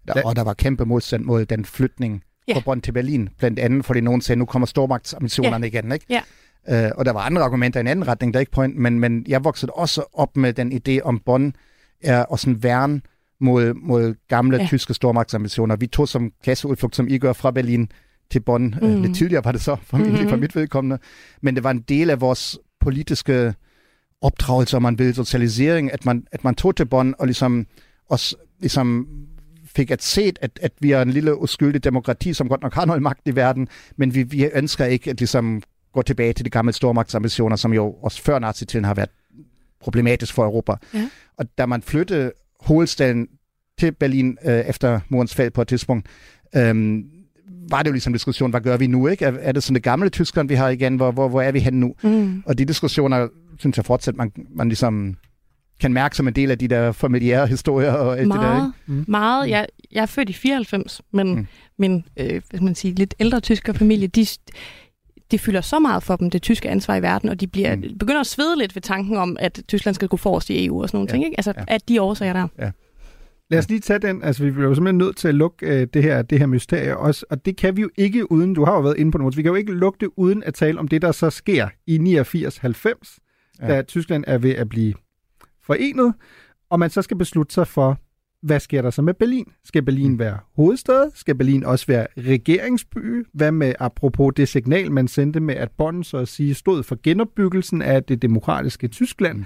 Der, 0.08 0.22
og 0.24 0.36
der 0.36 0.42
var 0.42 0.54
kæmpe 0.54 0.84
modstand 0.84 1.24
mod 1.24 1.44
den 1.44 1.64
flytning 1.64 2.22
Ja. 2.48 2.54
fra 2.54 2.60
Bonn 2.60 2.80
til 2.80 2.92
Berlin, 2.92 3.28
blandt 3.38 3.58
andet 3.58 3.84
fordi 3.84 4.00
nogen 4.00 4.20
sagde, 4.20 4.38
nu 4.38 4.44
kommer 4.44 4.66
stormagtsambitionerne 4.66 5.66
Ja. 5.66 5.78
igen. 5.78 5.92
Ikke? 5.92 6.06
Ja. 6.08 6.20
Øh, 6.68 6.90
og 6.96 7.04
der 7.04 7.12
var 7.12 7.20
andre 7.20 7.42
argumenter 7.42 7.80
i 7.80 7.82
en 7.82 7.86
anden 7.86 8.08
retning, 8.08 8.34
der 8.34 8.38
er 8.38 8.40
ikke 8.40 8.52
point, 8.52 8.76
men, 8.76 9.00
men 9.00 9.24
jeg 9.28 9.44
voksede 9.44 9.72
også 9.72 10.04
op 10.12 10.36
med 10.36 10.52
den 10.52 10.72
idé 10.72 11.00
om 11.02 11.18
Bonn 11.18 11.54
er 12.02 12.22
også 12.22 12.50
en 12.50 12.62
værn 12.62 13.02
mod, 13.40 13.74
mod 13.74 14.14
gamle 14.28 14.56
ja. 14.56 14.66
tyske 14.66 14.94
stormagtsambitioner. 14.94 15.76
Vi 15.76 15.86
tog 15.86 16.08
som 16.08 16.32
klasseudflugt, 16.42 16.96
som 16.96 17.08
I 17.08 17.18
gør 17.18 17.32
fra 17.32 17.50
Berlin 17.50 17.88
til 18.30 18.40
Bonn. 18.40 18.74
Mm. 18.82 18.88
Mhm. 18.88 19.02
Lidt 19.02 19.16
tidligere 19.16 19.44
var 19.44 19.52
det 19.52 19.60
så, 19.60 19.76
formentlig 19.82 20.12
Mhm. 20.12 20.18
mm-hmm. 20.20 20.30
for 20.30 20.36
mit 20.36 20.56
vedkommende. 20.56 20.98
Men 21.42 21.54
det 21.54 21.64
var 21.64 21.70
en 21.70 21.80
del 21.80 22.10
af 22.10 22.20
vores 22.20 22.58
politiske 22.80 23.54
opdragelse, 24.20 24.76
om 24.76 24.82
man 24.82 24.98
vil, 24.98 25.14
socialisering, 25.14 25.92
at 25.92 26.06
man, 26.06 26.26
at 26.32 26.44
man 26.44 26.54
tog 26.54 26.76
til 26.76 26.84
Bonn 26.86 27.14
og 27.18 27.26
ligesom, 27.26 27.66
også, 28.08 28.36
ligesom 28.60 29.08
fik 29.64 29.90
at 29.90 30.02
set, 30.02 30.38
at, 30.42 30.58
at 30.62 30.72
vi 30.80 30.92
er 30.92 31.02
en 31.02 31.10
lille 31.10 31.40
uskyldig 31.40 31.84
demokrati, 31.84 32.32
som 32.34 32.48
godt 32.48 32.62
nok 32.62 32.74
har 32.74 32.84
noget 32.84 33.02
magt 33.02 33.20
i 33.28 33.36
verden, 33.36 33.68
men 33.96 34.14
vi, 34.14 34.22
vi 34.22 34.44
ønsker 34.54 34.84
ikke 34.84 35.10
at 35.10 35.18
ligesom 35.18 35.62
gå 35.92 36.02
tilbage 36.02 36.32
til 36.32 36.44
de 36.44 36.50
gamle 36.50 36.72
stormagtsambitioner, 36.72 37.56
som 37.56 37.72
jo 37.72 37.92
også 38.02 38.22
før 38.22 38.38
nazitiden 38.38 38.84
har 38.84 38.94
været 38.94 39.10
problematisk 39.80 40.34
for 40.34 40.44
Europa. 40.44 40.74
Ja. 40.94 41.08
Og 41.36 41.58
da 41.58 41.66
man 41.66 41.82
flyttede 41.82 42.32
hovedstaden 42.60 43.28
til 43.78 43.92
Berlin 43.92 44.38
øh, 44.44 44.52
efter 44.60 45.00
murens 45.08 45.34
fald 45.34 45.50
på 45.50 45.62
et 45.62 45.68
tidspunkt, 45.68 46.06
øhm, 46.56 47.04
var 47.70 47.82
det 47.82 47.86
jo 47.88 47.92
ligesom 47.92 48.12
diskussion, 48.12 48.50
hvad 48.50 48.60
gør 48.60 48.76
vi 48.76 48.86
nu? 48.86 49.06
Ikke? 49.08 49.24
Er, 49.24 49.32
er 49.40 49.52
det 49.52 49.62
sådan 49.62 49.74
det 49.74 49.82
gamle 49.82 50.08
Tyskland, 50.08 50.48
vi 50.48 50.54
har 50.54 50.68
igen? 50.68 50.96
Hvor, 50.96 51.10
hvor, 51.10 51.28
hvor 51.28 51.42
er 51.42 51.52
vi 51.52 51.58
henne 51.60 51.80
nu? 51.80 51.94
Mm. 52.02 52.42
Og 52.46 52.58
de 52.58 52.64
diskussioner, 52.64 53.28
synes 53.58 53.76
jeg 53.76 53.84
fortsat, 53.84 54.16
man, 54.16 54.32
man 54.54 54.68
ligesom 54.68 55.16
kan 55.80 55.92
mærke 55.92 56.16
som 56.16 56.28
en 56.28 56.34
del 56.34 56.50
af 56.50 56.58
de 56.58 56.68
der 56.68 56.92
familiære 56.92 57.46
historier 57.46 57.92
og 57.92 58.18
alt 58.18 58.26
det 58.26 58.34
der. 58.34 58.40
Meget, 58.40 58.72
Ikke? 58.88 58.92
Mm. 59.00 59.04
meget. 59.08 59.50
Jeg, 59.50 59.66
jeg 59.92 60.02
er 60.02 60.06
født 60.06 60.28
i 60.28 60.32
94, 60.32 61.00
men 61.12 61.34
Mm. 61.34 61.46
min 61.78 62.04
øh, 62.16 62.42
hvad 62.50 62.60
man 62.60 62.74
sige, 62.74 62.94
lidt 62.94 63.14
ældre 63.20 63.40
tyske 63.40 63.74
familie, 63.74 64.06
de, 64.06 64.26
de 65.30 65.38
fylder 65.38 65.60
så 65.60 65.78
meget 65.78 66.02
for 66.02 66.16
dem, 66.16 66.30
det 66.30 66.42
tyske 66.42 66.68
ansvar 66.68 66.96
i 66.96 67.02
verden, 67.02 67.28
og 67.28 67.40
de 67.40 67.46
bliver, 67.46 67.76
Mm. 67.76 67.82
begynder 67.98 68.20
at 68.20 68.26
svede 68.26 68.58
lidt 68.58 68.74
ved 68.74 68.82
tanken 68.82 69.16
om, 69.16 69.36
at 69.40 69.60
Tyskland 69.68 69.94
skal 69.94 70.08
gå 70.08 70.16
forrest 70.16 70.50
i 70.50 70.66
EU 70.66 70.82
og 70.82 70.88
sådan 70.88 70.96
nogle 70.98 71.08
Ja, 71.10 71.14
ja. 71.14 71.16
ting. 71.16 71.24
Ikke? 71.24 71.38
Altså, 71.38 71.52
ja. 71.56 71.64
ja. 71.68 71.74
at 71.74 71.88
de 71.88 72.02
årsager 72.02 72.32
der. 72.32 72.70
Lad 73.50 73.58
os 73.58 73.68
lige 73.68 73.80
tage 73.80 73.98
den. 73.98 74.22
Altså, 74.22 74.44
vi 74.44 74.50
bliver 74.50 74.68
jo 74.68 74.74
simpelthen 74.74 74.98
nødt 74.98 75.16
til 75.16 75.28
at 75.28 75.34
lukke 75.34 75.66
øh, 75.80 75.86
det 75.94 76.02
her, 76.02 76.22
det 76.22 76.38
her 76.38 76.46
mysterie 76.46 76.96
også. 76.96 77.26
Og 77.30 77.44
det 77.44 77.56
kan 77.56 77.76
vi 77.76 77.82
jo 77.82 77.90
ikke 77.96 78.32
uden, 78.32 78.54
du 78.54 78.64
har 78.64 78.74
jo 78.74 78.80
været 78.80 78.96
inde 78.98 79.12
på 79.12 79.18
Mogens, 79.18 79.36
vi 79.36 79.42
kan 79.42 79.48
jo 79.48 79.54
ikke 79.54 79.72
lukke 79.72 79.96
det 80.00 80.08
uden 80.16 80.42
at 80.42 80.54
tale 80.54 80.78
om 80.78 80.88
det, 80.88 81.02
der 81.02 81.12
så 81.12 81.30
sker 81.30 81.68
i 81.86 81.98
89-90, 81.98 83.18
Ja. 83.62 83.66
da 83.68 83.82
Tyskland 83.82 84.24
er 84.26 84.38
ved 84.38 84.50
at 84.50 84.68
blive 84.68 84.94
forenet, 85.62 86.14
og 86.70 86.78
man 86.78 86.90
så 86.90 87.02
skal 87.02 87.16
beslutte 87.16 87.54
sig 87.54 87.66
for, 87.66 87.98
hvad 88.42 88.60
sker 88.60 88.82
der 88.82 88.90
så 88.90 89.02
med 89.02 89.14
Berlin? 89.14 89.46
Skal 89.64 89.82
Berlin 89.82 90.18
være 90.18 90.38
hovedstad? 90.56 91.10
Skal 91.14 91.34
Berlin 91.34 91.64
også 91.64 91.86
være 91.86 92.06
regeringsby? 92.18 93.26
Hvad 93.34 93.52
med 93.52 93.74
apropos 93.78 94.32
det 94.36 94.48
signal, 94.48 94.92
man 94.92 95.08
sendte 95.08 95.40
med, 95.40 95.54
at 95.54 95.70
Bonn 95.78 96.04
så 96.04 96.16
at 96.16 96.28
sige 96.28 96.54
stod 96.54 96.82
for 96.82 96.98
genopbyggelsen 97.02 97.82
af 97.82 98.04
det 98.04 98.22
demokratiske 98.22 98.88
Tyskland? 98.88 99.38
Mm. 99.38 99.44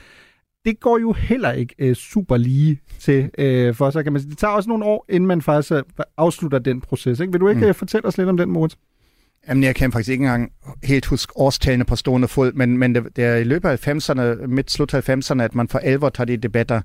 Det 0.64 0.81
går 0.81 0.98
jo 0.98 1.12
heller 1.12 1.53
ikke 1.53 1.74
øh, 1.79 1.94
super 1.94 2.37
lige 2.37 2.81
til 3.00 3.31
øh, 3.38 3.74
for 3.74 3.90
sig, 3.90 4.05
kan 4.05 4.12
man 4.12 4.22
sige. 4.22 4.31
Det 4.31 4.38
tager 4.38 4.53
også 4.53 4.68
nogle 4.68 4.85
år, 4.85 5.05
inden 5.09 5.27
man 5.27 5.42
faktisk 5.42 5.72
øh, 5.72 5.83
afslutter 6.16 6.59
den 6.59 6.81
proces. 6.81 7.20
Ikke? 7.20 7.33
Vil 7.33 7.40
du 7.40 7.48
ikke 7.48 7.61
Mm. 7.61 7.66
mm. 7.66 7.74
fortælle 7.74 8.07
os 8.09 8.18
lidt 8.18 8.29
om 8.29 8.37
den, 8.37 8.50
Moritz? 8.50 8.74
Jamen, 9.48 9.62
jeg 9.62 9.74
kan 9.74 9.92
faktisk 9.92 10.11
ikke 10.11 10.22
engang 10.22 10.53
helt 10.85 11.07
huske 11.07 11.33
årstallene 11.37 11.85
på 11.85 11.96
stående 11.96 12.29
fod, 12.29 12.53
men, 12.53 12.79
men 12.79 12.94
det, 12.94 13.16
det 13.16 13.24
er 13.24 13.37
i 13.37 13.44
løbet 13.44 13.68
af 13.68 13.88
90'erne, 13.88 14.46
midt 14.46 14.70
slut 14.70 14.94
90'erne, 14.94 15.42
at 15.42 15.55
man 15.55 15.68
for 15.68 15.79
alvor 15.79 16.09
tager 16.09 16.24
de 16.27 16.37
debatter. 16.37 16.81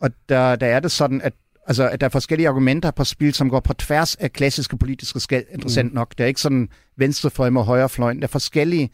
Og 0.00 0.10
der, 0.28 0.56
der 0.56 0.66
er 0.66 0.80
det 0.80 0.90
sådan, 0.90 1.20
at, 1.22 1.32
altså, 1.66 1.88
at 1.88 2.00
der 2.00 2.06
er 2.06 2.10
forskellige 2.10 2.48
argumenter 2.48 2.90
på 2.90 3.04
spil, 3.04 3.34
som 3.34 3.50
går 3.50 3.60
på 3.60 3.72
tværs 3.72 4.14
af 4.14 4.32
klassiske 4.32 4.76
politiske 4.78 5.20
skæld, 5.20 5.44
interessant 5.52 5.92
mm. 5.92 5.94
nok. 5.94 6.10
Det 6.18 6.24
er 6.24 6.28
ikke 6.28 6.40
sådan 6.40 6.68
venstrefløj 6.96 7.50
og 7.56 7.64
højrefløjen. 7.64 8.16
Der 8.18 8.24
er 8.24 8.28
forskellige 8.28 8.90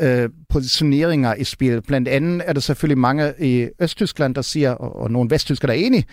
øh, 0.00 0.28
positioneringer 0.48 1.34
i 1.34 1.44
spil. 1.44 1.82
Blandt 1.82 2.08
andet 2.08 2.42
er 2.46 2.52
der 2.52 2.60
selvfølgelig 2.60 2.98
mange 2.98 3.32
i 3.40 3.68
Østtyskland, 3.80 4.34
der 4.34 4.42
siger, 4.42 4.70
og, 4.70 4.96
og 4.96 5.10
nogle 5.10 5.30
vesttysker, 5.30 5.66
der 5.66 5.74
er 5.74 5.78
enige, 5.78 6.04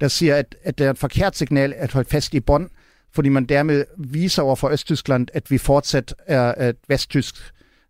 der 0.00 0.08
siger, 0.08 0.36
at, 0.36 0.56
at 0.62 0.78
det 0.78 0.86
er 0.86 0.90
et 0.90 0.98
forkert 0.98 1.36
signal 1.36 1.74
at 1.76 1.92
holde 1.92 2.08
fast 2.08 2.34
i 2.34 2.40
Bonn, 2.40 2.68
fordi 3.14 3.28
man 3.28 3.44
dermed 3.44 3.84
viser 3.98 4.42
over 4.42 4.56
for 4.56 4.68
Østtyskland, 4.68 5.28
at 5.34 5.50
vi 5.50 5.58
fortsat 5.58 6.14
er 6.26 6.68
et 6.68 6.76
vesttysk 6.88 7.34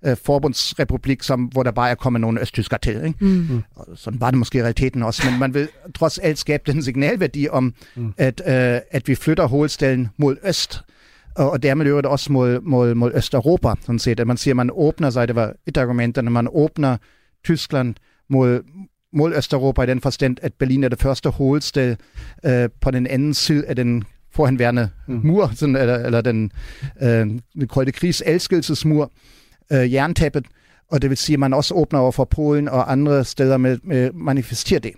øh, 0.05 0.17
forbundsrepublik, 0.25 1.23
som, 1.23 1.45
hvor 1.45 1.63
der 1.63 1.71
bare 1.71 1.91
er 1.91 1.95
kommet 1.95 2.21
nogle 2.21 2.41
østtysker 2.41 2.77
til. 2.77 3.05
Ikke? 3.05 3.25
Mm. 3.25 3.63
Og 3.75 3.87
sådan 3.95 4.21
var 4.21 4.31
det 4.31 4.39
måske 4.39 4.59
i 4.59 4.63
realiteten 4.63 5.03
også, 5.03 5.31
men 5.31 5.41
man 5.41 5.55
vil 5.55 5.69
trods 5.95 6.19
alt 6.19 6.39
skabe 6.39 6.73
den 6.73 6.83
signalværdi 6.83 7.49
om, 7.49 7.75
mm. 7.97 8.15
at, 8.17 8.43
øh, 8.47 8.81
at 8.91 9.09
vi 9.09 9.15
flytter 9.15 9.47
hovedstaden 9.47 10.09
mod 10.17 10.37
øst, 10.45 10.81
og, 11.37 11.63
dermed 11.63 11.87
øvrigt 11.87 12.07
også 12.07 12.33
mod, 12.33 12.61
mod, 12.61 12.95
mod 12.95 13.13
Østeuropa, 13.15 13.75
sådan 13.81 13.99
set. 13.99 14.21
At 14.21 14.27
man 14.27 14.37
siger, 14.37 14.53
at 14.53 14.57
man 14.57 14.71
åbner 14.73 15.11
sig, 15.11 15.29
det 15.29 15.37
var 15.37 15.53
et 15.67 15.77
af 15.77 15.83
argumenterne, 15.83 16.31
man 16.31 16.49
åbner 16.53 16.97
Tyskland 17.45 17.95
mod, 18.29 18.61
mod 19.13 19.33
Østeuropa 19.35 19.83
i 19.83 19.87
den 19.87 20.01
forstand, 20.01 20.37
at 20.43 20.55
Berlin 20.55 20.85
er 20.85 20.89
det 20.89 21.01
første 21.01 21.31
hovedstad 21.31 21.97
øh, 22.47 22.69
på 22.81 22.91
den 22.91 23.07
anden 23.07 23.35
side 23.35 23.67
af 23.67 23.77
den 23.77 24.05
forhenværende 24.33 24.91
mm. 25.09 25.21
mur, 25.25 25.51
sådan, 25.55 25.77
eller, 25.77 25.95
eller 25.95 26.21
den, 26.21 26.53
øh, 27.03 27.27
den 27.55 27.69
kolde 27.69 27.93
krigs 27.93 28.23
elskelsesmur, 28.27 29.13
øh, 29.73 29.93
jerntæppet, 29.93 30.47
og 30.91 31.03
det 31.03 31.11
vil 31.11 31.17
sige, 31.17 31.35
at 31.35 31.41
man 31.41 31.55
også 31.55 31.75
åbner 31.75 32.01
over 32.01 32.13
for 32.13 32.25
Polen 32.25 32.69
og 32.69 32.93
andre 32.93 33.25
steder 33.25 33.57
med, 33.57 33.79
med 33.83 34.11
manifesterer 34.13 34.81
det. 34.81 34.93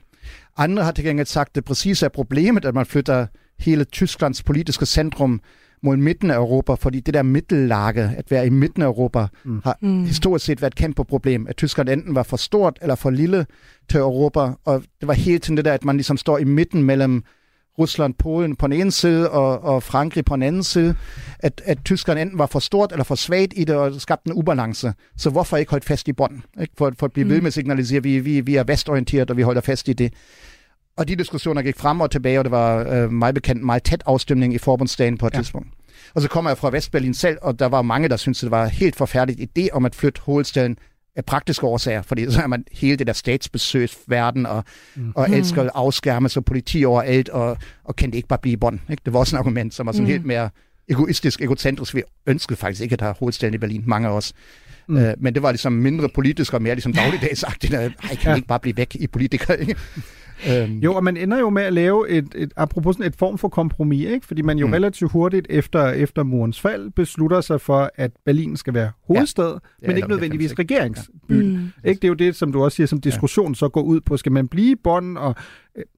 Andre 0.56 0.84
har 0.84 0.92
til 0.92 1.04
gengæld 1.04 1.26
sagt, 1.26 1.48
at 1.48 1.54
det 1.54 1.64
præcis 1.64 2.02
er 2.02 2.08
problemet, 2.08 2.64
at 2.64 2.74
man 2.74 2.86
flytter 2.86 3.26
hele 3.58 3.84
Tysklands 3.84 4.42
politiske 4.42 4.86
centrum 4.86 5.40
mod 5.82 5.96
midten 5.96 6.30
af 6.30 6.36
Europa, 6.36 6.74
fordi 6.74 7.00
det 7.00 7.14
der 7.14 7.22
middellage, 7.22 8.14
at 8.16 8.30
være 8.30 8.46
i 8.46 8.50
midten 8.50 8.82
af 8.82 8.86
Europa, 8.86 9.26
mm. 9.44 9.60
har 9.64 9.78
mm. 9.80 10.04
historisk 10.04 10.44
set 10.44 10.62
været 10.62 10.70
et 10.70 10.76
kæmpe 10.76 11.04
problem, 11.04 11.46
at 11.48 11.56
Tyskland 11.56 11.88
enten 11.88 12.14
var 12.14 12.22
for 12.22 12.36
stort 12.36 12.78
eller 12.82 12.94
for 12.94 13.10
lille 13.10 13.46
til 13.90 14.00
Europa, 14.00 14.50
og 14.64 14.82
det 15.00 15.08
var 15.08 15.14
hele 15.14 15.38
tiden 15.38 15.56
det 15.56 15.64
der, 15.64 15.72
at 15.72 15.84
man 15.84 15.96
ligesom 15.96 16.16
står 16.16 16.38
i 16.38 16.44
midten 16.44 16.82
mellem 16.82 17.24
Rusland, 17.78 18.14
Polen 18.14 18.56
på 18.56 18.66
den 18.66 18.80
ene 18.80 18.90
side 18.90 19.30
og, 19.30 19.64
og 19.64 19.82
Frankrig 19.82 20.24
på 20.24 20.34
den 20.36 20.42
anden 20.42 20.62
side, 20.62 20.94
at, 21.38 21.62
at 21.64 21.78
Tyskland 21.84 22.18
enten 22.18 22.38
var 22.38 22.46
for 22.46 22.58
stort 22.58 22.92
eller 22.92 23.04
for 23.04 23.14
svagt 23.14 23.52
i 23.56 23.64
det, 23.64 23.76
og 23.76 24.00
skabte 24.00 24.30
en 24.30 24.32
ubalance. 24.36 24.92
Så 25.16 25.30
hvorfor 25.30 25.56
ikke 25.56 25.70
holde 25.70 25.86
fast 25.86 26.08
i 26.08 26.12
bånden? 26.12 26.44
Ikke? 26.60 26.72
For, 26.78 26.92
for 26.98 27.06
at 27.06 27.12
blive 27.12 27.28
ved 27.28 27.40
med 27.40 27.46
at 27.46 27.52
signalisere, 27.52 27.96
at 27.96 28.04
vi, 28.04 28.18
vi, 28.18 28.40
vi 28.40 28.56
er 28.56 28.64
vestorienteret, 28.64 29.30
og 29.30 29.36
vi 29.36 29.42
holder 29.42 29.60
fast 29.60 29.88
i 29.88 29.92
det. 29.92 30.12
Og 30.96 31.08
de 31.08 31.16
diskussioner 31.16 31.62
gik 31.62 31.76
frem 31.76 32.00
og 32.00 32.10
tilbage, 32.10 32.38
og 32.38 32.44
det 32.44 32.50
var 32.50 32.86
øh, 32.90 33.12
meget 33.12 33.34
bekendt 33.34 33.62
meget 33.62 33.82
tæt 33.82 34.02
afstemning 34.06 34.54
i 34.54 34.58
forbundsdagen 34.58 35.18
på 35.18 35.26
et 35.26 35.34
ja. 35.34 35.38
tidspunkt. 35.38 35.68
Og 36.14 36.22
så 36.22 36.28
kommer 36.28 36.50
jeg 36.50 36.58
fra 36.58 36.70
Vestberlin 36.70 37.14
selv, 37.14 37.38
og 37.42 37.58
der 37.58 37.66
var 37.66 37.82
mange, 37.82 38.08
der 38.08 38.16
syntes, 38.16 38.40
det 38.40 38.50
var 38.50 38.66
helt 38.66 38.96
forfærdeligt 38.96 39.58
idé 39.58 39.68
om 39.72 39.84
at 39.84 39.94
flytte 39.94 40.20
hovedstaden 40.20 40.78
af 41.16 41.24
praktiske 41.24 41.66
årsager, 41.66 42.02
fordi 42.02 42.30
så 42.30 42.42
er 42.42 42.46
man 42.46 42.64
hele 42.72 42.96
det 42.96 43.06
der 43.06 43.12
statsbesøgsverden, 43.12 44.46
og, 44.46 44.64
mm. 44.94 45.12
og 45.14 45.30
elsker 45.30 45.62
at 45.62 45.70
afskærme 45.74 46.28
sig 46.28 46.44
politi 46.44 46.84
overalt, 46.84 47.28
og, 47.28 47.56
og 47.84 47.96
kan 47.96 48.10
det 48.10 48.16
ikke 48.16 48.28
bare 48.28 48.38
blive 48.38 48.52
i 48.52 48.56
bånd. 48.56 48.78
Ikke? 48.90 49.02
Det 49.04 49.12
var 49.12 49.18
også 49.18 49.36
et 49.36 49.38
argument, 49.38 49.74
som 49.74 49.86
var 49.86 49.92
sådan 49.92 50.04
mm. 50.04 50.10
helt 50.10 50.24
mere 50.24 50.50
egoistisk, 50.88 51.40
egocentrisk. 51.40 51.94
Vi 51.94 52.02
ønskede 52.26 52.58
faktisk 52.58 52.82
ikke 52.82 52.92
at 52.92 53.00
have 53.00 53.14
hovedstaden 53.18 53.54
i 53.54 53.58
Berlin, 53.58 53.84
mange 53.86 54.08
af 54.08 54.12
os. 54.12 54.32
Mm. 54.88 54.96
Uh, 54.96 55.12
men 55.18 55.34
det 55.34 55.42
var 55.42 55.50
ligesom 55.50 55.72
mindre 55.72 56.08
politisk 56.08 56.54
og 56.54 56.62
mere 56.62 56.74
ligesom 56.74 56.92
dagligdagsagtigt. 57.02 57.74
Ej, 57.74 57.88
kan 57.88 58.18
ja. 58.24 58.34
ikke 58.34 58.48
bare 58.48 58.60
blive 58.60 58.76
væk 58.76 58.96
i 59.00 59.06
politikere? 59.06 59.56
Øhm. 60.50 60.78
Jo, 60.78 60.94
og 60.94 61.04
man 61.04 61.16
ender 61.16 61.38
jo 61.38 61.50
med 61.50 61.62
at 61.62 61.72
lave 61.72 62.08
et, 62.08 62.34
et 62.34 62.52
apropos 62.56 62.96
sådan 62.96 63.06
et 63.06 63.16
form 63.16 63.38
for 63.38 63.48
kompromis, 63.48 64.06
ikke? 64.08 64.26
fordi 64.26 64.42
man 64.42 64.58
jo 64.58 64.66
mm. 64.66 64.72
relativt 64.72 65.12
hurtigt 65.12 65.46
efter, 65.50 65.88
efter 65.88 66.22
murens 66.22 66.60
fald 66.60 66.90
beslutter 66.90 67.40
sig 67.40 67.60
for, 67.60 67.90
at 67.94 68.10
Berlin 68.24 68.56
skal 68.56 68.74
være 68.74 68.90
hovedstad, 69.06 69.58
ja. 69.82 69.86
men 69.86 69.96
ikke 69.96 70.08
nødvendigvis 70.08 70.58
regeringsby. 70.58 71.12
Ja. 71.30 71.34
Mm. 71.34 71.72
Ikke? 71.84 71.98
Det 71.98 72.04
er 72.04 72.08
jo 72.08 72.14
det, 72.14 72.36
som 72.36 72.52
du 72.52 72.64
også 72.64 72.76
siger, 72.76 72.86
som 72.86 73.00
diskussion 73.00 73.48
ja. 73.48 73.54
så 73.54 73.68
går 73.68 73.82
ud 73.82 74.00
på. 74.00 74.16
Skal 74.16 74.32
man 74.32 74.48
blive 74.48 74.70
i 74.70 74.76
bånd 74.84 75.18
og 75.18 75.34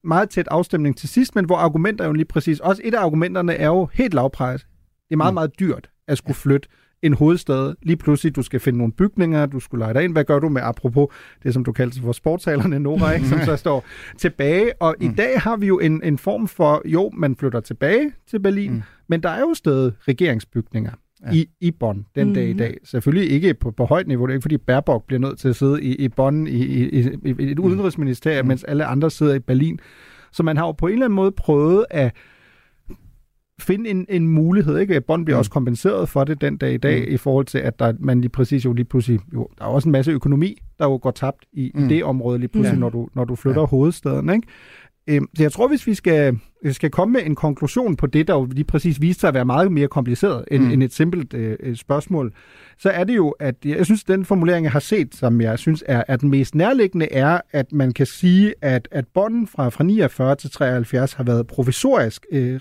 meget 0.03 0.29
tæt 0.29 0.47
afstemning 0.51 0.97
til 0.97 1.09
sidst, 1.09 1.35
men 1.35 1.45
hvor 1.45 1.55
argumenter 1.55 2.05
jo 2.05 2.11
lige 2.11 2.25
præcis, 2.25 2.59
også 2.59 2.81
et 2.85 2.93
af 2.93 3.01
argumenterne 3.01 3.53
er 3.53 3.67
jo 3.67 3.89
helt 3.93 4.13
lavpræs. 4.13 4.61
Det 4.61 5.13
er 5.13 5.17
meget, 5.17 5.33
mm. 5.33 5.33
meget 5.33 5.59
dyrt 5.59 5.89
at 6.07 6.17
skulle 6.17 6.35
flytte 6.35 6.69
en 7.05 7.13
hovedstad. 7.13 7.73
Lige 7.81 7.97
pludselig, 7.97 8.35
du 8.35 8.41
skal 8.41 8.59
finde 8.59 8.77
nogle 8.77 8.93
bygninger, 8.93 9.45
du 9.45 9.59
skulle 9.59 9.85
lege 9.85 9.93
dig 9.93 10.03
ind. 10.03 10.11
Hvad 10.11 10.23
gør 10.23 10.39
du 10.39 10.49
med, 10.49 10.61
apropos 10.65 11.07
det, 11.43 11.53
som 11.53 11.63
du 11.63 11.71
kaldte 11.71 12.01
for 12.01 12.11
sportshalerne, 12.11 12.79
Nora, 12.79 13.11
ikke, 13.11 13.27
som 13.27 13.39
så 13.45 13.55
står 13.55 13.85
tilbage. 14.17 14.81
Og 14.81 14.95
mm. 14.99 15.05
i 15.05 15.09
dag 15.17 15.41
har 15.41 15.57
vi 15.57 15.67
jo 15.67 15.79
en, 15.79 16.03
en 16.03 16.17
form 16.17 16.47
for, 16.47 16.81
jo, 16.85 17.11
man 17.13 17.35
flytter 17.35 17.59
tilbage 17.59 18.11
til 18.29 18.39
Berlin, 18.39 18.71
mm. 18.71 18.81
men 19.09 19.23
der 19.23 19.29
er 19.29 19.39
jo 19.39 19.53
stadig 19.53 19.93
regeringsbygninger 20.07 20.91
ja. 21.25 21.31
i, 21.31 21.45
i 21.61 21.71
Bonn 21.71 22.05
den 22.15 22.27
mm. 22.27 22.33
dag 22.33 22.49
i 22.49 22.53
dag. 22.53 22.77
Selvfølgelig 22.83 23.31
ikke 23.31 23.53
på, 23.53 23.71
på 23.71 23.85
højt 23.85 24.07
niveau. 24.07 24.25
Det 24.25 24.31
er 24.31 24.35
ikke, 24.35 24.41
fordi 24.41 24.57
Baerbock 24.57 25.07
bliver 25.07 25.19
nødt 25.19 25.39
til 25.39 25.49
at 25.49 25.55
sidde 25.55 25.83
i, 25.83 25.95
i 25.95 26.09
Bonn 26.09 26.47
i, 26.47 26.51
i, 26.51 26.99
i, 26.99 27.09
i 27.25 27.51
et 27.51 27.59
mm. 27.59 27.65
udenrigsministerium, 27.65 28.45
mm. 28.45 28.47
mens 28.47 28.63
alle 28.63 28.85
andre 28.85 29.11
sidder 29.11 29.33
i 29.33 29.39
Berlin. 29.39 29.79
Så 30.31 30.43
man 30.43 30.57
har 30.57 30.65
jo 30.65 30.71
på 30.71 30.87
en 30.87 30.93
eller 30.93 31.05
anden 31.05 31.15
måde 31.15 31.31
prøvet 31.31 31.85
at 31.89 32.15
finde 33.61 33.89
en, 33.89 34.05
en 34.09 34.27
mulighed. 34.27 34.77
Ikke? 34.77 35.01
Bonn 35.01 35.25
bliver 35.25 35.37
mm. 35.37 35.39
også 35.39 35.51
kompenseret 35.51 36.09
for 36.09 36.23
det 36.23 36.41
den 36.41 36.57
dag 36.57 36.73
i 36.73 36.77
dag, 36.77 37.05
mm. 37.07 37.13
i 37.13 37.17
forhold 37.17 37.45
til, 37.45 37.57
at 37.57 37.79
der, 37.79 37.93
man 37.99 38.21
lige 38.21 38.29
præcis 38.29 38.65
jo 38.65 38.73
lige 38.73 38.85
pludselig... 38.85 39.19
Jo, 39.33 39.47
der 39.57 39.65
er 39.65 39.69
også 39.69 39.89
en 39.89 39.91
masse 39.91 40.11
økonomi, 40.11 40.61
der 40.79 40.85
jo 40.85 40.99
går 41.01 41.11
tabt 41.11 41.45
i, 41.53 41.71
mm. 41.75 41.85
i 41.85 41.87
det 41.87 42.03
område 42.03 42.39
lige 42.39 42.49
pludselig, 42.49 42.75
ja. 42.75 42.79
når, 42.79 42.89
du, 42.89 43.07
når 43.13 43.25
du 43.25 43.35
flytter 43.35 43.61
ja. 43.61 43.67
hovedstaden. 43.67 44.29
Ikke? 44.29 44.47
Øhm, 45.07 45.27
så 45.35 45.43
jeg 45.43 45.51
tror, 45.51 45.67
hvis 45.67 45.87
vi 45.87 45.93
skal, 45.93 46.39
skal 46.71 46.89
komme 46.89 47.13
med 47.13 47.21
en 47.25 47.35
konklusion 47.35 47.95
på 47.95 48.07
det, 48.07 48.27
der 48.27 48.33
jo 48.33 48.45
lige 48.45 48.63
præcis 48.63 49.01
viste 49.01 49.19
sig 49.19 49.27
at 49.27 49.33
være 49.33 49.45
meget 49.45 49.71
mere 49.71 49.87
kompliceret 49.87 50.45
end, 50.51 50.63
mm. 50.63 50.71
end 50.71 50.83
et 50.83 50.93
simpelt 50.93 51.33
øh, 51.33 51.75
spørgsmål, 51.75 52.33
så 52.77 52.89
er 52.89 53.03
det 53.03 53.15
jo, 53.15 53.29
at 53.29 53.55
jeg 53.65 53.85
synes, 53.85 54.03
at 54.03 54.07
den 54.07 54.25
formulering, 54.25 54.63
jeg 54.63 54.71
har 54.71 54.79
set, 54.79 55.15
som 55.15 55.41
jeg 55.41 55.59
synes 55.59 55.83
er, 55.87 56.03
er 56.07 56.15
den 56.15 56.29
mest 56.29 56.55
nærliggende, 56.55 57.11
er, 57.11 57.41
at 57.51 57.71
man 57.71 57.91
kan 57.91 58.05
sige, 58.05 58.53
at, 58.61 58.87
at 58.91 59.05
bånden 59.13 59.47
fra, 59.47 59.69
fra 59.69 59.83
49 59.83 60.35
til 60.35 60.51
73 60.51 61.13
har 61.13 61.23
været 61.23 61.47
provisorisk 61.47 62.25
øh, 62.31 62.59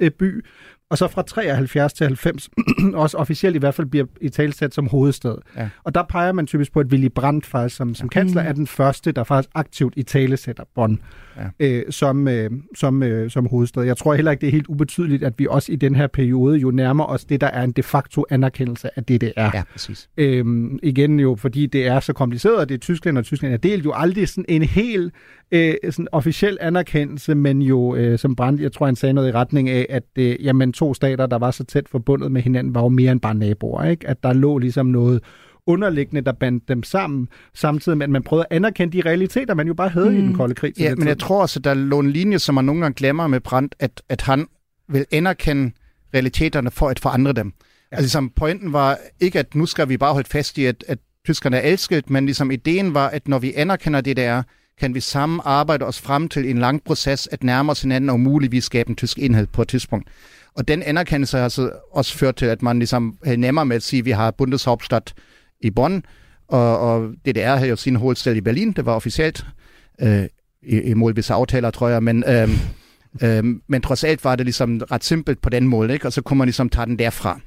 Øh, 0.00 0.10
by, 0.10 0.42
og 0.90 0.98
så 0.98 1.08
fra 1.08 1.22
73 1.22 1.92
til 1.92 2.06
90 2.06 2.50
også 2.94 3.16
officielt 3.16 3.56
i 3.56 3.58
hvert 3.58 3.74
fald 3.74 3.86
bliver 3.86 4.06
i 4.20 4.28
talsat 4.28 4.74
som 4.74 4.86
hovedstad. 4.86 5.36
Ja. 5.56 5.68
Og 5.84 5.94
der 5.94 6.02
peger 6.02 6.32
man 6.32 6.46
typisk 6.46 6.72
på, 6.72 6.80
at 6.80 6.86
Willy 6.86 7.08
Brandt 7.14 7.46
faktisk 7.46 7.76
som, 7.76 7.94
som 7.94 8.08
kansler 8.08 8.42
mm. 8.42 8.48
er 8.48 8.52
den 8.52 8.66
første, 8.66 9.12
der 9.12 9.24
faktisk 9.24 9.50
aktivt 9.54 9.94
i 9.96 10.02
talesætter 10.02 10.64
Bonn 10.74 11.00
ja. 11.36 11.66
øh, 11.66 11.92
som, 11.92 12.28
øh, 12.28 12.50
som, 12.74 13.02
øh, 13.02 13.30
som 13.30 13.46
hovedstad. 13.46 13.82
Jeg 13.82 13.96
tror 13.96 14.14
heller 14.14 14.30
ikke, 14.30 14.40
det 14.40 14.46
er 14.46 14.50
helt 14.50 14.66
ubetydeligt, 14.66 15.24
at 15.24 15.32
vi 15.38 15.46
også 15.50 15.72
i 15.72 15.76
den 15.76 15.94
her 15.94 16.06
periode 16.06 16.58
jo 16.58 16.70
nærmer 16.70 17.04
os 17.04 17.24
det, 17.24 17.40
der 17.40 17.46
er 17.46 17.62
en 17.62 17.72
de 17.72 17.82
facto 17.82 18.24
anerkendelse 18.30 18.98
af 18.98 19.04
det, 19.04 19.20
det 19.20 19.32
er. 19.36 19.50
Ja, 19.54 19.62
præcis. 19.72 20.08
Øhm, 20.16 20.78
igen 20.82 21.20
jo, 21.20 21.36
fordi 21.36 21.66
det 21.66 21.86
er 21.86 22.00
så 22.00 22.12
kompliceret, 22.12 22.56
og 22.56 22.68
det 22.68 22.74
er 22.74 22.78
Tyskland, 22.78 23.18
og 23.18 23.24
Tyskland 23.24 23.54
er 23.54 23.58
delt 23.58 23.84
jo 23.84 23.92
aldrig 23.94 24.28
sådan 24.28 24.44
en 24.48 24.62
helt 24.62 25.14
øh, 25.50 25.74
sådan 25.84 26.08
officiel 26.12 26.58
anerkendelse, 26.60 27.34
men 27.34 27.62
jo, 27.62 27.96
øh, 27.96 28.18
som 28.18 28.36
Brandt, 28.36 28.60
jeg 28.60 28.72
tror, 28.72 28.86
han 28.86 28.96
sagde 28.96 29.12
noget 29.12 29.28
i 29.28 29.32
retning 29.32 29.68
af, 29.68 29.86
at 29.90 30.04
øh, 30.18 30.44
jamen, 30.44 30.72
to 30.74 30.94
stater, 30.94 31.26
der 31.26 31.38
var 31.38 31.50
så 31.50 31.64
tæt 31.64 31.88
forbundet 31.88 32.32
med 32.32 32.42
hinanden, 32.42 32.74
var 32.74 32.82
jo 32.82 32.88
mere 32.88 33.12
end 33.12 33.20
bare 33.20 33.34
naboer. 33.34 33.84
Ikke? 33.84 34.08
At 34.08 34.22
der 34.22 34.32
lå 34.32 34.58
ligesom 34.58 34.86
noget 34.86 35.20
underliggende, 35.66 36.20
der 36.20 36.32
bandt 36.32 36.68
dem 36.68 36.82
sammen, 36.82 37.28
samtidig 37.54 37.98
med, 37.98 38.04
at 38.04 38.10
man 38.10 38.22
prøvede 38.22 38.46
at 38.50 38.56
anerkende 38.56 38.96
de 38.96 39.08
realiteter, 39.08 39.54
man 39.54 39.66
jo 39.66 39.74
bare 39.74 39.88
havde 39.88 40.10
mm. 40.10 40.16
i 40.16 40.20
den 40.20 40.28
mm. 40.28 40.36
kolde 40.36 40.54
krig. 40.54 40.78
Ja, 40.78 40.90
men 40.90 40.98
tid. 40.98 41.06
jeg 41.06 41.18
tror 41.18 41.42
også, 41.42 41.58
at 41.60 41.64
der 41.64 41.74
lå 41.74 41.98
en 41.98 42.10
linje, 42.10 42.38
som 42.38 42.54
man 42.54 42.64
nogle 42.64 42.80
gange 42.80 42.94
glemmer 42.94 43.26
med 43.26 43.40
Brandt, 43.40 43.74
at, 43.78 44.02
at 44.08 44.20
han 44.20 44.46
vil 44.88 45.06
anerkende 45.12 45.72
realiteterne 46.14 46.70
for 46.70 46.88
at 46.88 47.00
forandre 47.00 47.32
dem. 47.32 47.52
Ja. 47.56 47.96
Altså 47.96 48.02
ligesom, 48.02 48.30
pointen 48.30 48.72
var 48.72 48.98
ikke, 49.20 49.38
at 49.38 49.54
nu 49.54 49.66
skal 49.66 49.88
vi 49.88 49.96
bare 49.96 50.12
holde 50.12 50.28
fast 50.28 50.58
i, 50.58 50.64
at, 50.64 50.84
at 50.88 50.98
tyskerne 51.26 51.56
er 51.56 51.70
elsket, 51.70 52.10
men 52.10 52.24
ligesom 52.26 52.50
ideen 52.50 52.94
var, 52.94 53.08
at 53.08 53.28
når 53.28 53.38
vi 53.38 53.52
anerkender 53.54 54.00
det, 54.00 54.16
der 54.16 54.22
er, 54.22 54.42
kan 54.80 54.94
vi 54.94 55.00
sammen 55.00 55.40
arbejde 55.44 55.84
os 55.84 56.00
frem 56.00 56.28
til 56.28 56.50
en 56.50 56.58
lang 56.58 56.84
proces 56.84 57.28
at 57.32 57.44
nærme 57.44 57.72
os 57.72 57.82
hinanden 57.82 58.10
og 58.10 58.20
muligvis 58.20 58.64
skabe 58.64 58.90
en 58.90 58.96
tysk 58.96 59.18
enhed 59.18 59.46
på 59.46 59.62
et 59.62 59.68
tidspunkt. 59.68 60.08
Og 60.56 60.68
den 60.68 60.82
anerkendelse 60.82 61.38
har 61.38 61.48
så 61.48 61.70
også 61.92 62.18
ført 62.18 62.36
til, 62.36 62.46
at 62.46 62.62
man 62.62 62.78
ligesom 62.78 63.18
havde 63.24 63.36
nemmere 63.36 63.66
med 63.66 63.76
at 63.76 63.82
sige, 63.82 63.98
at 63.98 64.04
vi 64.04 64.10
har 64.10 64.30
Bundeshauptstadt 64.30 65.14
i 65.60 65.70
Bonn, 65.70 66.04
og, 66.48 66.78
og 66.78 67.12
DDR 67.26 67.56
havde 67.56 67.68
jo 67.70 67.76
sin 67.76 67.96
hovedstad 67.96 68.34
i 68.34 68.40
Berlin, 68.40 68.72
det 68.72 68.86
var 68.86 68.94
officielt, 68.94 69.46
øh, 70.00 70.24
imod 70.62 71.14
visse 71.14 71.34
aftaler, 71.34 71.70
tror 71.70 71.88
jeg, 71.88 72.02
men, 72.02 72.24
øh, 72.28 72.48
øh, 73.22 73.44
men 73.68 73.82
trods 73.82 74.04
alt 74.04 74.24
var 74.24 74.36
det 74.36 74.46
ligesom 74.46 74.80
ret 74.90 75.04
simpelt 75.04 75.40
på 75.40 75.50
den 75.50 75.68
måde, 75.68 75.92
ikke? 75.92 76.06
og 76.06 76.12
så 76.12 76.22
kunne 76.22 76.38
man 76.38 76.46
ligesom 76.46 76.68
tage 76.68 76.86
den 76.86 76.98
derfra. 76.98 77.40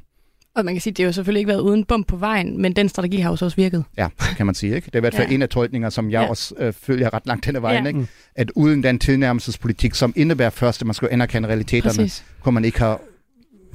Og 0.57 0.65
man 0.65 0.73
kan 0.73 0.81
sige, 0.81 0.91
at 0.91 0.97
det 0.97 1.03
har 1.03 1.07
jo 1.07 1.13
selvfølgelig 1.13 1.39
ikke 1.39 1.47
været 1.47 1.59
uden 1.59 1.85
bump 1.85 2.07
på 2.07 2.15
vejen, 2.15 2.61
men 2.61 2.73
den 2.73 2.89
strategi 2.89 3.17
har 3.17 3.29
jo 3.29 3.35
så 3.35 3.45
også 3.45 3.57
virket. 3.57 3.83
Ja, 3.97 4.07
kan 4.37 4.45
man 4.45 4.55
sige. 4.55 4.75
Ikke? 4.75 4.85
Det 4.85 4.95
er 4.95 4.99
i 4.99 5.01
hvert 5.01 5.15
fald 5.15 5.27
ja. 5.27 5.33
en 5.33 5.41
af 5.41 5.49
tolkninger, 5.49 5.89
som 5.89 6.11
jeg 6.11 6.21
ja. 6.21 6.29
også 6.29 6.55
øh, 6.57 6.73
følger 6.73 7.13
ret 7.13 7.25
langt 7.25 7.45
hen 7.45 7.55
ad 7.55 7.61
vejen. 7.61 7.83
Ja. 7.83 7.87
Ikke? 7.87 8.07
At 8.35 8.51
uden 8.55 8.83
den 8.83 8.99
tilnærmelsespolitik, 8.99 9.95
som 9.95 10.13
indebærer 10.15 10.49
først, 10.49 10.81
at 10.81 10.85
man 10.87 10.93
skal 10.93 11.07
anerkende 11.11 11.47
realiteterne, 11.49 11.97
Præcis. 11.97 12.25
kunne 12.41 12.53
man 12.53 12.65
ikke 12.65 12.79
have, 12.79 12.97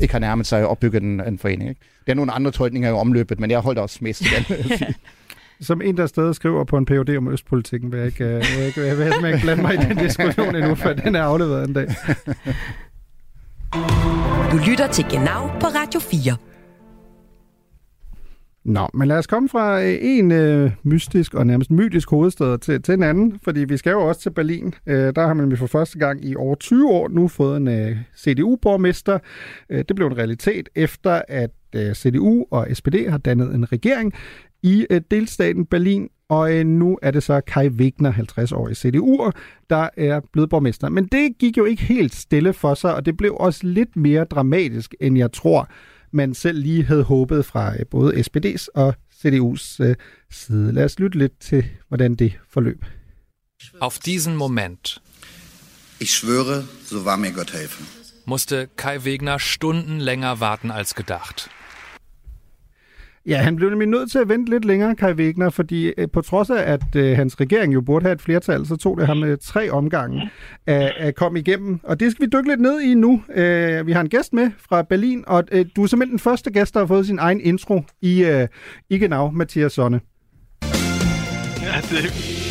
ikke 0.01 0.14
have 0.14 0.21
nærmet 0.21 0.47
sig 0.47 0.61
at 0.61 0.66
opbygge 0.66 0.99
en, 0.99 1.21
en 1.21 1.38
forening. 1.38 1.71
Ikke? 1.71 1.81
Det 2.07 2.12
er 2.12 2.16
nogle 2.16 2.33
andre 2.33 2.51
tolkninger 2.51 2.88
i 2.88 2.92
omløbet, 2.92 3.40
men 3.40 3.51
jeg 3.51 3.59
holdt 3.59 3.79
også 3.79 3.99
mest 4.01 4.21
i 4.21 4.25
den. 4.25 4.57
som 5.61 5.83
en, 5.83 5.97
der 5.97 6.07
stadig 6.07 6.35
skriver 6.35 6.64
på 6.64 6.77
en 6.77 6.87
PhD 6.87 7.16
om 7.16 7.29
østpolitikken, 7.33 7.92
vil 7.92 7.99
jeg 7.99 8.07
ikke, 8.07 8.25
vil 8.25 8.33
jeg 8.59 8.66
ikke, 8.66 8.81
vil 8.81 9.07
jeg 9.23 9.27
ikke 9.27 9.42
blande 9.42 9.62
mig 9.62 9.75
i 9.75 9.77
den 9.77 9.97
diskussion 9.97 10.57
endnu, 10.57 10.75
for 10.75 10.92
den 10.92 11.14
er 11.14 11.23
afleveret 11.23 11.68
en 11.68 11.75
dag. 11.75 11.87
Du 14.53 14.57
lytter 14.71 14.88
til 14.92 15.05
Genau 15.11 15.47
på 15.61 15.66
Radio 15.66 16.01
4. 16.01 16.37
Nå, 18.64 18.88
men 18.94 19.09
lad 19.09 19.18
os 19.18 19.27
komme 19.27 19.48
fra 19.48 19.83
øh, 19.83 19.98
en 20.01 20.33
øh, 20.33 20.70
mystisk 20.83 21.35
og 21.35 21.46
nærmest 21.46 21.70
mytisk 21.70 22.11
hovedstad 22.11 22.59
til, 22.59 22.83
til 22.83 22.94
en 22.94 23.03
anden, 23.03 23.38
fordi 23.44 23.61
vi 23.61 23.77
skal 23.77 23.90
jo 23.90 24.09
også 24.09 24.20
til 24.20 24.31
Berlin. 24.31 24.75
Øh, 24.87 25.12
der 25.14 25.27
har 25.27 25.35
man 25.35 25.57
for 25.57 25.66
første 25.66 25.98
gang 25.98 26.25
i 26.25 26.37
over 26.37 26.55
20 26.55 26.90
år 26.90 27.09
nu 27.09 27.29
fået 27.29 27.57
en 27.57 27.68
øh, 27.68 27.96
CDU-borgmester. 28.18 29.18
Øh, 29.70 29.85
det 29.88 29.96
blev 29.96 30.07
en 30.07 30.18
realitet 30.18 30.68
efter, 30.75 31.22
at 31.29 31.51
øh, 31.75 31.94
CDU 31.94 32.44
og 32.51 32.68
SPD 32.72 33.09
har 33.09 33.18
dannet 33.18 33.55
en 33.55 33.72
regering 33.72 34.12
i 34.62 34.87
øh, 34.90 35.01
delstaten 35.11 35.66
Berlin, 35.66 36.09
og 36.29 36.55
øh, 36.55 36.66
nu 36.66 36.98
er 37.03 37.11
det 37.11 37.22
så 37.22 37.40
Kai 37.40 37.68
Wegner, 37.68 38.11
50 38.11 38.53
år 38.53 38.68
i 38.68 38.75
CDU, 38.75 39.31
der 39.70 39.88
er 39.96 40.20
blevet 40.33 40.51
borgmester. 40.51 40.88
Men 40.88 41.07
det 41.07 41.38
gik 41.38 41.59
jo 41.59 41.64
ikke 41.64 41.83
helt 41.83 42.14
stille 42.14 42.53
for 42.53 42.75
sig, 42.75 42.94
og 42.94 43.07
det 43.07 43.16
blev 43.16 43.37
også 43.40 43.66
lidt 43.66 43.96
mere 43.96 44.25
dramatisk, 44.25 44.94
end 45.01 45.18
jeg 45.18 45.33
tror 45.33 45.68
man 46.12 46.35
selv 46.35 46.59
lige 46.59 46.85
havde 46.85 47.03
håbet 47.03 47.46
fra 47.46 47.75
øh, 47.75 47.87
både 47.90 48.14
SPD's 48.14 48.66
og 48.75 48.94
CDU's 49.14 49.83
øh, 49.85 49.96
side. 50.31 50.72
Lad 50.72 50.85
os 50.85 50.98
lytte 50.98 51.18
lidt 51.18 51.38
til, 51.40 51.64
hvordan 51.88 52.14
det 52.14 52.33
forløb. 52.51 52.85
Auf 53.81 53.98
diesen 53.98 54.37
Moment. 54.37 55.03
Ich 56.01 56.11
schwöre, 56.11 56.64
so 56.85 57.05
wahr 57.05 57.16
mir 57.16 57.33
Gott 57.33 57.51
helfe. 57.51 57.85
Musste 58.25 58.68
Kai 58.77 59.05
Wegner 59.05 59.38
Stunden 59.38 60.01
länger 60.01 60.40
warten 60.40 60.70
als 60.70 60.94
gedacht. 60.94 61.51
Ja, 63.27 63.37
han 63.37 63.57
blev 63.57 63.71
nemlig 63.71 63.89
nødt 63.89 64.11
til 64.11 64.19
at 64.19 64.29
vente 64.29 64.51
lidt 64.51 64.65
længere, 64.65 64.97
Kai 64.97 65.13
Wegner, 65.13 65.51
fordi 65.51 65.93
øh, 65.99 66.09
på 66.13 66.21
trods 66.21 66.51
af, 66.51 66.73
at 66.73 66.97
øh, 66.97 67.17
hans 67.17 67.41
regering 67.41 67.75
jo 67.75 67.81
burde 67.81 68.03
have 68.03 68.13
et 68.13 68.23
flertal, 68.23 68.67
så 68.67 68.77
tog 68.77 68.99
det 68.99 69.07
ham 69.07 69.25
øh, 69.25 69.39
tre 69.43 69.71
omgange 69.71 70.31
at, 70.67 70.93
at 70.97 71.15
komme 71.15 71.39
igennem. 71.39 71.81
Og 71.83 72.01
det 72.01 72.13
skal 72.13 72.27
vi 72.27 72.31
dykke 72.31 72.49
lidt 72.49 72.61
ned 72.61 72.81
i 72.81 72.95
nu. 72.95 73.23
Øh, 73.35 73.87
vi 73.87 73.93
har 73.93 74.01
en 74.01 74.09
gæst 74.09 74.33
med 74.33 74.51
fra 74.69 74.83
Berlin, 74.83 75.25
og 75.27 75.45
øh, 75.53 75.67
du 75.77 75.83
er 75.83 75.87
simpelthen 75.87 76.13
den 76.13 76.19
første 76.19 76.51
gæst, 76.51 76.75
der 76.75 76.81
har 76.81 76.87
fået 76.87 77.07
sin 77.07 77.19
egen 77.19 77.41
intro 77.41 77.83
i, 78.03 78.25
øh, 78.25 78.49
i 78.91 78.99
Genau, 78.99 79.31
Mathias 79.31 79.73
Sonne. 79.73 80.01
Ja, 81.63 81.81
det, 81.81 82.42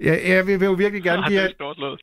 Ja, 0.00 0.34
jeg 0.34 0.46
vil, 0.46 0.60
vil 0.60 0.66
jo 0.66 0.72
virkelig 0.72 1.02
gerne 1.02 1.22
give... 1.28 1.40
Ja, 1.40 1.48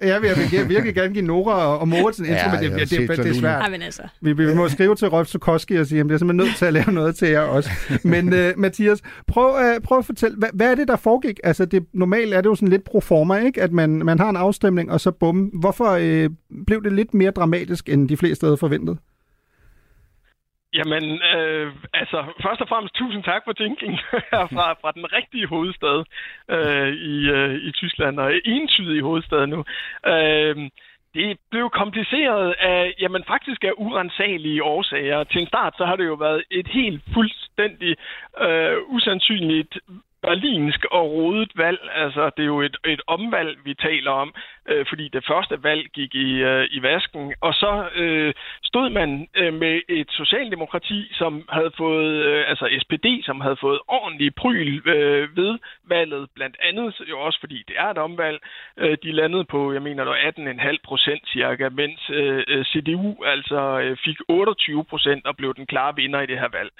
jeg 0.02 0.22
vil 0.22 0.70
virkelig 0.70 0.96
gerne 0.96 1.14
give 1.14 1.26
Nora 1.26 1.78
og 1.78 1.88
Moritz 1.88 2.20
en 2.20 2.26
intro, 2.26 2.36
ja, 2.36 2.52
men 2.52 2.64
det, 2.64 2.72
det, 2.72 2.90
det, 2.90 3.10
det, 3.10 3.18
det 3.18 3.28
er 3.28 3.34
svært. 3.34 3.64
Ja, 3.64 3.70
men 3.70 3.82
altså. 3.82 4.02
vi, 4.22 4.34
vi 4.34 4.56
må 4.56 4.70
skrive 4.70 4.96
til 4.96 5.08
Rolf 5.08 5.28
Sukowski 5.28 5.76
og 5.76 5.86
sige, 5.86 6.00
at 6.00 6.06
det 6.06 6.14
er 6.14 6.18
simpelthen 6.18 6.48
nødt 6.48 6.58
til 6.58 6.66
at 6.66 6.74
lave 6.74 6.92
noget 6.92 7.16
til 7.16 7.28
jer 7.28 7.42
også. 7.42 7.70
Men 8.04 8.28
uh, 8.34 8.40
Mathias, 8.58 9.02
prøv, 9.28 9.54
uh, 9.54 9.82
prøv 9.84 9.98
at 9.98 10.06
fortælle, 10.06 10.38
hvad, 10.38 10.50
hvad 10.54 10.72
er 10.72 10.76
det, 10.76 10.88
der 10.88 10.96
foregik? 10.96 11.40
Altså, 11.44 11.66
det, 11.66 11.86
normalt 11.94 12.34
er 12.34 12.42
det 12.42 12.50
jo 12.50 12.56
sådan 12.56 12.70
lidt 12.70 12.84
pro 12.84 13.02
forma, 13.02 13.38
ikke? 13.38 13.62
At 13.62 13.72
man, 13.72 13.90
man 13.90 14.20
har 14.20 14.30
en 14.30 14.38
afstemning, 14.38 14.92
og 14.92 15.02
så 15.02 15.12
bum. 15.12 15.38
Hvorfor 15.38 15.96
uh, 15.96 16.32
blev 16.68 16.84
det 16.84 16.94
lidt 16.94 17.14
mere 17.14 17.32
dramatisk, 17.32 17.90
end 17.90 18.10
de 18.10 18.18
fleste 18.18 18.46
havde 18.46 18.58
forventet? 18.58 18.98
Jamen, 20.74 21.22
øh, 21.36 21.74
altså, 21.94 22.26
først 22.42 22.62
og 22.62 22.68
fremmest 22.68 22.96
tusind 22.96 23.24
tak 23.24 23.42
for 23.46 23.54
tænkningen 23.54 24.00
fra, 24.56 24.74
fra 24.82 24.92
den 24.92 25.14
rigtige 25.14 25.48
hovedstad 25.48 26.04
øh, 26.50 26.94
i, 26.94 27.30
øh, 27.30 27.56
i 27.68 27.72
Tyskland, 27.72 28.20
og 28.20 28.34
entydig 28.46 29.02
hovedstad 29.02 29.48
nu. 29.48 29.66
Øh, 30.06 30.70
det 31.14 31.38
blev 31.52 31.70
kompliceret 31.70 32.56
af, 32.60 32.94
jamen 33.00 33.24
faktisk 33.28 33.64
af 33.64 33.74
urensagelige 33.78 34.64
årsager. 34.64 35.24
Til 35.24 35.42
en 35.42 35.48
start, 35.48 35.74
så 35.78 35.86
har 35.86 35.96
det 35.96 36.06
jo 36.06 36.14
været 36.14 36.44
et 36.52 36.68
helt 36.68 37.02
fuldstændig 37.14 37.96
øh, 38.42 38.78
usandsynligt 38.88 39.78
berlinsk 40.22 40.86
og 40.92 41.12
rodet 41.12 41.52
valg. 41.56 41.80
Altså, 41.96 42.32
det 42.38 42.44
er 42.44 42.52
jo 42.56 42.62
et, 42.62 42.78
et 42.86 43.02
omvalg, 43.08 43.58
vi 43.66 43.74
taler 43.74 44.12
om, 44.12 44.34
øh, 44.70 44.86
fordi 44.90 45.10
det 45.14 45.26
første 45.28 45.64
valg 45.64 45.90
gik 45.94 46.16
i, 46.16 46.30
øh, 46.34 46.68
i 46.72 46.82
vasken. 46.82 47.34
Og 47.42 47.54
så 47.54 47.90
øh, 47.96 48.34
stod 48.64 48.90
man 48.90 49.28
øh, 49.36 49.54
med 49.54 49.82
et 49.90 50.08
socialdemokrati, 50.12 51.10
som 51.14 51.46
havde 51.50 51.72
fået, 51.78 52.14
øh, 52.26 52.50
altså 52.50 52.66
SPD, 52.82 53.08
som 53.26 53.42
havde 53.42 53.58
fået 53.62 53.80
ordentlig 53.88 54.36
pryl 54.36 54.90
øh, 54.90 55.38
ved 55.38 55.60
valget, 55.84 56.30
blandt 56.36 56.58
andet 56.64 57.02
jo 57.10 57.20
også, 57.20 57.40
fordi 57.40 57.64
det 57.68 57.76
er 57.78 57.88
et 57.90 57.98
omvalg. 57.98 58.40
Øh, 58.78 58.98
de 59.04 59.12
landede 59.12 59.46
på, 59.46 59.74
jeg 59.74 59.82
mener, 59.82 60.04
18,5 60.06 60.78
procent 60.84 61.30
cirka, 61.30 61.70
mens 61.70 62.10
øh, 62.10 62.44
øh 62.48 62.66
CDU 62.66 63.24
altså 63.24 63.80
øh, 63.84 63.98
fik 64.06 64.18
28 64.28 64.86
procent 64.86 65.26
og 65.26 65.38
blev 65.38 65.54
den 65.56 65.66
klare 65.66 65.96
vinder 65.96 66.22
i 66.22 66.26
det 66.26 66.40
her 66.40 66.50
valg. 66.58 66.72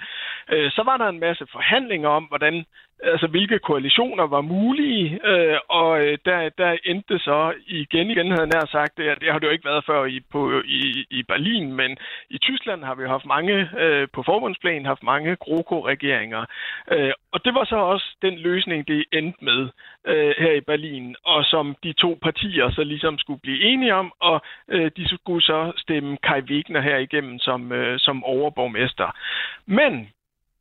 Øh, 0.52 0.70
så 0.70 0.82
var 0.82 0.96
der 0.96 1.08
en 1.08 1.20
masse 1.20 1.46
forhandlinger 1.52 2.08
om, 2.08 2.24
hvordan 2.24 2.64
altså 3.02 3.26
hvilke 3.26 3.58
koalitioner 3.58 4.26
var 4.26 4.40
mulige, 4.40 5.20
øh, 5.24 5.58
og 5.68 6.06
øh, 6.06 6.18
der, 6.24 6.48
der 6.48 6.76
endte 6.84 7.18
så 7.18 7.52
igen 7.66 8.10
igen, 8.10 8.30
havde 8.30 8.48
jeg 8.54 8.68
sagt, 8.68 8.96
det, 8.96 9.20
det 9.20 9.32
har 9.32 9.38
det 9.38 9.46
jo 9.46 9.52
ikke 9.52 9.64
været 9.64 9.84
før 9.84 10.04
i, 10.04 10.20
på, 10.32 10.62
i, 10.64 11.06
i 11.10 11.22
Berlin, 11.22 11.72
men 11.72 11.96
i 12.30 12.38
Tyskland 12.38 12.84
har 12.84 12.94
vi 12.94 13.04
haft 13.06 13.26
mange, 13.26 13.68
øh, 13.78 14.08
på 14.12 14.22
forbundsplan 14.22 14.86
haft 14.86 15.02
mange 15.02 15.36
GroKo-regeringer, 15.36 16.44
øh, 16.92 17.12
og 17.32 17.44
det 17.44 17.54
var 17.54 17.64
så 17.64 17.76
også 17.76 18.06
den 18.22 18.38
løsning, 18.38 18.88
det 18.88 19.04
endte 19.12 19.44
med 19.44 19.68
øh, 20.06 20.34
her 20.38 20.52
i 20.52 20.60
Berlin, 20.60 21.16
og 21.24 21.44
som 21.44 21.76
de 21.82 21.92
to 21.92 22.18
partier 22.22 22.70
så 22.70 22.84
ligesom 22.84 23.18
skulle 23.18 23.40
blive 23.40 23.62
enige 23.62 23.94
om, 23.94 24.12
og 24.20 24.42
øh, 24.68 24.90
de 24.96 25.08
skulle 25.08 25.42
så 25.42 25.72
stemme 25.76 26.16
Kai 26.16 26.40
Wegner 26.40 26.80
her 26.80 26.96
igennem 26.96 27.38
som, 27.38 27.72
øh, 27.72 27.98
som 27.98 28.24
overborgmester. 28.24 29.16
Men 29.66 30.08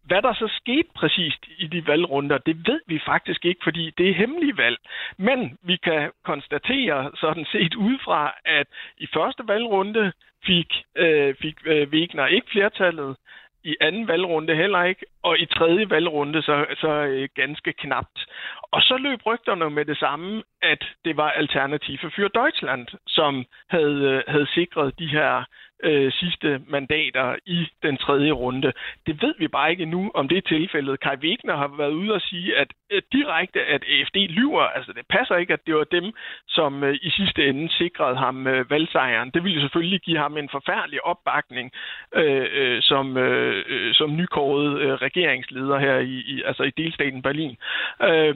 hvad 0.04 0.22
der 0.22 0.34
så 0.34 0.48
skete 0.62 0.90
præcist 0.96 1.46
i 1.58 1.68
de 1.68 1.88
valgrunder, 1.88 2.38
det 2.38 2.68
ved 2.68 2.82
vi 2.88 3.00
faktisk 3.06 3.46
ikke, 3.46 3.62
fordi 3.64 3.94
det 3.98 4.10
er 4.10 4.14
hemmelige 4.14 4.58
valg. 4.58 4.78
Men 5.18 5.58
vi 5.64 5.76
kan 5.76 6.12
konstatere 6.24 7.12
sådan 7.20 7.46
set 7.52 7.76
udefra, 7.76 8.34
at 8.46 8.68
i 8.98 9.08
første 9.14 9.44
valgrunde 9.48 10.12
fik, 10.46 10.74
øh, 10.96 11.36
fik 11.36 11.56
øh, 11.66 11.88
Wegner 11.90 12.28
ikke 12.28 12.52
flertallet, 12.52 13.16
i 13.64 13.76
anden 13.82 14.08
valgrunde 14.08 14.56
heller 14.56 14.84
ikke, 14.84 15.06
og 15.24 15.40
i 15.40 15.46
tredje 15.46 15.90
valgrunde 15.90 16.42
så, 16.42 16.66
så 16.78 16.88
øh, 16.88 17.30
ganske 17.36 17.74
knapt. 17.74 18.26
Og 18.72 18.82
så 18.82 18.98
løb 18.98 19.20
rygterne 19.26 19.70
med 19.70 19.86
det 19.86 19.98
samme, 19.98 20.44
at 20.62 20.84
det 21.06 21.18
var 21.18 21.30
Alternative 21.32 21.98
for 21.98 22.28
Deutschland, 22.28 22.88
som 23.08 23.46
havde, 23.70 24.02
øh, 24.02 24.24
havde 24.28 24.48
sikret 24.54 25.00
de 25.00 25.08
her 25.08 25.44
øh, 25.84 26.12
sidste 26.12 26.62
mandater 26.68 27.36
i 27.46 27.68
den 27.84 27.98
tredje 27.98 28.32
runde. 28.32 28.74
Det 29.06 29.22
ved 29.22 29.34
vi 29.38 29.48
bare 29.48 29.72
ikke 29.72 29.86
nu, 29.86 30.12
om 30.14 30.28
det 30.28 30.38
er 30.38 30.42
tilfældet. 30.56 31.00
Kai 31.00 31.16
Wegner 31.16 31.56
har 31.56 31.68
været 31.78 31.92
ude 31.92 32.14
og 32.14 32.22
sige, 32.22 32.58
at 32.58 32.68
øh, 32.92 33.02
direkte, 33.12 33.60
at 33.66 33.84
AFD 33.84 34.18
lyver. 34.30 34.62
Altså, 34.62 34.94
det 34.94 35.06
passer 35.10 35.36
ikke, 35.36 35.54
at 35.54 35.66
det 35.68 35.76
var 35.76 35.84
dem, 35.84 36.14
som 36.48 36.84
øh, 36.84 36.96
i 37.02 37.10
sidste 37.10 37.48
ende 37.48 37.70
sikrede 37.74 38.18
ham 38.18 38.48
øh, 38.48 38.70
valgsejren. 38.70 39.32
Det 39.32 39.44
ville 39.44 39.62
selvfølgelig 39.62 40.02
give 40.02 40.18
ham 40.18 40.38
en 40.38 40.50
forfærdelig 40.50 41.06
opbakning 41.06 41.72
øh, 42.16 42.48
øh, 42.52 42.82
som, 42.82 43.18
øh, 43.18 43.64
øh 43.68 43.94
som 43.94 44.16
nykåret 44.16 44.80
øh, 44.80 44.94
regeringsleder 44.94 45.80
her 45.80 45.98
i, 45.98 46.16
i, 46.34 46.44
altså 46.46 46.64
i 46.64 46.72
delstaten 46.78 47.22
Berlin. 47.22 47.58
Øh, 48.02 48.36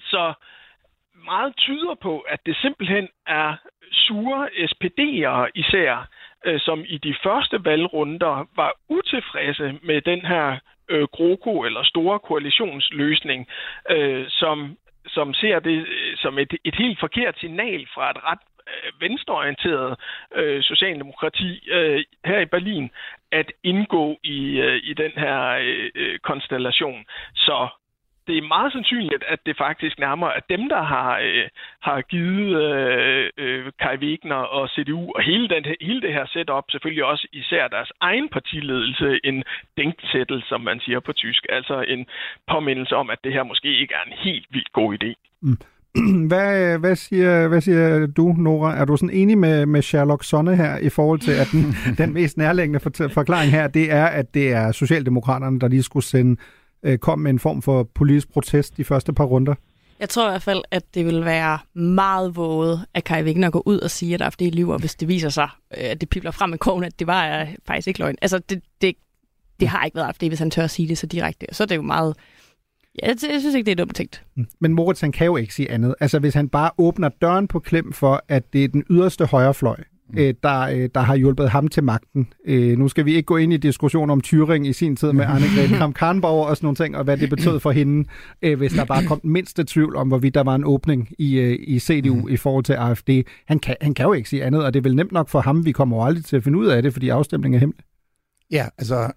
så 0.00 0.34
meget 1.24 1.56
tyder 1.56 1.94
på, 1.94 2.18
at 2.20 2.40
det 2.46 2.56
simpelthen 2.56 3.08
er 3.26 3.56
sure 3.92 4.48
SPD'ere 4.70 5.50
især, 5.54 6.08
øh, 6.44 6.60
som 6.60 6.84
i 6.86 6.98
de 6.98 7.14
første 7.22 7.64
valgrunder 7.64 8.48
var 8.56 8.72
utilfredse 8.88 9.78
med 9.82 10.00
den 10.00 10.20
her 10.20 10.58
øh, 10.88 11.02
GroKo 11.02 11.60
eller 11.60 11.82
store 11.82 12.18
koalitionsløsning, 12.18 13.46
øh, 13.90 14.24
som, 14.28 14.76
som 15.06 15.34
ser 15.34 15.58
det 15.58 15.78
øh, 15.88 16.16
som 16.16 16.38
et, 16.38 16.54
et 16.64 16.74
helt 16.74 17.00
forkert 17.00 17.38
signal 17.38 17.86
fra 17.94 18.10
et 18.10 18.24
ret 18.24 18.38
øh, 18.68 19.00
venstreorienteret 19.00 20.00
øh, 20.34 20.62
socialdemokrati 20.62 21.70
øh, 21.70 22.04
her 22.24 22.40
i 22.40 22.44
Berlin 22.44 22.90
at 23.32 23.52
indgå 23.62 24.18
i, 24.22 24.60
øh, 24.60 24.80
i 24.82 24.94
den 24.94 25.12
her 25.16 25.50
øh, 25.50 25.90
øh 25.94 26.18
konstellation. 26.18 27.04
Så 27.34 27.68
det 28.26 28.38
er 28.38 28.52
meget 28.56 28.72
sandsynligt, 28.72 29.24
at 29.28 29.40
det 29.46 29.56
faktisk 29.56 29.98
nærmere 29.98 30.36
er 30.36 30.40
dem, 30.54 30.68
der 30.68 30.82
har, 30.82 31.18
øh, 31.26 31.48
har 31.80 32.00
givet 32.00 32.48
øh, 32.62 33.30
øh, 33.38 33.72
Kai 33.82 33.96
Wegner 34.02 34.42
og 34.56 34.68
CDU 34.68 35.12
og 35.16 35.22
hele, 35.22 35.48
den, 35.48 35.64
hele 35.80 36.00
det 36.00 36.12
her 36.12 36.26
setup, 36.26 36.64
selvfølgelig 36.70 37.04
også 37.04 37.26
især 37.32 37.68
deres 37.68 37.92
egen 38.00 38.28
partiledelse, 38.28 39.20
en 39.24 39.44
dænksættel, 39.76 40.42
som 40.48 40.60
man 40.60 40.80
siger 40.80 41.00
på 41.00 41.12
tysk. 41.12 41.46
Altså 41.48 41.84
en 41.88 42.06
påmindelse 42.52 42.96
om, 42.96 43.10
at 43.10 43.18
det 43.24 43.32
her 43.32 43.42
måske 43.42 43.80
ikke 43.80 43.94
er 43.94 44.04
en 44.10 44.16
helt 44.26 44.46
vildt 44.50 44.72
god 44.72 44.94
idé. 44.98 45.12
Mm. 45.42 45.58
Hvad, 46.28 46.78
hvad, 46.78 46.96
siger, 46.96 47.48
hvad 47.48 47.60
siger 47.60 48.06
du, 48.06 48.32
Nora? 48.32 48.76
Er 48.76 48.84
du 48.84 48.96
sådan 48.96 49.16
enig 49.16 49.38
med, 49.38 49.66
med 49.66 49.82
Sherlock 49.82 50.24
Sonne 50.24 50.56
her 50.56 50.78
i 50.78 50.88
forhold 50.88 51.20
til, 51.20 51.32
at 51.32 51.48
den, 51.52 51.64
den 52.04 52.14
mest 52.14 52.36
nærliggende 52.36 52.80
forklaring 53.14 53.50
her, 53.52 53.66
det 53.68 53.92
er, 53.92 54.06
at 54.06 54.34
det 54.34 54.52
er 54.52 54.72
Socialdemokraterne, 54.72 55.60
der 55.60 55.68
lige 55.68 55.82
skulle 55.82 56.04
sende 56.04 56.40
øh, 56.84 56.98
kom 56.98 57.18
med 57.18 57.30
en 57.30 57.38
form 57.38 57.62
for 57.62 57.82
politisk 57.82 58.32
protest 58.32 58.76
de 58.76 58.84
første 58.84 59.12
par 59.12 59.24
runder? 59.24 59.54
Jeg 60.00 60.08
tror 60.08 60.26
i 60.26 60.30
hvert 60.30 60.42
fald, 60.42 60.62
at 60.70 60.94
det 60.94 61.06
vil 61.06 61.24
være 61.24 61.58
meget 61.74 62.36
våget 62.36 62.86
at 62.94 63.04
Kai 63.04 63.22
Wigner 63.22 63.50
går 63.50 63.62
ud 63.66 63.78
og 63.78 63.90
sige, 63.90 64.14
at 64.14 64.22
AFD 64.22 64.42
lyver, 64.42 64.78
hvis 64.78 64.94
det 64.94 65.08
viser 65.08 65.28
sig, 65.28 65.48
øh, 65.78 65.84
at 65.90 66.00
det 66.00 66.08
pibler 66.08 66.30
frem 66.30 66.54
i 66.54 66.56
kogen, 66.56 66.84
at 66.84 66.98
det 66.98 67.06
var 67.06 67.40
øh, 67.40 67.54
faktisk 67.66 67.88
ikke 67.88 68.00
løgn. 68.00 68.16
Altså, 68.22 68.38
det, 68.38 68.62
det, 68.80 68.94
det 69.60 69.68
har 69.68 69.84
ikke 69.84 69.94
været 69.94 70.08
AFD, 70.08 70.22
hvis 70.22 70.38
han 70.38 70.50
tør 70.50 70.64
at 70.64 70.70
sige 70.70 70.88
det 70.88 70.98
så 70.98 71.06
direkte. 71.06 71.46
Så 71.52 71.62
er 71.62 71.66
det 71.66 71.76
jo 71.76 71.82
meget... 71.82 72.16
Ja, 73.02 73.08
jeg, 73.08 73.16
jeg 73.32 73.40
synes 73.40 73.54
ikke, 73.54 73.66
det 73.66 73.72
er 73.72 73.84
dumt 73.84 73.96
tænkt. 73.96 74.24
Mm. 74.34 74.46
Men 74.60 74.72
Moritz, 74.72 75.00
han 75.00 75.12
kan 75.12 75.24
jo 75.24 75.36
ikke 75.36 75.54
sige 75.54 75.70
andet. 75.70 75.94
Altså, 76.00 76.18
hvis 76.18 76.34
han 76.34 76.48
bare 76.48 76.70
åbner 76.78 77.08
døren 77.08 77.48
på 77.48 77.58
klem 77.58 77.92
for, 77.92 78.24
at 78.28 78.52
det 78.52 78.64
er 78.64 78.68
den 78.68 78.84
yderste 78.90 79.26
højrefløj. 79.26 79.76
Øh, 80.16 80.34
der, 80.42 80.60
øh, 80.60 80.88
der 80.94 81.00
har 81.00 81.16
hjulpet 81.16 81.50
ham 81.50 81.68
til 81.68 81.84
magten. 81.84 82.28
Øh, 82.46 82.78
nu 82.78 82.88
skal 82.88 83.04
vi 83.04 83.14
ikke 83.14 83.26
gå 83.26 83.36
ind 83.36 83.52
i 83.52 83.56
diskussion 83.56 84.10
om 84.10 84.20
Turing 84.20 84.66
i 84.66 84.72
sin 84.72 84.96
tid 84.96 85.12
med 85.12 85.24
Anne-Grethe 85.34 85.76
Kramp-Karrenbauer 85.76 86.46
og 86.46 86.56
sådan 86.56 86.66
nogle 86.66 86.76
ting, 86.76 86.96
og 86.96 87.04
hvad 87.04 87.16
det 87.16 87.30
betød 87.30 87.60
for 87.60 87.70
hende, 87.70 88.08
øh, 88.42 88.58
hvis 88.58 88.72
der 88.72 88.84
bare 88.84 89.04
kom 89.04 89.20
mindste 89.24 89.64
tvivl 89.64 89.96
om, 89.96 90.08
hvorvidt 90.08 90.34
der 90.34 90.42
var 90.42 90.54
en 90.54 90.64
åbning 90.64 91.08
i, 91.18 91.38
øh, 91.38 91.58
i 91.60 91.78
CDU 91.78 92.14
mm. 92.14 92.28
i 92.28 92.36
forhold 92.36 92.64
til 92.64 92.72
AFD. 92.72 93.10
Han 93.46 93.58
kan, 93.58 93.76
han 93.80 93.94
kan 93.94 94.06
jo 94.06 94.12
ikke 94.12 94.28
sige 94.28 94.44
andet, 94.44 94.64
og 94.64 94.74
det 94.74 94.80
er 94.80 94.82
vel 94.82 94.96
nemt 94.96 95.12
nok 95.12 95.28
for 95.28 95.40
ham. 95.40 95.64
Vi 95.64 95.72
kommer 95.72 96.04
aldrig 96.04 96.24
til 96.24 96.36
at 96.36 96.44
finde 96.44 96.58
ud 96.58 96.66
af 96.66 96.82
det, 96.82 96.92
fordi 96.92 97.08
afstemningen 97.08 97.56
er 97.56 97.60
hemmelig. 97.60 97.84
Ja, 98.50 98.66
altså... 98.78 99.12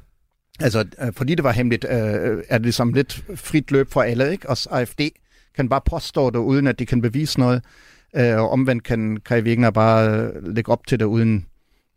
altså, 0.60 0.84
øh, 1.02 1.12
fordi 1.12 1.34
det 1.34 1.44
var 1.44 1.52
hemmeligt, 1.52 1.84
øh, 1.84 2.42
er 2.48 2.58
det 2.58 2.62
ligesom 2.62 2.92
lidt 2.92 3.24
frit 3.34 3.70
løb 3.70 3.90
for 3.90 4.02
alle, 4.02 4.32
ikke? 4.32 4.50
Og 4.50 4.56
AFD 4.70 5.00
kan 5.56 5.68
bare 5.68 5.80
påstå 5.86 6.30
det, 6.30 6.38
uden 6.38 6.66
at 6.66 6.78
de 6.78 6.86
kan 6.86 7.00
bevise 7.00 7.40
noget. 7.40 7.62
Øh, 8.16 8.36
og 8.36 8.50
omvendt 8.50 8.84
kan 8.84 9.18
Kai 9.24 9.42
Wegner 9.42 9.70
bare 9.70 10.10
øh, 10.10 10.54
lægge 10.54 10.72
op 10.72 10.86
til 10.86 11.00
det, 11.00 11.04
uden 11.04 11.46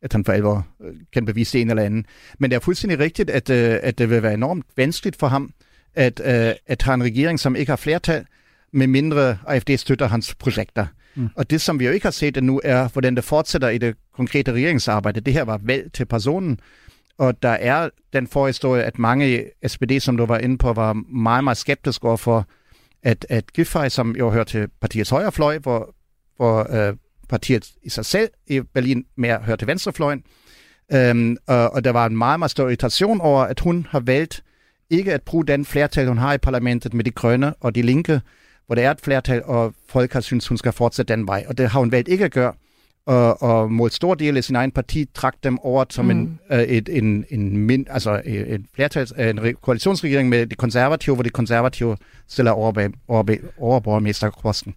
at 0.02 0.14
han 0.14 0.26
for 0.26 0.32
alvor 0.34 0.68
øh, 0.84 0.94
kan 1.14 1.26
bevise 1.26 1.62
en 1.62 1.70
eller 1.70 1.84
anden. 1.84 2.06
Men 2.40 2.52
det 2.52 2.56
er 2.56 2.60
fuldstændig 2.60 3.00
rigtigt, 3.00 3.30
at, 3.30 3.50
øh, 3.50 3.80
at 3.84 3.98
det 3.98 4.10
vil 4.10 4.24
være 4.24 4.34
enormt 4.34 4.66
vanskeligt 4.78 5.16
for 5.16 5.28
ham 5.28 5.54
at, 5.96 6.20
at 6.20 6.82
have 6.82 6.94
en 6.94 7.04
regering, 7.04 7.40
som 7.40 7.56
ikke 7.56 7.72
har 7.72 7.78
flertal, 7.78 8.26
med 8.74 8.88
mindre 8.88 9.38
AFD 9.48 9.78
støtter 9.78 10.08
hans 10.08 10.36
projekter. 10.36 10.86
Mm. 11.16 11.30
Og 11.36 11.50
det, 11.50 11.62
som 11.62 11.80
vi 11.80 11.86
jo 11.86 11.92
ikke 11.92 12.06
har 12.06 12.12
set 12.12 12.38
endnu, 12.38 12.62
er, 12.64 12.88
hvordan 12.88 13.16
det 13.16 13.24
fortsætter 13.24 13.70
i 13.70 13.78
det 13.78 13.96
konkrete 14.14 14.52
regeringsarbejde. 14.52 15.20
Det 15.20 15.34
her 15.34 15.44
var 15.44 15.60
valg 15.64 15.94
til 15.94 16.06
personen, 16.06 16.60
og 17.18 17.44
der 17.44 17.50
er 17.50 17.90
den 18.14 18.28
forhistorie, 18.28 18.84
at 18.84 19.00
mange 19.00 19.40
i 19.40 19.68
SPD, 19.68 20.00
som 20.00 20.18
du 20.18 20.26
var 20.26 20.38
inde 20.38 20.58
på, 20.58 20.74
var 20.74 20.94
meget, 20.94 21.44
meget 21.44 21.58
skeptiske 21.58 22.08
over 22.08 22.18
for, 22.18 22.48
at, 23.04 23.26
at 23.30 23.54
Giffey, 23.54 23.90
som 23.90 24.16
jo 24.16 24.30
hører 24.30 24.44
til 24.44 24.68
partiets 24.82 25.10
højrefløj, 25.10 25.58
hvor 25.58 25.96
hvor 26.38 26.88
øh, 26.88 26.96
partiet 27.30 27.72
i 27.84 27.90
sig 27.90 28.06
selv 28.06 28.30
i 28.48 28.62
Berlin 28.62 29.06
mere 29.16 29.38
hører 29.38 29.58
til 29.58 29.68
venstrefløjen. 29.68 30.24
Øhm, 30.94 31.38
og, 31.48 31.74
og 31.74 31.84
der 31.84 31.92
var 31.92 32.06
en 32.06 32.18
meget, 32.18 32.40
meget 32.40 32.52
stor 32.52 32.68
irritation 32.68 33.22
over, 33.22 33.42
at 33.44 33.60
hun 33.60 33.88
har 33.90 34.00
valgt 34.00 34.44
ikke 34.90 35.14
at 35.14 35.22
bruge 35.22 35.46
den 35.46 35.66
flertal, 35.66 36.08
hun 36.08 36.18
har 36.18 36.34
i 36.34 36.38
parlamentet 36.38 36.94
med 36.94 37.04
de 37.04 37.12
grønne 37.12 37.54
og 37.60 37.76
de 37.76 37.82
linke, 37.82 38.22
hvor 38.66 38.76
der 38.76 38.88
er 38.88 38.92
et 38.92 39.02
flertal, 39.02 39.44
og 39.44 39.74
folk 39.90 40.14
har 40.14 40.22
synes, 40.22 40.48
hun 40.48 40.58
skal 40.58 40.72
fortsætte 40.72 41.14
den 41.14 41.28
vej. 41.28 41.46
Og 41.48 41.58
det 41.58 41.70
har 41.70 41.80
hun 41.80 41.92
valgt 41.92 42.10
ikke 42.10 42.26
at 42.26 42.32
gøre. 42.32 42.54
Og, 43.06 43.42
og 43.42 43.72
mod 43.72 43.90
stor 43.90 44.14
del 44.14 44.38
af 44.38 44.44
sin 44.44 44.56
egen 44.56 44.72
parti 44.72 45.06
trak 45.14 45.36
dem 45.44 45.60
over 45.60 45.86
som 45.90 46.06
mm. 46.06 46.12
en, 46.12 46.40
øh, 46.52 46.60
et, 46.60 46.90
en, 46.90 47.26
en, 47.30 47.58
min, 47.58 47.88
altså 47.90 48.22
en, 48.26 48.68
flertal, 48.76 49.08
en 49.18 49.56
koalitionsregering 49.62 50.30
med 50.30 50.48
de 50.48 50.56
konservative, 50.56 51.16
hvor 51.16 51.24
de 51.24 51.30
konservative 51.30 51.98
stiller 52.28 52.52
over, 52.52 52.90
over, 53.08 53.36
overborgmesterposten. 53.58 54.76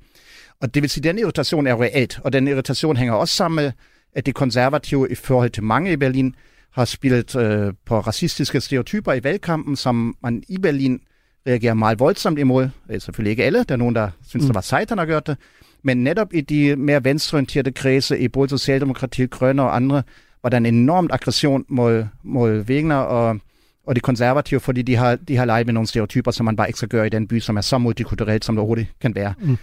Og 0.63 0.75
det 0.75 0.83
vil 0.83 0.91
sige, 0.91 1.09
at 1.09 1.15
den 1.15 1.19
irritation 1.19 1.67
er 1.67 1.81
reelt, 1.81 2.21
og 2.25 2.33
den 2.33 2.49
irritation 2.49 2.97
hænger 2.97 3.15
også 3.15 3.37
sammen 3.37 3.65
med, 3.65 3.73
at 4.15 4.27
de 4.27 4.33
konservative 4.33 5.11
i 5.11 5.15
forhold 5.15 5.51
til 5.51 5.63
mange 5.63 5.93
i 5.93 5.97
Berlin 5.97 6.35
har 6.71 6.85
spillet 6.85 7.37
øh, 7.37 7.73
på 7.87 8.01
racistiske 8.01 8.61
stereotyper 8.61 9.13
i 9.13 9.25
valgkampen, 9.25 9.77
som 9.77 10.17
man 10.23 10.43
i 10.49 10.59
Berlin 10.59 11.01
reagerer 11.47 11.75
meget 11.75 11.99
voldsomt 11.99 12.39
imod. 12.39 12.63
Det 12.63 12.95
er 12.95 12.99
selvfølgelig 12.99 13.31
ikke 13.31 13.45
alle, 13.45 13.65
der 13.65 13.75
er 13.75 13.79
nogen, 13.79 13.95
der 13.95 14.11
synes, 14.29 14.43
mm. 14.43 14.49
det 14.49 14.55
var 14.55 14.61
sejt, 14.61 14.89
han 14.89 14.99
har 14.99 15.07
gjort 15.07 15.27
det. 15.27 15.37
Men 15.83 16.05
netop 16.05 16.35
i 16.35 16.41
de 16.41 16.77
mere 16.77 17.05
venstreorienterede 17.05 17.73
kredse, 17.73 18.19
i 18.19 18.29
både 18.29 18.49
Socialdemokratiet, 18.49 19.31
Grønne 19.31 19.63
og 19.63 19.77
andre, 19.77 20.03
var 20.43 20.51
der 20.51 20.57
en 20.57 20.67
enormt 20.67 21.13
aggression 21.13 21.65
mod, 21.69 22.07
mod 22.23 22.61
Wegner 22.61 22.97
og, 22.97 23.41
og 23.87 23.97
de 23.97 24.01
konservative, 24.01 24.61
fordi 24.61 24.83
de 24.83 24.97
har, 24.97 25.17
de 25.17 25.37
har 25.37 25.45
leget 25.45 25.67
med 25.67 25.75
nogle 25.75 25.87
stereotyper, 25.87 26.31
som 26.31 26.45
man 26.45 26.57
bare 26.57 26.69
ikke 26.69 26.77
skal 26.77 26.89
gøre 26.89 27.07
i 27.07 27.11
den 27.11 27.29
by, 27.29 27.41
som 27.41 27.57
er 27.57 27.61
så 27.61 27.79
multikulturelt, 27.79 28.45
som 28.45 28.55
det 28.55 28.61
overhovedet 28.61 28.87
kan 29.01 29.15
være. 29.15 29.35
Mm. 29.41 29.57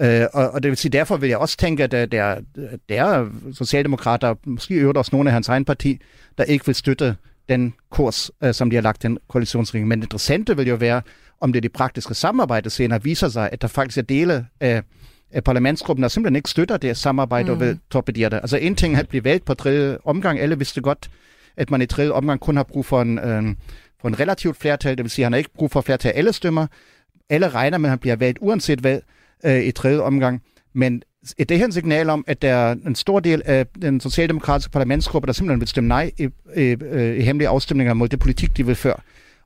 Øh, 0.00 0.26
og, 0.32 0.50
og 0.50 0.62
det 0.62 0.68
vil 0.68 0.76
sige, 0.76 0.92
derfor 0.92 1.16
vil 1.16 1.28
jeg 1.28 1.38
også 1.38 1.56
tænke, 1.56 1.84
at 1.84 1.90
der, 1.90 2.06
der, 2.06 2.36
der 2.88 3.02
er 3.02 3.28
socialdemokrater, 3.52 4.34
måske 4.46 4.74
øvrigt 4.74 4.98
også 4.98 5.10
nogle 5.12 5.30
af 5.30 5.32
hans 5.32 5.48
egen 5.48 5.64
parti, 5.64 6.00
der 6.38 6.44
ikke 6.44 6.66
vil 6.66 6.74
støtte 6.74 7.16
den 7.48 7.74
kurs, 7.90 8.30
øh, 8.44 8.54
som 8.54 8.70
de 8.70 8.76
har 8.76 8.82
lagt 8.82 9.02
den 9.02 9.18
koalitionsring. 9.28 9.88
Men 9.88 9.98
det 9.98 10.06
interessante 10.06 10.56
vil 10.56 10.68
jo 10.68 10.74
være, 10.74 11.02
om 11.40 11.52
det 11.52 11.58
er 11.58 11.62
det 11.62 11.72
praktiske 11.72 12.14
samarbejde 12.14 12.70
senere 12.70 13.02
viser 13.02 13.28
sig, 13.28 13.48
at 13.52 13.62
der 13.62 13.68
faktisk 13.68 13.98
er 13.98 14.02
dele 14.02 14.46
af, 14.60 14.82
af 15.32 15.44
parlamentsgruppen, 15.44 16.02
der 16.02 16.08
simpelthen 16.08 16.36
ikke 16.36 16.50
støtter 16.50 16.76
det 16.76 16.96
samarbejde 16.96 17.46
mm. 17.46 17.52
og 17.52 17.60
vil 17.60 17.78
torpedere 17.90 18.30
det. 18.30 18.36
Altså 18.36 18.56
en 18.56 18.74
ting 18.74 18.94
er 18.94 18.98
at 18.98 19.08
blive 19.08 19.24
valgt 19.24 19.44
på 19.44 19.54
tredje 19.54 19.98
omgang. 20.04 20.40
Alle 20.40 20.58
vidste 20.58 20.80
godt, 20.80 21.10
at 21.56 21.70
man 21.70 21.82
i 21.82 21.86
tredje 21.86 22.10
omgang 22.10 22.40
kun 22.40 22.56
har 22.56 22.62
brug 22.62 22.86
for 22.86 23.02
en, 23.02 23.18
øh, 23.18 23.54
for 24.00 24.08
en 24.08 24.20
relativt 24.20 24.56
flertal, 24.56 24.96
det 24.96 25.04
vil 25.04 25.10
sige, 25.10 25.22
at 25.22 25.26
han 25.26 25.32
har 25.32 25.38
ikke 25.38 25.50
brug 25.54 25.70
for 25.70 25.80
flertal 25.80 26.12
af 26.12 26.18
alle 26.18 26.32
stemmer. 26.32 26.66
Alle 27.30 27.48
regner 27.48 27.78
med, 27.78 27.88
at 27.88 27.90
han 27.90 27.98
bliver 27.98 28.16
valgt 28.16 28.38
uanset 28.40 28.78
hvad 28.78 29.00
øh, 29.46 29.64
i 29.64 29.70
tredje 29.70 30.00
omgang. 30.00 30.42
Men 30.74 31.02
det 31.38 31.58
her 31.58 31.64
en 31.64 31.72
signal 31.72 32.10
om, 32.10 32.24
at 32.26 32.42
der 32.42 32.52
er 32.52 32.72
en 32.86 32.94
stor 32.94 33.20
del 33.20 33.42
af 33.44 33.66
den 33.82 34.00
socialdemokratiske 34.00 34.72
parlamentsgruppe, 34.72 35.26
der 35.26 35.32
simpelthen 35.32 35.60
vil 35.60 35.68
stemme 35.68 35.88
nej 35.88 36.10
i, 36.18 36.28
i, 36.56 36.76
i 37.18 37.22
hemmelige 37.22 37.48
afstemninger 37.48 37.94
mod 37.94 38.08
det 38.08 38.18
politik, 38.18 38.56
de 38.56 38.66
vil 38.66 38.74
føre. 38.74 38.96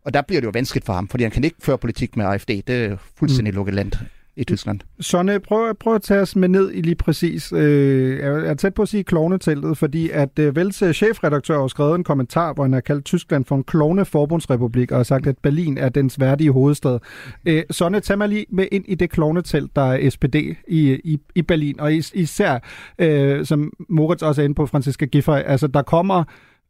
Og 0.04 0.14
der 0.14 0.22
bliver 0.22 0.40
det 0.40 0.46
jo 0.46 0.50
vanskeligt 0.54 0.86
for 0.86 0.92
ham, 0.92 1.08
fordi 1.08 1.24
han 1.24 1.30
kan 1.30 1.44
ikke 1.44 1.56
føre 1.62 1.78
politik 1.78 2.16
med 2.16 2.26
AFD. 2.26 2.48
Det 2.48 2.70
er 2.70 2.96
fuldstændig 3.18 3.52
mm. 3.52 3.56
lukket 3.56 3.74
land 3.74 3.92
i 4.40 4.44
Tyskland. 4.44 4.80
Sonne, 5.00 5.40
prøv, 5.40 5.74
prøv 5.74 5.94
at 5.94 6.02
tage 6.02 6.20
os 6.20 6.36
med 6.36 6.48
ned 6.48 6.70
i 6.74 6.80
lige 6.80 6.94
præcis, 6.94 7.52
øh, 7.52 8.18
jeg 8.18 8.46
er 8.46 8.54
tæt 8.54 8.74
på 8.74 8.82
at 8.82 8.88
sige 8.88 9.04
klovneteltet, 9.04 9.78
fordi 9.78 10.10
at 10.10 10.38
øh, 10.38 10.56
Vels 10.56 10.82
øh, 10.82 10.92
chefredaktør 10.92 11.60
har 11.60 11.68
skrevet 11.68 11.94
en 11.94 12.04
kommentar, 12.04 12.52
hvor 12.52 12.64
han 12.64 12.72
har 12.72 12.80
kaldt 12.80 13.04
Tyskland 13.04 13.44
for 13.44 13.56
en 13.56 13.64
klovne-forbundsrepublik, 13.64 14.90
og 14.90 14.98
har 14.98 15.02
sagt, 15.02 15.26
at 15.26 15.38
Berlin 15.38 15.78
er 15.78 15.88
dens 15.88 16.20
værdige 16.20 16.50
hovedstad. 16.52 16.98
Øh, 17.46 17.62
Sonne, 17.70 18.00
tag 18.00 18.18
mig 18.18 18.28
lige 18.28 18.46
med 18.50 18.66
ind 18.72 18.84
i 18.88 18.94
det 18.94 19.10
klovnetelt, 19.10 19.76
der 19.76 19.82
er 19.82 20.10
SPD 20.10 20.34
i, 20.34 21.00
i, 21.04 21.18
i 21.34 21.42
Berlin, 21.42 21.80
og 21.80 21.94
is, 21.94 22.12
især, 22.14 22.58
øh, 22.98 23.46
som 23.46 23.72
Moritz 23.88 24.22
også 24.22 24.42
er 24.42 24.44
inde 24.44 24.54
på, 24.54 24.66
Franziska 24.66 25.04
Giffey, 25.04 25.32
altså 25.32 25.66
der 25.66 25.82
kommer 25.82 26.24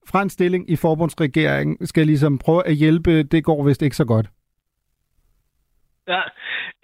fra 0.06 0.22
en 0.22 0.30
stilling 0.30 0.70
i 0.70 0.76
forbundsregeringen, 0.76 1.86
skal 1.86 2.06
ligesom 2.06 2.38
prøve 2.38 2.66
at 2.66 2.74
hjælpe, 2.74 3.22
det 3.22 3.44
går 3.44 3.64
vist 3.64 3.82
ikke 3.82 3.96
så 3.96 4.04
godt. 4.04 4.30
Ja, 6.12 6.22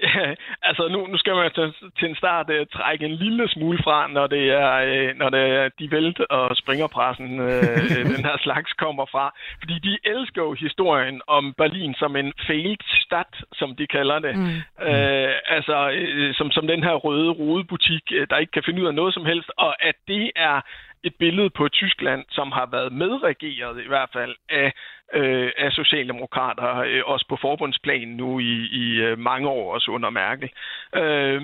ja 0.02 0.34
altså 0.68 0.88
nu, 0.88 1.06
nu 1.06 1.16
skal 1.18 1.34
man 1.34 1.50
til, 1.54 1.74
til 1.98 2.08
en 2.08 2.16
start 2.16 2.50
uh, 2.50 2.66
trække 2.76 3.04
en 3.04 3.16
lille 3.24 3.48
smule 3.48 3.78
fra, 3.84 4.08
når 4.08 4.26
det 4.26 4.44
er, 4.50 4.72
uh, 4.92 5.18
når 5.18 5.28
det 5.30 5.40
er 5.40 5.68
de 5.78 5.90
vælt 5.90 6.20
og 6.20 6.56
springerpressen, 6.56 7.40
uh, 7.40 7.46
den 8.14 8.24
her 8.28 8.38
slags 8.46 8.72
kommer 8.72 9.06
fra. 9.14 9.34
Fordi 9.60 9.76
de 9.78 9.98
elsker 10.04 10.42
jo 10.42 10.52
historien 10.52 11.20
om 11.26 11.54
Berlin 11.58 11.94
som 11.94 12.16
en 12.16 12.32
failed 12.46 12.84
stad, 13.04 13.32
som 13.52 13.76
de 13.76 13.86
kalder 13.86 14.18
det. 14.18 14.34
Mm. 14.38 14.56
Uh, 14.88 15.32
altså 15.56 15.76
uh, 15.90 16.34
som, 16.38 16.50
som 16.50 16.66
den 16.66 16.82
her 16.82 16.94
røde 16.94 17.30
rodebutik, 17.30 18.04
uh, 18.16 18.24
der 18.30 18.36
ikke 18.36 18.52
kan 18.52 18.62
finde 18.66 18.82
ud 18.82 18.86
af 18.86 18.94
noget 18.94 19.14
som 19.14 19.24
helst, 19.24 19.50
og 19.56 19.84
at 19.88 19.96
det 20.08 20.30
er 20.36 20.60
et 21.06 21.14
billede 21.18 21.50
på 21.50 21.68
Tyskland, 21.68 22.24
som 22.30 22.52
har 22.52 22.68
været 22.76 22.92
medregeret 22.92 23.84
i 23.84 23.88
hvert 23.88 24.10
fald 24.12 24.34
af 24.48 24.72
øh, 25.14 25.50
af 25.58 25.72
socialdemokrater, 25.72 26.76
øh, 26.76 27.02
også 27.06 27.26
på 27.28 27.36
forbundsplanen 27.40 28.16
nu 28.16 28.38
i, 28.38 28.54
i 28.82 28.94
øh, 29.06 29.18
mange 29.18 29.48
år, 29.48 29.74
også 29.74 29.90
under 29.90 30.10
Merkel. 30.10 30.50
Øh, 30.94 31.42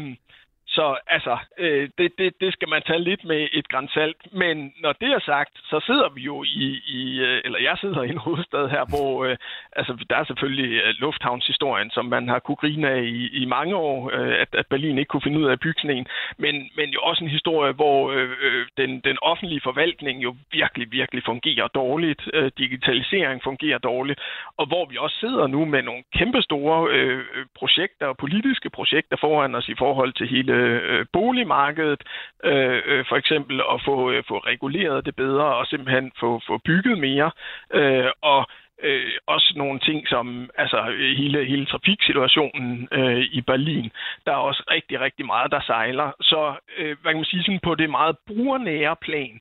så 0.76 0.96
altså, 1.06 1.38
øh, 1.58 1.88
det, 1.98 2.12
det, 2.18 2.40
det 2.40 2.52
skal 2.52 2.68
man 2.68 2.82
tage 2.82 3.04
lidt 3.08 3.24
med 3.24 3.48
et 3.52 3.68
grænsalt. 3.68 4.20
Men 4.32 4.72
når 4.80 4.92
det 4.92 5.10
er 5.12 5.20
sagt, 5.20 5.54
så 5.70 5.80
sidder 5.86 6.08
vi 6.08 6.20
jo 6.20 6.42
i, 6.42 6.66
i 6.98 7.20
øh, 7.20 7.40
eller 7.44 7.58
jeg 7.60 7.76
sidder 7.80 8.02
i 8.02 8.08
en 8.08 8.24
hovedstad 8.26 8.68
her, 8.68 8.84
hvor 8.94 9.24
øh, 9.24 9.36
altså, 9.72 10.04
der 10.10 10.16
er 10.16 10.24
selvfølgelig 10.24 10.72
øh, 10.84 10.94
lufthavnshistorien, 11.04 11.90
som 11.90 12.04
man 12.04 12.28
har 12.28 12.38
kunne 12.38 12.56
grine 12.56 12.90
af 12.90 13.02
i, 13.02 13.42
i 13.42 13.44
mange 13.44 13.76
år, 13.76 14.10
øh, 14.12 14.34
at, 14.42 14.48
at 14.60 14.66
Berlin 14.66 14.98
ikke 14.98 15.08
kunne 15.08 15.26
finde 15.26 15.38
ud 15.40 15.46
af 15.46 15.52
at 15.52 15.60
bygge 15.60 15.80
sådan 15.80 15.96
en. 15.96 16.06
Men, 16.38 16.54
men 16.76 16.88
jo 16.90 17.00
også 17.00 17.24
en 17.24 17.30
historie, 17.30 17.72
hvor 17.72 18.10
øh, 18.10 18.30
øh 18.46 18.66
den, 18.76 19.00
den 19.00 19.18
offentlige 19.22 19.60
forvaltning 19.64 20.22
jo 20.22 20.36
virkelig, 20.52 20.92
virkelig 20.92 21.22
fungerer 21.24 21.68
dårligt. 21.68 22.22
Øh, 22.34 22.50
digitalisering 22.58 23.42
fungerer 23.42 23.78
dårligt. 23.78 24.20
Og 24.56 24.66
hvor 24.66 24.84
vi 24.90 24.96
også 24.96 25.16
sidder 25.16 25.46
nu 25.46 25.64
med 25.64 25.82
nogle 25.82 26.02
kæmpestore 26.14 26.90
øh, 26.92 27.24
projekter, 27.58 28.12
politiske 28.12 28.70
projekter 28.70 29.16
foran 29.20 29.54
os 29.54 29.68
i 29.68 29.74
forhold 29.78 30.12
til 30.12 30.28
hele 30.28 30.61
Øh, 30.62 30.80
øh, 30.90 31.06
boligmarkedet, 31.12 32.02
øh, 32.44 32.82
øh, 32.84 33.04
for 33.08 33.16
eksempel 33.16 33.60
at 33.72 33.78
få, 33.84 34.10
øh, 34.10 34.22
få 34.28 34.38
reguleret 34.38 35.06
det 35.06 35.16
bedre 35.16 35.44
og 35.58 35.66
simpelthen 35.66 36.12
få, 36.20 36.40
få 36.46 36.58
bygget 36.64 36.98
mere. 36.98 37.30
Øh, 37.74 38.10
og 38.22 38.46
øh, 38.82 39.12
også 39.26 39.52
nogle 39.56 39.78
ting 39.80 40.08
som 40.08 40.50
altså 40.58 40.94
hele, 41.16 41.44
hele 41.44 41.66
trafiksituationen 41.66 42.88
øh, 42.92 43.20
i 43.20 43.40
Berlin. 43.40 43.90
Der 44.26 44.32
er 44.32 44.36
også 44.50 44.62
rigtig, 44.70 45.00
rigtig 45.00 45.26
meget, 45.26 45.50
der 45.50 45.60
sejler. 45.60 46.10
Så 46.20 46.54
øh, 46.78 46.96
hvad 47.02 47.12
kan 47.12 47.20
man 47.22 47.24
sige, 47.24 47.42
sådan 47.42 47.60
på 47.62 47.74
det 47.74 47.90
meget 47.90 48.16
brugernære 48.26 48.96
plan, 48.96 49.40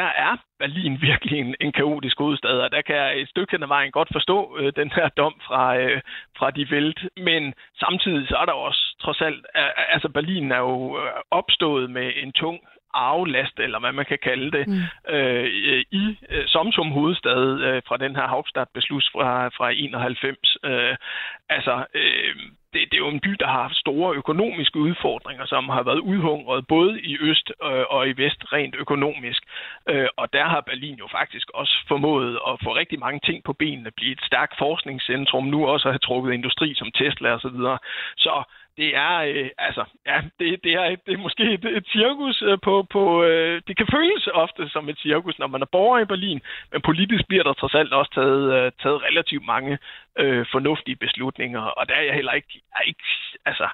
der 0.00 0.10
er 0.26 0.32
Berlin 0.58 0.94
virkelig 1.08 1.38
en, 1.40 1.54
en 1.60 1.72
kaotisk 1.72 2.18
hovedstad, 2.18 2.56
og 2.64 2.70
der 2.72 2.82
kan 2.82 2.96
jeg 2.96 3.20
et 3.20 3.28
stykke 3.28 3.52
hen 3.52 3.62
ad 3.62 3.68
vejen 3.68 3.92
godt 3.92 4.10
forstå 4.12 4.56
øh, 4.58 4.72
den 4.76 4.90
her 4.96 5.08
dom 5.08 5.34
fra, 5.46 5.76
øh, 5.76 6.00
fra 6.38 6.50
de 6.50 6.70
vælt. 6.70 7.00
Men 7.16 7.54
samtidig 7.78 8.28
så 8.28 8.36
er 8.36 8.44
der 8.44 8.52
også 8.68 8.82
trods 9.00 9.20
alt, 9.20 9.46
altså 9.94 10.08
Berlin 10.08 10.52
er 10.52 10.58
jo 10.58 10.98
øh, 11.00 11.10
opstået 11.30 11.90
med 11.90 12.12
en 12.22 12.32
tung 12.32 12.58
arvelast, 12.94 13.58
eller 13.58 13.78
hvad 13.80 13.92
man 13.92 14.04
kan 14.04 14.18
kalde 14.22 14.50
det, 14.58 14.68
mm. 14.68 15.14
øh, 15.14 15.46
i 15.90 16.18
øh, 16.30 16.44
som 16.46 16.72
som 16.72 16.90
hovedstad 16.90 17.60
øh, 17.66 17.82
fra 17.88 17.96
den 17.96 18.16
her 18.16 18.26
Hauptstadtbeslutning 18.28 19.12
fra, 19.12 19.48
fra 19.48 19.70
91. 19.70 20.56
Øh, 20.64 20.96
altså, 21.48 21.84
øh, 21.94 22.34
det, 22.72 22.80
det 22.90 22.96
er 22.96 23.04
jo 23.06 23.08
en 23.08 23.20
by, 23.20 23.32
der 23.40 23.46
har 23.46 23.62
haft 23.62 23.76
store 23.76 24.16
økonomiske 24.16 24.78
udfordringer, 24.78 25.46
som 25.46 25.68
har 25.68 25.82
været 25.82 25.98
udhungret 25.98 26.66
både 26.66 27.00
i 27.02 27.16
øst 27.20 27.52
øh, 27.64 27.84
og 27.90 28.08
i 28.08 28.12
vest 28.12 28.40
rent 28.52 28.74
økonomisk. 28.78 29.42
Øh, 29.88 30.08
og 30.16 30.32
der 30.32 30.44
har 30.44 30.60
Berlin 30.60 30.94
jo 30.94 31.08
faktisk 31.18 31.50
også 31.54 31.74
formået 31.88 32.38
at 32.48 32.54
få 32.64 32.70
rigtig 32.76 32.98
mange 32.98 33.20
ting 33.24 33.44
på 33.44 33.52
benene, 33.52 33.90
blive 33.90 34.12
et 34.12 34.22
stærkt 34.22 34.54
forskningscentrum, 34.58 35.44
nu 35.44 35.66
også 35.66 35.88
at 35.88 35.92
have 35.94 36.06
trukket 36.08 36.34
industri 36.34 36.74
som 36.74 36.90
Tesla 36.90 37.28
osv. 37.34 37.40
Så, 37.40 37.48
videre. 37.48 37.78
så 38.16 38.42
det 38.78 38.90
er, 38.96 39.16
øh, 39.30 39.50
altså, 39.58 39.84
ja, 40.06 40.16
det, 40.38 40.64
det, 40.64 40.72
er, 40.72 40.96
det 41.06 41.12
er 41.14 41.26
måske 41.26 41.44
et, 41.56 41.64
et 41.64 41.86
cirkus 41.92 42.42
øh, 42.42 42.58
på, 42.62 42.86
på 42.94 43.24
øh, 43.24 43.62
det 43.66 43.76
kan 43.76 43.88
føles 43.96 44.26
ofte 44.26 44.68
som 44.68 44.88
et 44.88 44.98
cirkus, 44.98 45.38
når 45.38 45.46
man 45.46 45.62
er 45.62 45.70
borger 45.72 45.98
i 46.00 46.10
Berlin, 46.12 46.40
men 46.72 46.80
politisk 46.82 47.24
bliver 47.28 47.44
der 47.44 47.52
trods 47.52 47.74
alt 47.74 47.92
også 47.92 48.12
taget, 48.14 48.44
øh, 48.56 48.72
taget 48.82 49.02
relativt 49.08 49.46
mange 49.46 49.78
øh, 50.18 50.46
fornuftige 50.52 50.96
beslutninger, 50.96 51.60
og 51.60 51.88
der 51.88 51.94
er 51.94 52.02
jeg 52.02 52.14
heller 52.14 52.32
ikke, 52.32 52.52
jeg 52.54 52.78
er 52.80 52.88
ikke 52.92 53.04
altså, 53.44 53.68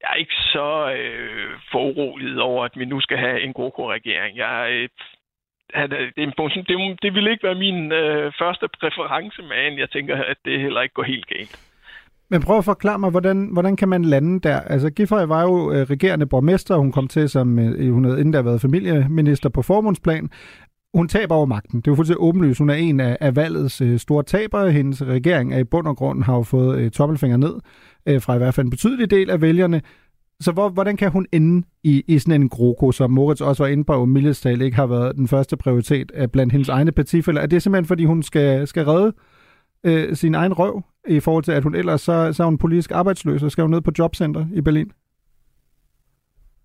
jeg 0.00 0.08
er 0.12 0.14
ikke 0.24 0.38
så 0.52 0.92
øh, 0.98 1.50
foruroliget 1.72 2.40
over, 2.40 2.64
at 2.64 2.72
vi 2.76 2.84
nu 2.84 3.00
skal 3.00 3.18
have 3.18 3.40
en 3.40 3.52
GroKo-regering. 3.52 4.36
Jeg 4.36 4.70
øh, 4.70 4.88
det, 5.74 6.16
det, 6.16 7.02
det 7.02 7.14
ville 7.14 7.30
ikke 7.30 7.46
være 7.46 7.54
min 7.54 7.92
øh, 7.92 8.32
første 8.38 8.68
præference, 8.80 9.42
men 9.42 9.78
jeg 9.78 9.90
tænker, 9.90 10.24
at 10.24 10.36
det 10.44 10.60
heller 10.60 10.80
ikke 10.80 10.94
går 10.94 11.02
helt 11.02 11.26
galt. 11.26 11.58
Men 12.30 12.40
prøv 12.40 12.58
at 12.58 12.64
forklare 12.64 12.98
mig, 12.98 13.10
hvordan, 13.10 13.48
hvordan 13.52 13.76
kan 13.76 13.88
man 13.88 14.04
lande 14.04 14.40
der? 14.40 14.60
Altså, 14.60 14.90
Giffey 14.90 15.16
var 15.16 15.42
jo 15.42 15.72
øh, 15.72 15.86
regerende 15.90 16.26
borgmester, 16.26 16.76
hun 16.76 16.92
kom 16.92 17.08
til 17.08 17.28
som, 17.28 17.58
øh, 17.58 17.92
hun 17.92 18.04
havde 18.04 18.20
inden 18.20 18.32
der 18.32 18.42
været 18.42 18.60
familieminister 18.60 19.48
på 19.48 19.62
forbundsplan. 19.62 20.30
Hun 20.94 21.08
taber 21.08 21.34
over 21.34 21.46
magten. 21.46 21.80
Det 21.80 21.86
er 21.86 21.92
jo 21.92 21.96
fuldstændig 21.96 22.22
åbenlyst. 22.22 22.58
Hun 22.58 22.70
er 22.70 22.74
en 22.74 23.00
af, 23.00 23.16
af 23.20 23.36
valgets 23.36 23.80
øh, 23.80 23.98
store 23.98 24.22
tabere. 24.22 24.72
Hendes 24.72 25.02
regering 25.02 25.54
er 25.54 25.58
i 25.58 25.64
bund 25.64 25.86
og 25.86 25.96
grund 25.96 26.22
har 26.22 26.36
jo 26.36 26.42
fået 26.42 26.78
øh, 26.78 26.90
tommelfinger 26.90 27.36
ned 27.36 27.54
øh, 28.06 28.22
fra 28.22 28.34
i 28.34 28.38
hvert 28.38 28.54
fald 28.54 28.66
en 28.66 28.70
betydelig 28.70 29.10
del 29.10 29.30
af 29.30 29.40
vælgerne. 29.40 29.82
Så 30.40 30.52
hvor, 30.52 30.68
hvordan 30.68 30.96
kan 30.96 31.10
hun 31.10 31.26
ende 31.32 31.66
i, 31.84 32.02
i 32.06 32.18
sådan 32.18 32.40
en 32.40 32.48
groko, 32.48 32.92
som 32.92 33.10
Moritz 33.10 33.40
også 33.40 33.62
var 33.62 33.68
inde 33.68 33.84
på, 33.84 33.92
og 33.92 34.08
Mildestal 34.08 34.62
ikke 34.62 34.76
har 34.76 34.86
været 34.86 35.16
den 35.16 35.28
første 35.28 35.56
prioritet 35.56 36.12
øh, 36.14 36.28
blandt 36.28 36.52
hendes 36.52 36.68
egne 36.68 36.92
partifælder? 36.92 37.40
Er 37.40 37.46
det 37.46 37.62
simpelthen, 37.62 37.86
fordi 37.86 38.04
hun 38.04 38.22
skal, 38.22 38.66
skal 38.66 38.84
redde 38.84 39.12
øh, 39.84 40.16
sin 40.16 40.34
egen 40.34 40.52
røv, 40.52 40.82
i 41.08 41.20
forhold 41.20 41.44
til, 41.44 41.52
at 41.52 41.62
hun 41.62 41.74
ellers 41.74 42.00
så, 42.00 42.32
så 42.32 42.42
er 42.42 42.44
hun 42.44 42.58
politisk 42.58 42.90
arbejdsløs 42.90 43.42
og 43.42 43.50
skal 43.50 43.62
hun 43.62 43.70
ned 43.70 43.80
på 43.80 43.90
jobcenter 43.98 44.46
i 44.52 44.60
Berlin? 44.60 44.92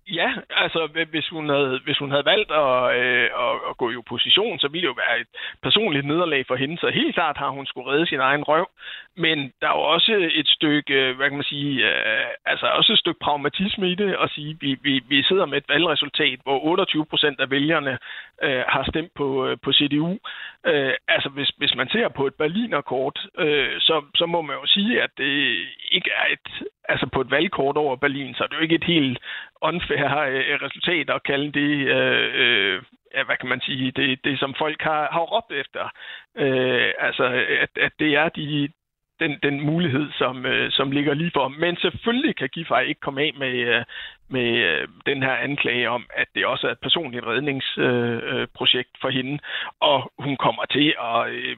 Ja, 0.08 0.34
altså 0.50 1.04
hvis 1.10 1.28
hun 1.28 1.48
havde, 1.48 1.80
hvis 1.84 1.98
hun 1.98 2.10
havde 2.10 2.24
valgt 2.24 2.50
at, 2.50 2.96
øh, 2.96 3.24
at, 3.24 3.54
at 3.70 3.76
gå 3.76 3.90
i 3.90 3.96
opposition, 3.96 4.58
så 4.58 4.68
ville 4.68 4.82
det 4.82 4.88
jo 4.88 5.02
være 5.06 5.20
et 5.20 5.26
personligt 5.62 6.06
nederlag 6.06 6.46
for 6.46 6.56
hende. 6.56 6.78
Så 6.78 6.90
helt 6.90 7.14
klart 7.14 7.36
har 7.36 7.48
hun 7.48 7.66
skulle 7.66 7.90
redde 7.90 8.06
sin 8.06 8.20
egen 8.20 8.44
røv. 8.44 8.66
Men 9.16 9.52
der 9.60 9.68
er 9.68 9.76
jo 9.76 9.82
også 9.96 10.30
et 10.32 10.48
stykke, 10.48 10.94
øh, 10.94 11.16
hvad 11.16 11.28
kan 11.28 11.36
man 11.36 11.44
sige, 11.44 11.72
øh, 11.88 12.26
altså 12.46 12.66
også 12.66 12.92
et 12.92 12.98
stykke 12.98 13.20
pragmatisme 13.20 13.90
i 13.90 13.94
det 13.94 14.16
at 14.22 14.30
sige, 14.30 14.56
vi, 14.60 14.76
vi, 14.82 15.02
vi 15.08 15.22
sidder 15.22 15.46
med 15.46 15.58
et 15.58 15.68
valgresultat, 15.68 16.38
hvor 16.42 16.64
28 16.64 17.06
procent 17.06 17.40
af 17.40 17.50
vælgerne 17.50 17.98
øh, 18.42 18.64
har 18.68 18.84
stemt 18.90 19.14
på, 19.14 19.46
øh, 19.46 19.56
på 19.62 19.72
CDU. 19.72 20.18
Øh, 20.66 20.94
altså 21.08 21.28
hvis, 21.28 21.48
hvis 21.56 21.74
man 21.74 21.88
ser 21.88 22.08
på 22.08 22.26
et 22.26 22.34
Berlinerkort, 22.34 23.26
øh, 23.38 23.80
så, 23.80 24.04
så 24.14 24.26
må 24.26 24.42
man 24.42 24.56
jo 24.56 24.66
sige, 24.66 25.02
at 25.02 25.10
det 25.18 25.32
ikke 25.92 26.10
er 26.10 26.32
et, 26.32 26.68
altså 26.88 27.06
på 27.06 27.20
et 27.20 27.30
valgkort 27.30 27.76
over 27.76 27.96
Berlin, 27.96 28.34
så 28.34 28.44
er 28.44 28.46
det 28.48 28.56
jo 28.56 28.62
ikke 28.62 28.74
et 28.74 28.84
helt 28.84 29.18
unfair 29.68 30.08
øh, 30.18 30.58
resultat 30.66 31.10
at 31.10 31.22
kalde 31.22 31.52
det 31.52 31.72
øh, 31.96 32.30
øh, 32.34 32.82
ja, 33.14 33.24
hvad 33.24 33.36
kan 33.36 33.48
man 33.48 33.60
sige, 33.60 33.90
det, 33.90 34.24
det 34.24 34.38
som 34.38 34.54
folk 34.58 34.82
har, 34.82 35.08
har 35.12 35.20
råbt 35.20 35.52
efter. 35.52 35.84
Øh, 36.36 36.92
altså, 36.98 37.24
at, 37.64 37.70
at 37.86 37.92
det 37.98 38.14
er 38.14 38.28
de, 38.28 38.68
den, 39.20 39.38
den 39.42 39.60
mulighed, 39.60 40.12
som, 40.12 40.46
øh, 40.46 40.70
som 40.72 40.90
ligger 40.90 41.14
lige 41.14 41.30
for. 41.34 41.48
Men 41.48 41.76
selvfølgelig 41.76 42.36
kan 42.36 42.48
Giffey 42.48 42.86
ikke 42.86 43.00
komme 43.00 43.22
af 43.22 43.32
med, 43.36 43.54
øh, 43.54 43.84
med 44.28 44.48
øh, 44.68 44.88
den 45.06 45.22
her 45.22 45.36
anklage 45.36 45.90
om, 45.90 46.06
at 46.14 46.28
det 46.34 46.46
også 46.46 46.66
er 46.66 46.72
et 46.72 46.80
personligt 46.82 47.26
redningsprojekt 47.26 48.90
øh, 48.94 48.96
øh 48.96 49.00
for 49.00 49.08
hende, 49.08 49.38
og 49.80 50.12
hun 50.18 50.36
kommer 50.36 50.64
til 50.64 50.94
at, 51.12 51.30
øh, 51.30 51.56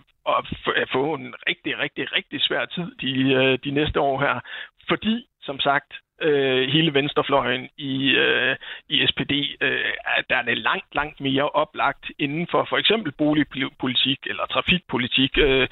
at 0.77 0.89
få 0.93 1.15
en 1.15 1.35
rigtig, 1.49 1.79
rigtig, 1.79 2.13
rigtig 2.13 2.41
svær 2.41 2.65
tid 2.65 2.89
de, 3.01 3.33
øh, 3.33 3.59
de 3.65 3.71
næste 3.71 4.01
år 4.01 4.21
her, 4.21 4.41
fordi, 4.89 5.27
som 5.43 5.61
sagt, 5.61 5.93
øh, 6.23 6.69
hele 6.69 6.95
venstrefløjen 6.95 7.69
i, 7.77 8.11
øh, 8.11 8.57
i 8.89 9.07
SPD, 9.07 9.33
øh, 9.61 9.93
der 10.31 10.37
er 10.37 10.43
det 10.43 10.59
langt, 10.59 10.95
langt 10.95 11.21
mere 11.21 11.49
oplagt 11.49 12.11
inden 12.19 12.47
for 12.51 12.67
for 12.69 12.77
eksempel 12.77 13.13
boligpolitik 13.13 14.19
eller 14.27 14.47
trafikpolitik, 14.47 15.39
øh, 15.39 15.69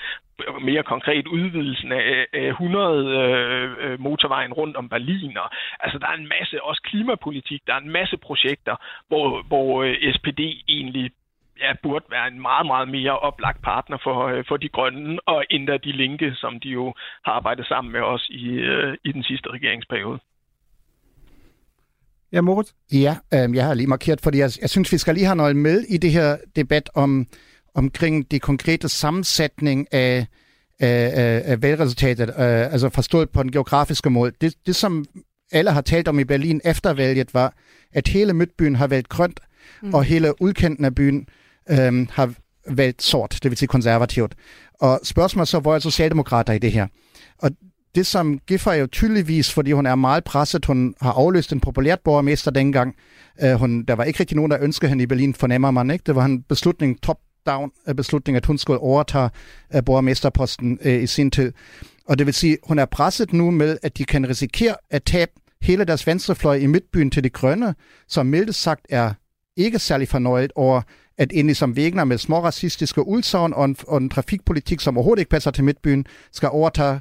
mere 0.61 0.83
konkret 0.83 1.27
udvidelsen 1.27 1.93
af, 1.93 2.27
af 2.33 2.49
100 2.49 3.07
øh, 3.07 3.77
øh, 3.81 4.01
motorvejen 4.01 4.53
rundt 4.53 4.77
om 4.77 4.89
Berlin. 4.89 5.37
Og, 5.39 5.51
altså, 5.81 5.99
der 5.99 6.07
er 6.07 6.15
en 6.15 6.29
masse, 6.29 6.63
også 6.63 6.83
klimapolitik, 6.83 7.63
der 7.67 7.75
er 7.75 7.79
en 7.81 7.91
masse 7.91 8.17
projekter, 8.17 8.77
hvor, 9.09 9.43
hvor 9.43 9.83
øh, 9.83 10.15
SPD 10.15 10.41
egentlig 10.69 11.11
ja, 11.61 11.73
burde 11.83 12.05
være 12.11 12.29
en 12.29 12.41
meget, 12.43 12.67
meget 12.67 12.89
mere 12.89 13.19
oplagt 13.19 13.63
partner 13.63 13.99
for, 14.03 14.27
øh, 14.27 14.45
for 14.49 14.57
de 14.57 14.69
grønne, 14.69 15.19
og 15.27 15.45
endda 15.51 15.77
de 15.77 15.93
linke, 15.93 16.35
som 16.35 16.61
de 16.61 16.69
jo 16.69 16.95
har 17.25 17.33
arbejdet 17.33 17.67
sammen 17.67 17.93
med 17.93 18.01
os 18.01 18.29
i, 18.31 18.49
øh, 18.49 18.97
i 19.05 19.13
den 19.13 19.23
sidste 19.23 19.51
regeringsperiode. 19.51 20.21
Ja, 22.35 22.41
Moritz? 22.41 22.71
Ja, 22.93 23.17
øh, 23.35 23.55
jeg 23.55 23.65
har 23.65 23.75
lige 23.75 23.87
markeret, 23.87 24.21
fordi 24.21 24.39
jeg, 24.39 24.51
jeg 24.61 24.71
synes, 24.71 24.93
vi 24.93 24.99
skal 24.99 25.15
lige 25.15 25.27
have 25.27 25.37
noget 25.37 25.57
med 25.57 25.81
i 25.81 25.97
det 25.97 26.11
her 26.11 26.37
debat 26.57 26.91
om 26.95 27.27
omkring 27.75 28.31
de 28.31 28.39
konkrete 28.39 28.89
sammensætning 28.89 29.95
af, 29.95 30.27
af, 30.81 31.43
af 31.45 31.63
valgresultatet, 31.63 32.29
øh, 32.29 32.73
altså 32.73 32.89
forstået 32.89 33.31
på 33.31 33.43
den 33.43 33.53
geografiske 33.53 34.11
måde. 34.11 34.33
Det, 34.41 34.55
det, 34.67 34.77
som 34.77 35.05
alle 35.53 35.71
har 35.71 35.81
talt 35.81 36.09
om 36.09 36.19
i 36.19 36.25
Berlin 36.25 36.61
efter 36.65 36.93
valget, 36.93 37.35
var, 37.35 37.55
at 37.93 38.09
hele 38.09 38.33
midtbyen 38.33 38.77
har 38.77 38.87
valgt 38.87 39.09
grønt, 39.09 39.41
mm. 39.83 39.95
og 39.95 40.05
hele 40.05 40.43
udkanten 40.43 40.85
af 40.85 40.95
byen 40.95 41.27
øh, 41.71 42.07
har 42.11 42.35
valgt 42.71 43.03
sort, 43.03 43.39
det 43.43 43.51
vil 43.51 43.59
sige 43.59 43.69
konservativt. 43.69 44.35
Og 44.81 45.01
spørgsmålet 45.03 45.49
så, 45.49 45.59
hvor 45.59 45.75
er 45.75 45.79
socialdemokrater 45.79 46.53
i 46.53 46.59
det 46.59 46.73
her? 46.73 46.87
Og 47.39 47.51
det, 47.95 48.07
som 48.07 48.39
Giffer 48.47 48.73
jo 48.73 48.87
tydeligvis, 48.87 49.53
fordi 49.53 49.73
hun 49.73 49.87
er 49.87 49.95
meget 49.95 50.25
presset, 50.25 50.65
hun 50.65 50.95
har 51.01 51.13
afløst 51.13 51.53
en 51.53 51.61
populært 51.61 52.01
borgermester 52.01 52.51
dengang. 52.51 52.95
Øh, 53.43 53.53
hun, 53.53 53.85
der 53.85 53.95
var 53.95 54.05
ikke 54.05 54.21
rigtig 54.21 54.37
nogen, 54.37 54.51
der 54.51 54.59
ønskede 54.61 54.89
hende 54.89 55.05
i 55.05 55.07
Berlin, 55.07 55.35
fornemmer 55.35 55.71
man 55.71 55.91
ikke. 55.91 56.03
Det 56.07 56.15
var 56.15 56.25
en 56.25 56.43
beslutning, 56.43 57.03
top-down 57.03 57.71
øh, 57.89 57.95
beslutning, 57.95 58.37
at 58.37 58.47
hun 58.47 58.59
skulle 58.59 58.81
overtage 58.81 59.31
øh, 59.75 59.85
borgermesterposten 59.85 60.79
øh, 60.85 61.03
i 61.03 61.07
sin 61.07 61.31
tid. 61.31 61.53
Og 62.09 62.19
det 62.19 62.27
vil 62.27 62.35
sige, 62.35 62.59
hun 62.65 62.79
er 62.79 62.85
presset 62.85 63.33
nu 63.33 63.51
med, 63.51 63.79
at 63.83 63.99
de 63.99 64.05
kan 64.05 64.29
risikere 64.29 64.75
at 64.91 65.03
tabe 65.03 65.33
hele 65.63 65.85
deres 65.85 66.07
venstrefløj 66.07 66.55
i 66.55 66.67
midtbyen 66.67 67.11
til 67.11 67.25
de 67.25 67.31
grønne, 67.31 67.75
som 68.09 68.27
mildt 68.27 68.55
sagt 68.55 68.87
er 68.89 69.13
ikke 69.57 69.79
særlig 69.79 70.09
fornøjet 70.09 70.53
over, 70.55 70.83
at 71.19 71.33
endelig 71.35 71.57
som 71.57 71.73
Wegner 71.73 72.05
med 72.05 72.19
små 72.19 72.45
racistiske 72.45 73.07
udsagn 73.07 73.53
og 73.55 73.65
en, 73.65 73.77
og 73.89 73.99
en 73.99 74.09
trafikpolitik, 74.09 74.81
som 74.81 74.97
overhovedet 74.97 75.21
ikke 75.21 75.31
passer 75.31 75.51
til 75.51 75.65
midtbyen, 75.65 76.07
skal 76.33 76.49
overtage 76.53 77.01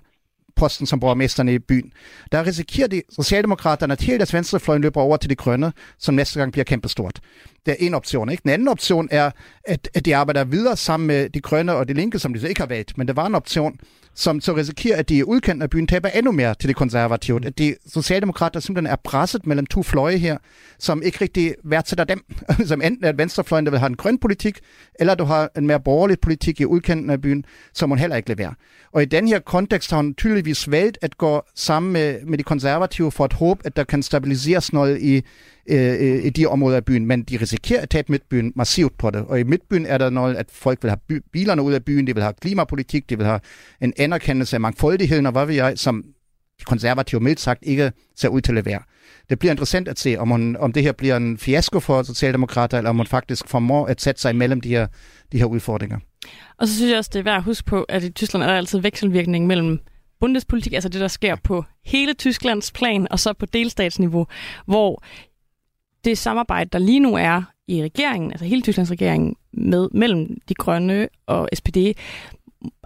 posten 0.56 0.86
som 0.88 1.00
borgmesterne 1.00 1.54
i 1.54 1.60
byen. 1.60 1.92
Der 2.32 2.46
risikerer 2.46 2.88
de 2.88 3.02
Socialdemokraterne, 3.10 3.94
at 3.94 4.02
hele 4.02 4.18
deres 4.18 4.34
venstrefløjen 4.34 4.82
løber 4.82 5.02
over 5.02 5.18
til 5.18 5.30
de 5.30 5.36
grønne, 5.36 5.74
som 6.00 6.16
næste 6.16 6.40
gang 6.40 6.52
bliver 6.52 6.66
kæmpestort. 6.66 7.20
Det 7.66 7.72
er 7.72 7.76
en 7.80 7.94
option. 7.94 8.30
Ikke? 8.30 8.42
Den 8.44 8.50
anden 8.50 8.68
option 8.68 9.08
er, 9.12 9.32
at, 9.64 9.90
at 9.94 10.06
de 10.06 10.16
arbejder 10.16 10.44
videre 10.44 10.78
sammen 10.78 11.08
med 11.08 11.30
de 11.30 11.42
grønne 11.42 11.74
og 11.74 11.88
de 11.88 11.94
linke, 11.94 12.20
som 12.20 12.34
de 12.34 12.40
så 12.40 12.48
ikke 12.48 12.62
har 12.62 12.68
valgt. 12.68 12.98
Men 12.98 13.08
det 13.08 13.16
var 13.16 13.26
en 13.26 13.36
option, 13.36 13.80
som 14.16 14.42
så 14.42 14.56
risikerer, 14.56 14.98
at 14.98 15.10
de 15.10 15.18
i 15.18 15.24
udkanten 15.24 15.62
af 15.62 15.70
byen 15.70 15.88
taber 15.88 16.10
endnu 16.10 16.32
mere 16.32 16.56
til 16.56 16.68
det 16.68 16.76
konservative. 16.76 17.46
At 17.46 17.58
de 17.58 17.76
socialdemokrater 17.88 18.60
simpelthen 18.60 18.92
er 18.92 18.96
presset 19.04 19.48
mellem 19.48 19.66
to 19.66 19.84
fløje 19.84 20.18
her, 20.18 20.38
som 20.80 21.02
ikke 21.02 21.18
rigtig 21.22 21.56
værdsætter 21.64 22.04
dem. 22.04 22.26
som 22.66 22.82
enten 22.82 23.06
er 23.06 23.12
venstrefløjen, 23.14 23.66
der 23.66 23.72
vil 23.72 23.80
have 23.80 23.88
en 23.88 23.96
grøn 23.96 24.18
politik, 24.18 24.60
eller 25.00 25.16
du 25.16 25.24
har 25.24 25.52
en 25.58 25.68
mere 25.68 25.80
borgerlig 25.80 26.20
politik 26.20 26.62
i 26.62 26.66
udkanten 26.66 27.10
af 27.10 27.22
byen, 27.22 27.46
som 27.74 27.90
hun 27.90 28.00
heller 28.00 28.16
ikke 28.16 28.30
leverer. 28.30 28.54
Og 28.92 29.02
i 29.02 29.06
den 29.06 29.28
her 29.28 29.40
kontekst 29.40 29.90
har 29.90 29.98
hun 29.98 30.14
tydeligvis 30.14 30.72
valgt 30.72 30.98
at 31.02 31.18
gå 31.18 31.42
sammen 31.56 31.94
med, 31.94 32.26
med 32.26 32.38
de 32.38 32.44
konservative 32.44 33.12
for 33.12 33.24
at 33.24 33.34
håbe, 33.34 33.62
at 33.66 33.76
der 33.76 33.84
kan 33.84 34.04
stabiliseres 34.04 34.74
noget 34.74 35.02
i, 35.02 35.22
Øh, 35.70 35.94
øh, 36.00 36.26
i 36.26 36.30
de 36.30 36.46
områder 36.46 36.78
af 36.78 36.86
byen, 36.86 37.06
men 37.06 37.24
de 37.24 37.38
risikerer 37.38 37.82
at 37.82 37.90
tage 37.90 38.04
midtbyen 38.08 38.54
massivt 38.56 38.98
på 38.98 39.12
det. 39.12 39.22
Og 39.22 39.40
i 39.40 39.44
midtbyen 39.44 39.86
er 39.86 39.98
der 39.98 40.10
noget, 40.10 40.36
at 40.36 40.46
folk 40.52 40.84
vil 40.84 40.90
have 40.90 41.00
by- 41.08 41.24
bilerne 41.32 41.62
ud 41.62 41.74
af 41.74 41.86
byen, 41.86 42.08
de 42.08 42.14
vil 42.14 42.24
have 42.24 42.34
klimapolitik, 42.42 43.10
de 43.10 43.18
vil 43.18 43.26
have 43.26 43.40
en 43.82 43.94
anerkendelse 43.98 44.56
af 44.56 44.62
mangfoldigheden, 44.62 45.26
og 45.26 45.32
hvad 45.32 45.46
vil 45.46 45.56
jeg, 45.56 45.74
som 45.76 46.04
de 46.60 46.64
konservative 46.66 47.22
mildt 47.22 47.40
sagt 47.40 47.60
ikke 47.64 47.92
ser 48.16 48.28
ud 48.28 48.42
til 48.42 48.52
at 48.52 48.66
levere. 48.66 48.80
Det 49.30 49.40
bliver 49.40 49.52
interessant 49.52 49.88
at 49.88 50.00
se, 50.00 50.16
om, 50.18 50.30
hun, 50.30 50.56
om 50.56 50.74
det 50.74 50.84
her 50.84 50.92
bliver 50.92 51.18
en 51.18 51.38
fiasko 51.38 51.80
for 51.80 52.04
Socialdemokrater, 52.04 52.78
eller 52.78 52.90
om 52.90 52.96
man 52.96 53.08
faktisk 53.08 53.48
formår 53.48 53.86
at 53.86 54.02
sætte 54.02 54.22
sig 54.22 54.30
imellem 54.30 54.62
de 54.62 54.70
her, 54.70 54.88
de 55.32 55.38
her 55.38 55.46
udfordringer. 55.46 56.00
Og 56.58 56.68
så 56.68 56.76
synes 56.76 56.90
jeg 56.90 56.98
også, 56.98 57.10
det 57.14 57.20
er 57.20 57.24
værd 57.24 57.38
at 57.38 57.44
huske 57.44 57.66
på, 57.66 57.84
at 57.84 58.04
i 58.04 58.10
Tyskland 58.10 58.44
er 58.44 58.48
der 58.48 58.56
altid 58.56 58.80
vekselvirkning 58.80 59.48
mellem 59.48 59.80
bundespolitik, 60.20 60.74
altså 60.74 60.90
det, 60.90 61.02
der 61.02 61.08
sker 61.08 61.36
på 61.44 61.64
hele 61.86 62.14
Tysklands 62.14 62.72
plan, 62.72 63.08
og 63.12 63.20
så 63.20 63.34
på 63.34 63.46
delstatsniveau, 63.46 64.28
hvor 64.66 65.04
det 66.06 66.18
samarbejde, 66.18 66.70
der 66.74 66.80
lige 66.80 67.00
nu 67.00 67.16
er 67.16 67.42
i 67.68 67.84
regeringen, 67.84 68.32
altså 68.32 68.46
hele 68.46 68.62
Tysklands 68.62 68.92
regering, 68.92 69.38
med, 69.54 69.90
mellem 69.92 70.38
de 70.50 70.54
grønne 70.54 71.08
og 71.28 71.50
SPD, 71.54 71.78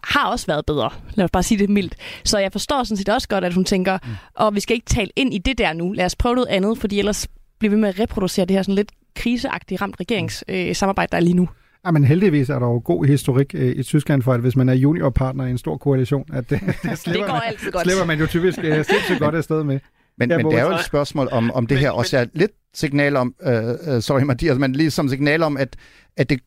har 0.03 0.29
også 0.29 0.47
været 0.47 0.65
bedre. 0.65 0.89
Lad 1.13 1.25
os 1.25 1.31
bare 1.31 1.43
sige 1.43 1.57
det 1.57 1.69
mildt. 1.69 1.95
Så 2.23 2.37
jeg 2.37 2.51
forstår 2.51 2.83
sådan 2.83 2.97
set 2.97 3.09
også 3.09 3.27
godt, 3.27 3.43
at 3.43 3.53
hun 3.53 3.65
tænker, 3.65 3.97
mm. 4.03 4.09
og 4.33 4.55
vi 4.55 4.59
skal 4.59 4.73
ikke 4.73 4.85
tale 4.85 5.09
ind 5.15 5.33
i 5.33 5.37
det 5.37 5.57
der 5.57 5.73
nu. 5.73 5.91
Lad 5.91 6.05
os 6.05 6.15
prøve 6.15 6.35
noget 6.35 6.47
andet, 6.47 6.77
fordi 6.77 6.99
ellers 6.99 7.27
bliver 7.59 7.69
vi 7.75 7.81
med 7.81 7.89
at 7.89 7.99
reproducere 7.99 8.45
det 8.45 8.55
her 8.55 8.63
sådan 8.63 8.75
lidt 8.75 8.91
kriseagtigt 9.15 9.81
ramt 9.81 9.95
regeringssamarbejde, 9.99 11.07
øh, 11.07 11.11
der 11.11 11.17
er 11.17 11.21
lige 11.21 11.33
nu. 11.33 11.49
Ja, 11.85 11.91
men 11.91 12.03
heldigvis 12.03 12.49
er 12.49 12.59
der 12.59 12.65
jo 12.65 12.81
god 12.85 13.05
historik 13.05 13.55
øh, 13.55 13.75
i 13.75 13.83
Tyskland 13.83 14.21
for, 14.21 14.33
at 14.33 14.39
hvis 14.39 14.55
man 14.55 14.69
er 14.69 14.73
juniorpartner 14.73 15.45
i 15.45 15.49
en 15.49 15.57
stor 15.57 15.77
koalition, 15.77 16.25
at 16.33 16.49
det, 16.49 16.59
det, 16.83 16.97
slipper, 16.97 17.21
det 17.21 17.31
går 17.31 17.39
altid 17.39 17.71
godt. 17.71 17.83
slipper 17.83 18.05
man 18.05 18.19
jo 18.19 18.27
typisk 18.27 18.59
øh, 18.63 18.85
sindssygt 18.85 19.19
godt 19.19 19.35
afsted 19.35 19.63
med. 19.63 19.79
Men, 20.17 20.29
ja, 20.29 20.37
men 20.37 20.45
det 20.45 20.59
er 20.59 20.63
jo 20.63 20.71
et 20.71 20.85
spørgsmål 20.85 21.27
om, 21.31 21.51
om 21.51 21.67
det 21.67 21.75
men, 21.75 21.81
her 21.81 21.91
også 21.91 22.17
er 22.17 22.25
lidt 22.33 22.51
signal 22.73 23.15
om, 23.15 23.35
uh, 23.45 23.51
uh, 23.51 24.01
sorry 24.01 24.21
Mathias, 24.21 24.57
men 24.57 24.73
ligesom 24.73 25.09
signal 25.09 25.43
om, 25.43 25.57
at, 25.57 25.75
at 26.17 26.29
det 26.29 26.39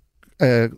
øh, 0.42 0.70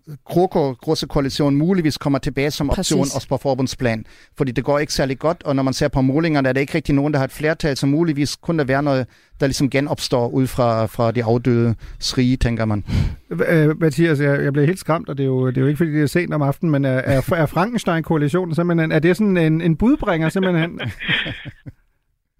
grosse 0.81 1.07
koalition 1.07 1.57
muligvis 1.57 1.99
kommer 1.99 2.19
tilbage 2.19 2.51
som 2.51 2.71
option 2.71 3.01
Præcis. 3.01 3.15
også 3.15 3.29
på 3.29 3.37
forbundsplan. 3.37 4.05
Fordi 4.37 4.53
det 4.53 4.65
går 4.65 4.79
ikke 4.79 4.93
særlig 4.93 5.19
godt, 5.19 5.43
og 5.45 5.57
når 5.57 5.63
man 5.63 5.75
ser 5.75 5.89
på 5.89 6.01
målingerne, 6.01 6.49
er 6.49 6.53
det 6.53 6.61
ikke 6.61 6.75
rigtig 6.75 6.95
nogen, 6.95 7.13
der 7.13 7.19
har 7.19 7.25
et 7.25 7.33
flertal, 7.33 7.77
så 7.77 7.87
muligvis 7.87 8.37
kunne 8.37 8.59
der 8.59 8.65
være 8.65 8.83
noget, 8.83 9.07
der 9.41 9.47
ligesom 9.47 9.71
genopstår 9.71 10.29
ud 10.29 10.47
fra, 10.47 10.87
fra 10.87 11.11
de 11.11 11.25
afdøde 11.25 11.75
srige, 11.99 12.37
tænker 12.37 12.65
man. 12.65 12.85
Øh, 13.49 13.81
Mathias, 13.81 14.21
jeg, 14.21 14.45
jeg 14.45 14.53
bliver 14.53 14.67
helt 14.67 14.79
skræmt, 14.79 15.09
og 15.09 15.19
det 15.19 15.23
er 15.23 15.29
jo, 15.29 15.49
det 15.49 15.57
er 15.57 15.61
jo 15.61 15.67
ikke, 15.67 15.77
fordi 15.77 15.93
det 15.93 16.03
er 16.03 16.07
sent 16.07 16.35
om 16.35 16.43
aftenen, 16.43 16.73
men 16.73 16.85
er, 16.85 16.91
er, 16.91 17.33
er 17.33 17.47
Frankenstein-koalitionen 17.47 18.55
simpelthen, 18.55 18.93
er 18.93 18.99
det 18.99 19.17
sådan 19.17 19.37
en, 19.37 19.61
en 19.61 19.77
budbringer 19.77 20.29
simpelthen? 20.29 20.81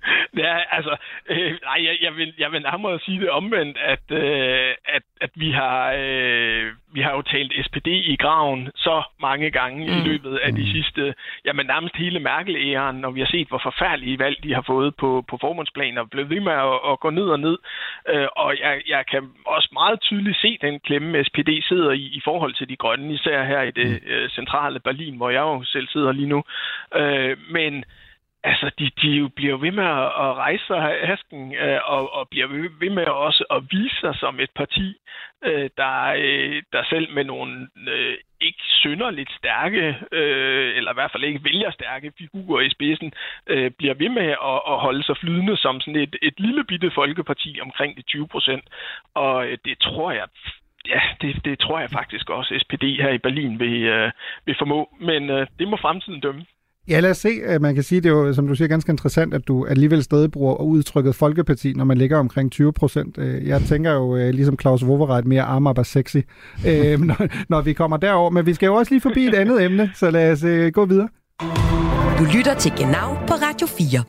Ja, 0.45 0.59
altså, 0.71 0.97
øh, 1.29 1.53
nej, 1.63 1.79
jeg, 1.87 1.97
jeg, 2.03 2.17
vil, 2.17 2.35
jeg 2.39 2.53
vil 2.53 2.63
nærmere 2.63 2.99
sige 3.01 3.21
det 3.21 3.31
omvendt, 3.31 3.79
at, 3.79 4.07
øh, 4.11 4.75
at, 4.85 5.03
at 5.21 5.31
vi, 5.35 5.51
har, 5.51 5.95
øh, 5.99 6.73
vi 6.95 7.01
har 7.01 7.13
jo 7.13 7.23
talt 7.23 7.53
SPD 7.67 7.87
i 7.87 8.17
graven 8.17 8.71
så 8.75 9.03
mange 9.21 9.51
gange 9.51 9.87
mm. 9.87 9.99
i 9.99 10.09
løbet 10.09 10.37
af 10.37 10.53
de 10.53 10.61
mm. 10.61 10.67
sidste, 10.67 11.15
jamen 11.45 11.67
nærmest 11.67 11.97
hele 11.97 12.21
Merkel-æren, 12.21 12.97
når 12.97 13.11
vi 13.11 13.21
har 13.21 13.27
set, 13.27 13.49
hvor 13.49 13.61
forfærdelige 13.63 14.19
valg 14.19 14.43
de 14.43 14.55
har 14.55 14.65
fået 14.67 14.97
på, 14.97 15.25
på 15.29 15.39
formandsplan 15.41 15.99
og 15.99 16.11
blevet 16.11 16.31
ved 16.31 16.41
med 16.41 16.53
at, 16.53 16.79
at 16.91 17.01
gå 17.01 17.11
ned 17.11 17.29
og 17.29 17.41
ned. 17.41 17.59
Øh, 18.09 18.29
og 18.37 18.59
jeg, 18.61 18.83
jeg 18.89 19.07
kan 19.11 19.31
også 19.47 19.69
meget 19.73 20.01
tydeligt 20.01 20.39
se 20.41 20.59
den 20.61 20.81
klemme, 20.81 21.25
SPD 21.25 21.51
sidder 21.69 21.91
i, 21.93 22.05
i 22.19 22.21
forhold 22.25 22.55
til 22.55 22.69
de 22.69 22.77
grønne, 22.77 23.15
især 23.15 23.45
her 23.45 23.63
i 23.63 23.71
det 23.71 23.89
mm. 23.89 24.11
øh, 24.11 24.31
centrale 24.31 24.81
Berlin, 24.81 25.17
hvor 25.17 25.31
jeg 25.31 25.41
jo 25.41 25.65
selv 25.65 25.89
sidder 25.89 26.13
lige 26.13 26.29
nu. 26.29 26.43
Øh, 26.95 27.37
men 27.51 27.85
altså, 28.45 28.71
de, 28.79 28.91
de 29.03 29.31
bliver 29.31 29.57
ved 29.57 29.73
med 29.73 29.85
at, 30.25 30.35
rejse 30.45 30.67
sig 30.67 30.81
hasken, 31.05 31.55
øh, 31.55 31.81
og, 31.85 32.15
og 32.15 32.29
bliver 32.29 32.47
ved 32.81 32.91
med 32.91 33.07
også 33.07 33.45
at 33.51 33.63
vise 33.71 33.97
sig 34.01 34.15
som 34.17 34.41
et 34.41 34.51
parti, 34.57 34.97
øh, 35.45 35.71
der, 35.77 36.15
øh, 36.17 36.63
der 36.73 36.85
selv 36.85 37.15
med 37.15 37.25
nogle 37.25 37.69
øh, 37.89 38.17
ikke 38.41 38.63
synderligt 38.63 39.33
stærke, 39.33 39.97
øh, 40.13 40.77
eller 40.77 40.91
i 40.91 40.95
hvert 40.95 41.13
fald 41.13 41.25
ikke 41.25 41.45
vælger 41.45 41.71
stærke 41.71 42.13
figurer 42.19 42.61
i 42.61 42.71
spidsen, 42.71 43.13
øh, 43.47 43.71
bliver 43.71 43.95
ved 43.95 44.09
med 44.09 44.29
at, 44.53 44.61
at 44.73 44.79
holde 44.87 45.03
sig 45.05 45.17
flydende 45.17 45.57
som 45.57 45.81
sådan 45.81 46.01
et, 46.01 46.17
et 46.23 46.41
lille 46.41 46.65
bitte 46.65 46.91
folkeparti 46.95 47.59
omkring 47.63 47.97
de 47.97 48.03
20 48.03 48.29
procent. 48.29 48.65
Og 49.15 49.47
øh, 49.47 49.59
det 49.65 49.79
tror 49.79 50.13
jeg 50.13 50.27
ja, 50.89 51.01
det, 51.21 51.45
det 51.45 51.59
tror 51.59 51.81
jeg 51.81 51.91
faktisk 51.91 52.31
også 52.31 52.59
SPD 52.59 52.85
her 53.03 53.11
i 53.11 53.19
Berlin 53.19 53.59
vil, 53.59 53.83
øh, 53.83 54.11
vil 54.47 54.55
formå, 54.59 54.97
men 55.01 55.31
øh, 55.31 55.47
det 55.59 55.69
må 55.69 55.77
fremtiden 55.77 56.21
dømme. 56.21 56.45
Ja, 56.89 57.01
lad 57.01 57.11
os 57.11 57.17
se. 57.17 57.29
Øh, 57.29 57.63
Man 57.63 57.75
kan 57.75 57.83
sige, 57.83 58.01
det 58.01 58.09
er 58.09 58.13
jo, 58.13 58.33
som 58.33 58.49
du 58.49 58.55
siger, 58.55 58.69
ganske 58.69 58.91
interessant, 58.91 59.35
at 59.35 59.49
du 59.49 59.67
alligevel 59.67 60.03
stadig 60.03 60.31
bruger 60.31 60.61
udtrykket 60.61 61.15
folkeparti, 61.15 61.73
når 61.73 61.85
man 61.85 61.99
ligger 61.99 62.19
omkring 62.19 62.53
20 62.53 62.73
procent. 62.73 63.19
Jeg 63.19 63.63
tænker 63.63 63.93
jo, 63.93 64.17
øh, 64.17 64.31
ligesom 64.31 64.59
Claus 64.61 64.85
Wowereit, 64.85 65.25
mere 65.25 65.43
arm 65.43 65.85
sexy, 65.85 66.17
øh, 66.67 67.01
når, 67.09 67.49
når 67.49 67.61
vi 67.61 67.73
kommer 67.73 67.97
derover. 67.97 68.31
Men 68.31 68.47
vi 68.47 68.55
skal 68.55 68.67
jo 68.67 68.75
også 68.75 68.95
lige 68.95 69.01
forbi 69.01 69.27
et 69.27 69.35
andet 69.35 69.63
emne, 69.65 69.91
så 69.95 70.11
lad 70.11 70.33
os 70.33 70.45
øh, 70.45 70.73
gå 70.73 70.85
videre. 70.85 71.09
Du 72.19 72.25
lytter 72.37 72.55
til 72.55 72.73
Genau 72.79 73.15
på 73.27 73.35
Radio 73.35 73.67
4. 73.67 74.05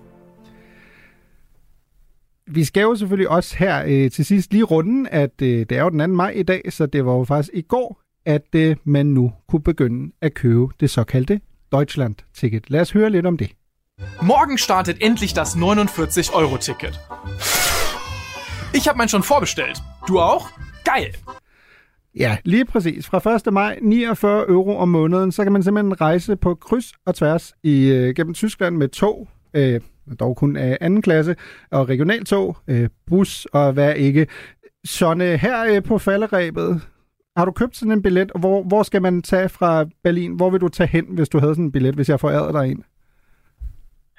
Vi 2.48 2.64
skal 2.64 2.82
jo 2.82 2.96
selvfølgelig 2.96 3.30
også 3.30 3.56
her 3.58 3.84
øh, 3.88 4.12
til 4.12 4.26
sidst 4.26 4.52
lige 4.52 4.64
runden, 4.64 5.08
at 5.12 5.42
øh, 5.42 5.48
det 5.48 5.72
er 5.72 5.84
jo 5.84 5.90
den 5.90 6.00
2. 6.00 6.08
maj 6.08 6.30
i 6.36 6.44
dag, 6.44 6.62
så 6.70 6.86
det 6.86 7.06
var 7.06 7.14
jo 7.14 7.24
faktisk 7.24 7.54
i 7.54 7.62
går, 7.62 8.02
at 8.26 8.56
øh, 8.56 8.76
man 8.84 9.06
nu 9.06 9.32
kunne 9.50 9.62
begynde 9.62 10.12
at 10.22 10.34
købe 10.34 10.68
det 10.80 10.90
såkaldte 10.90 11.40
Deutschland-Ticket. 11.74 12.70
Lad 12.70 12.82
os 12.82 12.92
høre 12.92 13.10
lidt 13.10 13.26
om 13.26 13.38
det. 13.38 13.52
Morgen 14.22 14.58
startet 14.58 14.98
endlich 15.02 15.34
das 15.36 15.56
49-Euro-Ticket. 15.56 17.00
Ich 18.76 18.88
habe 18.88 18.98
mein 18.98 19.10
schon 19.10 19.24
vorbestellt. 19.24 19.78
Du 20.08 20.20
auch? 20.20 20.46
Geil! 20.84 21.16
Ja, 22.16 22.38
lige 22.46 22.66
præcis. 22.66 23.06
Fra 23.06 23.36
1. 23.36 23.54
maj, 23.54 23.80
49 23.82 24.46
euro 24.50 24.78
om 24.78 24.90
måneden, 24.90 25.32
så 25.32 25.44
kan 25.44 25.52
man 25.52 25.64
simpelthen 25.64 26.02
rejse 26.02 26.36
på 26.36 26.56
kryds 26.56 26.94
og 27.06 27.16
tværs 27.16 27.54
i, 27.64 27.86
øh, 27.86 28.16
gennem 28.16 28.34
Tyskland 28.34 28.78
med 28.78 28.88
tog, 28.88 29.30
øh, 29.54 29.82
dog 30.20 30.36
kun 30.36 30.56
af 30.56 30.78
anden 30.82 31.02
klasse, 31.02 31.36
og 31.72 31.90
regionaltog, 31.90 32.58
øh, 32.68 32.90
bus 33.08 33.46
og 33.46 33.74
hvad 33.74 33.96
ikke. 33.96 34.28
Sonne, 34.86 35.38
her 35.38 35.66
øh, 35.76 35.84
på 35.84 35.98
falderæbet, 35.98 36.82
har 37.38 37.46
du 37.46 37.52
købt 37.52 37.76
sådan 37.76 37.92
en 37.92 38.02
billet, 38.02 38.32
og 38.32 38.40
hvor, 38.40 38.64
hvor 38.64 38.84
skal 38.84 39.02
man 39.02 39.22
tage 39.22 39.50
fra 39.50 39.86
Berlin? 40.04 40.36
Hvor 40.36 40.50
vil 40.50 40.62
du 40.62 40.70
tage 40.70 40.88
hen, 40.88 41.06
hvis 41.16 41.30
du 41.30 41.40
havde 41.40 41.56
sådan 41.56 41.66
en 41.66 41.72
billet, 41.72 41.96
hvis 41.96 42.10
jeg 42.10 42.20
får 42.20 42.52
dig 42.52 42.72
en? 42.72 42.86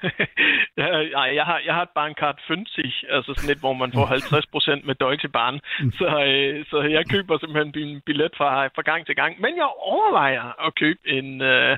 ja, 0.81 0.87
nej, 1.17 1.29
jeg 1.35 1.45
har, 1.45 1.59
jeg 1.65 1.73
har 1.73 1.81
et 1.81 1.95
Bahncard 1.95 2.39
50, 2.47 3.03
altså 3.09 3.33
sådan 3.33 3.51
et, 3.55 3.63
hvor 3.63 3.73
man 3.73 3.91
får 3.93 4.05
50% 4.81 4.85
med 4.87 4.95
Deutsche 4.95 5.29
Bahn. 5.29 5.59
Mm. 5.81 5.91
Så, 5.91 6.07
øh, 6.29 6.65
så 6.69 6.81
jeg 6.81 7.09
køber 7.09 7.37
simpelthen 7.37 7.71
min 7.75 8.01
billet 8.05 8.31
fra, 8.37 8.67
fra 8.67 8.81
gang 8.81 9.05
til 9.05 9.15
gang. 9.15 9.41
Men 9.41 9.55
jeg 9.55 9.69
overvejer 9.77 10.65
at 10.67 10.75
købe 10.75 10.99
en, 11.05 11.41
øh, 11.41 11.77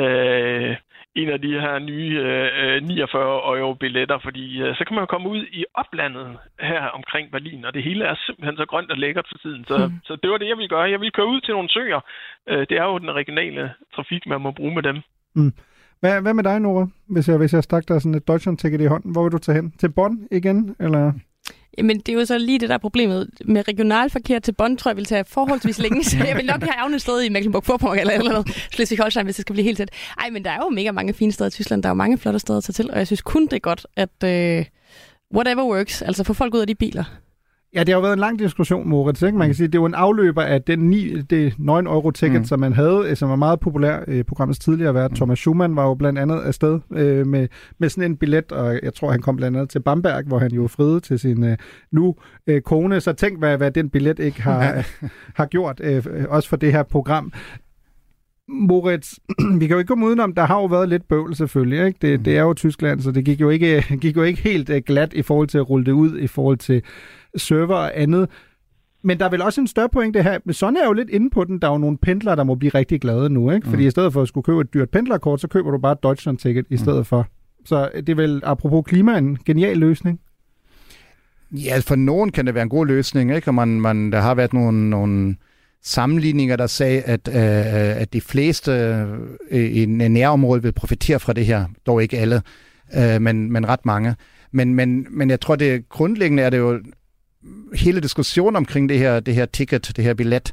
øh, 0.00 0.76
en 1.14 1.28
af 1.28 1.40
de 1.40 1.60
her 1.60 1.78
nye 1.78 2.14
øh, 2.18 2.82
49 2.82 3.58
euro 3.58 3.74
billetter, 3.74 4.18
fordi 4.26 4.62
øh, 4.62 4.76
så 4.76 4.84
kan 4.84 4.94
man 4.94 5.02
jo 5.02 5.06
komme 5.06 5.28
ud 5.28 5.42
i 5.52 5.64
oplandet 5.74 6.38
her 6.60 6.82
omkring 6.98 7.30
Berlin, 7.30 7.64
og 7.64 7.74
det 7.74 7.82
hele 7.82 8.04
er 8.04 8.14
simpelthen 8.26 8.56
så 8.56 8.66
grønt 8.66 8.90
og 8.90 8.98
lækkert 8.98 9.26
for 9.30 9.38
tiden. 9.38 9.64
Så, 9.68 9.76
mm. 9.86 9.92
så 10.04 10.16
det 10.22 10.30
var 10.30 10.38
det, 10.38 10.48
jeg 10.48 10.56
ville 10.56 10.68
gøre. 10.68 10.90
Jeg 10.90 11.00
ville 11.00 11.16
køre 11.18 11.26
ud 11.34 11.40
til 11.40 11.54
nogle 11.54 11.68
søer. 11.68 12.00
Øh, 12.50 12.66
det 12.68 12.76
er 12.82 12.84
jo 12.84 12.98
den 12.98 13.12
regionale 13.20 13.72
trafik, 13.94 14.22
man 14.26 14.40
må 14.40 14.50
bruge 14.50 14.74
med 14.74 14.82
dem. 14.82 14.96
Mm. 15.34 15.52
Hvad, 16.00 16.22
hvad 16.22 16.34
med 16.34 16.44
dig, 16.44 16.60
Nora? 16.60 16.86
Hvis 17.08 17.28
jeg, 17.28 17.36
hvis 17.38 17.54
jeg 17.54 17.62
stak 17.62 17.88
dig 17.88 18.00
sådan 18.00 18.14
et 18.14 18.28
Deutschland-ticket 18.28 18.80
i 18.80 18.86
hånden, 18.86 19.12
hvor 19.12 19.22
vil 19.22 19.32
du 19.32 19.38
tage 19.38 19.56
hen? 19.56 19.70
Til 19.70 19.92
Bonn 19.92 20.28
igen, 20.30 20.76
eller... 20.80 21.12
Jamen, 21.78 21.98
det 21.98 22.08
er 22.08 22.12
jo 22.18 22.24
så 22.24 22.38
lige 22.38 22.58
det, 22.58 22.68
der 22.68 22.74
er 22.74 22.78
problemet. 22.78 23.30
Med 23.44 23.68
regionalforkert 23.68 24.42
til 24.42 24.52
Bonn, 24.52 24.76
tror 24.76 24.90
jeg, 24.90 24.96
vil 24.96 25.04
tage 25.04 25.24
forholdsvis 25.24 25.78
længe, 25.78 26.04
så 26.04 26.16
jeg 26.26 26.36
vil 26.36 26.46
nok 26.46 26.62
have 26.62 26.74
avnet 26.74 27.00
sted 27.00 27.22
i 27.22 27.28
Mecklenburg-Vorpommern 27.28 27.98
eller 27.98 28.12
eller 28.12 28.30
noget. 28.30 28.48
Schleswig-Holstein, 28.48 29.24
hvis 29.24 29.36
det 29.36 29.42
skal 29.42 29.52
blive 29.52 29.64
helt 29.64 29.76
tæt. 29.76 29.90
Ej, 30.20 30.30
men 30.30 30.44
der 30.44 30.50
er 30.50 30.56
jo 30.56 30.68
mega 30.68 30.92
mange 30.92 31.14
fine 31.14 31.32
steder 31.32 31.48
i 31.48 31.50
Tyskland. 31.50 31.82
Der 31.82 31.88
er 31.88 31.90
jo 31.90 31.94
mange 31.94 32.18
flotte 32.18 32.38
steder 32.38 32.56
at 32.58 32.64
tage 32.64 32.72
til, 32.72 32.90
og 32.90 32.98
jeg 32.98 33.06
synes 33.06 33.22
kun, 33.22 33.42
det 33.42 33.52
er 33.52 33.58
godt, 33.58 33.86
at 33.96 34.24
øh, 34.24 34.64
whatever 35.34 35.64
works, 35.64 36.02
altså 36.02 36.24
få 36.24 36.32
folk 36.32 36.54
ud 36.54 36.60
af 36.60 36.66
de 36.66 36.74
biler. 36.74 37.04
Ja, 37.74 37.80
det 37.80 37.88
har 37.88 37.94
jo 37.94 38.00
været 38.00 38.12
en 38.12 38.18
lang 38.18 38.38
diskussion, 38.38 38.88
Moritz. 38.88 39.22
Ikke? 39.22 39.38
Man 39.38 39.48
kan 39.48 39.54
sige, 39.54 39.66
det 39.66 39.74
er 39.74 39.78
jo 39.78 39.86
en 39.86 39.94
afløber 39.94 40.42
af 40.42 40.62
den 40.62 40.78
9, 40.78 41.20
det 41.20 41.54
9 41.58 41.72
euro 41.72 42.10
ticket, 42.10 42.40
mm. 42.40 42.44
som 42.44 42.60
man 42.60 42.72
havde, 42.72 43.04
øh, 43.08 43.16
som 43.16 43.28
var 43.28 43.36
meget 43.36 43.60
populær 43.60 44.10
i 44.10 44.22
programmets 44.22 44.58
tidligere 44.58 44.94
vært. 44.94 45.10
Mm. 45.10 45.16
Thomas 45.16 45.38
Schumann 45.38 45.76
var 45.76 45.86
jo 45.86 45.94
blandt 45.94 46.18
andet 46.18 46.40
afsted 46.40 46.80
øh, 46.92 47.26
med, 47.26 47.48
med 47.78 47.88
sådan 47.88 48.10
en 48.10 48.16
billet, 48.16 48.52
og 48.52 48.80
jeg 48.82 48.94
tror, 48.94 49.10
han 49.10 49.20
kom 49.20 49.36
blandt 49.36 49.56
andet 49.56 49.70
til 49.70 49.80
Bamberg, 49.80 50.24
hvor 50.26 50.38
han 50.38 50.52
jo 50.52 50.66
friede 50.66 51.00
til 51.00 51.18
sin 51.18 51.44
øh, 51.44 51.56
nu 51.92 52.14
øh, 52.46 52.62
kone. 52.62 53.00
Så 53.00 53.12
tænk, 53.12 53.38
hvad, 53.38 53.56
hvad 53.56 53.70
den 53.70 53.90
billet 53.90 54.18
ikke 54.18 54.42
har, 54.42 54.86
har 55.38 55.46
gjort, 55.46 55.80
øh, 55.84 56.04
også 56.28 56.48
for 56.48 56.56
det 56.56 56.72
her 56.72 56.82
program. 56.82 57.32
Moritz, 58.48 59.14
vi 59.60 59.66
kan 59.66 59.74
jo 59.74 59.78
ikke 59.78 59.88
komme 59.88 60.06
udenom, 60.06 60.34
der 60.34 60.44
har 60.44 60.60
jo 60.60 60.66
været 60.66 60.88
lidt 60.88 61.08
bøvl 61.08 61.36
selvfølgelig. 61.36 61.86
Ikke? 61.86 61.98
Det, 62.02 62.24
det 62.24 62.36
er 62.36 62.42
jo 62.42 62.54
Tyskland, 62.54 63.00
så 63.00 63.10
det 63.10 63.24
gik 63.24 63.40
jo 63.40 63.50
ikke, 63.50 63.84
gik 64.02 64.16
jo 64.16 64.22
ikke 64.22 64.42
helt 64.42 64.70
øh, 64.70 64.82
glat 64.86 65.12
i 65.12 65.22
forhold 65.22 65.48
til 65.48 65.58
at 65.58 65.70
rulle 65.70 65.86
det 65.86 65.92
ud, 65.92 66.18
i 66.18 66.26
forhold 66.26 66.56
til 66.56 66.82
server 67.36 67.76
og 67.76 68.00
andet. 68.00 68.28
Men 69.02 69.18
der 69.18 69.24
er 69.24 69.28
vel 69.28 69.42
også 69.42 69.60
en 69.60 69.66
større 69.66 69.88
pointe 69.88 70.22
her. 70.22 70.38
Men 70.44 70.54
sådan 70.54 70.76
er 70.76 70.86
jo 70.86 70.92
lidt 70.92 71.10
inde 71.10 71.30
på 71.30 71.44
den. 71.44 71.58
Der 71.58 71.68
er 71.68 71.72
jo 71.72 71.78
nogle 71.78 71.98
pendlere, 71.98 72.36
der 72.36 72.44
må 72.44 72.54
blive 72.54 72.70
rigtig 72.70 73.00
glade 73.00 73.30
nu. 73.30 73.50
Ikke? 73.50 73.68
Fordi 73.68 73.82
mm. 73.82 73.88
i 73.88 73.90
stedet 73.90 74.12
for 74.12 74.22
at 74.22 74.28
skulle 74.28 74.44
købe 74.44 74.60
et 74.60 74.74
dyrt 74.74 74.90
pendlerkort, 74.90 75.40
så 75.40 75.48
køber 75.48 75.70
du 75.70 75.78
bare 75.78 75.92
et 75.92 76.02
Deutschland-ticket 76.02 76.66
i 76.70 76.76
stedet 76.76 76.98
mm. 76.98 77.04
for. 77.04 77.26
Så 77.64 77.90
det 77.94 78.08
er 78.08 78.14
vel, 78.14 78.40
apropos 78.44 78.84
klima, 78.86 79.18
en 79.18 79.38
genial 79.46 79.76
løsning. 79.76 80.20
Ja, 81.50 81.78
for 81.78 81.96
nogen 81.96 82.32
kan 82.32 82.46
det 82.46 82.54
være 82.54 82.62
en 82.62 82.68
god 82.68 82.86
løsning. 82.86 83.34
Ikke? 83.34 83.48
Og 83.48 83.54
man, 83.54 83.80
man, 83.80 84.12
der 84.12 84.20
har 84.20 84.34
været 84.34 84.52
nogle, 84.52 84.90
nogle 84.90 85.36
sammenligninger, 85.82 86.56
der 86.56 86.66
sagde, 86.66 87.02
at, 87.02 87.28
øh, 87.28 88.00
at 88.00 88.12
de 88.12 88.20
fleste 88.20 88.72
øh, 89.50 89.76
i 89.76 89.86
nærområdet 89.86 90.64
vil 90.64 90.72
profitere 90.72 91.20
fra 91.20 91.32
det 91.32 91.46
her. 91.46 91.66
Dog 91.86 92.02
ikke 92.02 92.18
alle, 92.18 92.42
øh, 92.96 93.22
men, 93.22 93.52
men 93.52 93.68
ret 93.68 93.86
mange. 93.86 94.16
Men, 94.52 94.74
men, 94.74 95.06
men 95.10 95.30
jeg 95.30 95.40
tror, 95.40 95.56
det 95.56 95.88
grundlæggende 95.88 96.42
er 96.42 96.50
det 96.50 96.58
jo 96.58 96.80
hele 97.74 98.00
diskussionen 98.00 98.56
omkring 98.56 98.88
det 98.88 98.98
her, 98.98 99.20
det 99.20 99.34
her 99.34 99.46
ticket, 99.46 99.92
det 99.96 100.04
her 100.04 100.14
billet, 100.14 100.52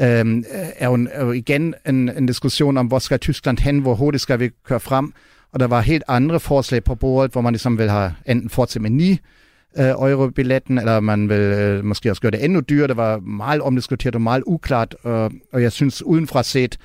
øhm, 0.00 0.44
er, 0.76 0.86
jo, 0.86 1.08
er 1.12 1.24
jo 1.24 1.32
igen 1.32 1.74
en, 1.88 2.08
en 2.08 2.26
diskussion 2.26 2.76
om, 2.76 2.86
hvor 2.86 2.98
skal 2.98 3.18
Tyskland 3.18 3.58
hen, 3.58 3.78
hvor 3.78 3.94
hurtigt 3.94 4.22
skal 4.22 4.40
vi 4.40 4.50
køre 4.64 4.80
frem. 4.80 5.12
Og 5.52 5.60
der 5.60 5.66
var 5.66 5.80
helt 5.80 6.02
andre 6.08 6.40
forslag 6.40 6.84
på 6.84 6.94
bordet, 6.94 7.32
hvor 7.32 7.40
man 7.40 7.52
ligesom 7.52 7.78
vil 7.78 7.90
have 7.90 8.14
enten 8.26 8.50
fortsat 8.50 8.82
med 8.82 8.90
9 8.90 9.10
øh, 9.78 9.84
euro-billetten, 9.84 10.78
eller 10.78 11.00
man 11.00 11.28
vil 11.28 11.40
øh, 11.40 11.84
måske 11.84 12.10
også 12.10 12.22
gøre 12.22 12.30
det 12.30 12.44
endnu 12.44 12.60
dyrere. 12.60 12.88
Det 12.88 12.96
var 12.96 13.18
meget 13.18 13.60
omdiskuteret 13.60 14.14
og 14.14 14.22
meget 14.22 14.42
uklart, 14.46 14.96
og, 15.02 15.32
og 15.52 15.62
jeg 15.62 15.72
synes 15.72 16.02
udenfra 16.02 16.42
set, 16.42 16.78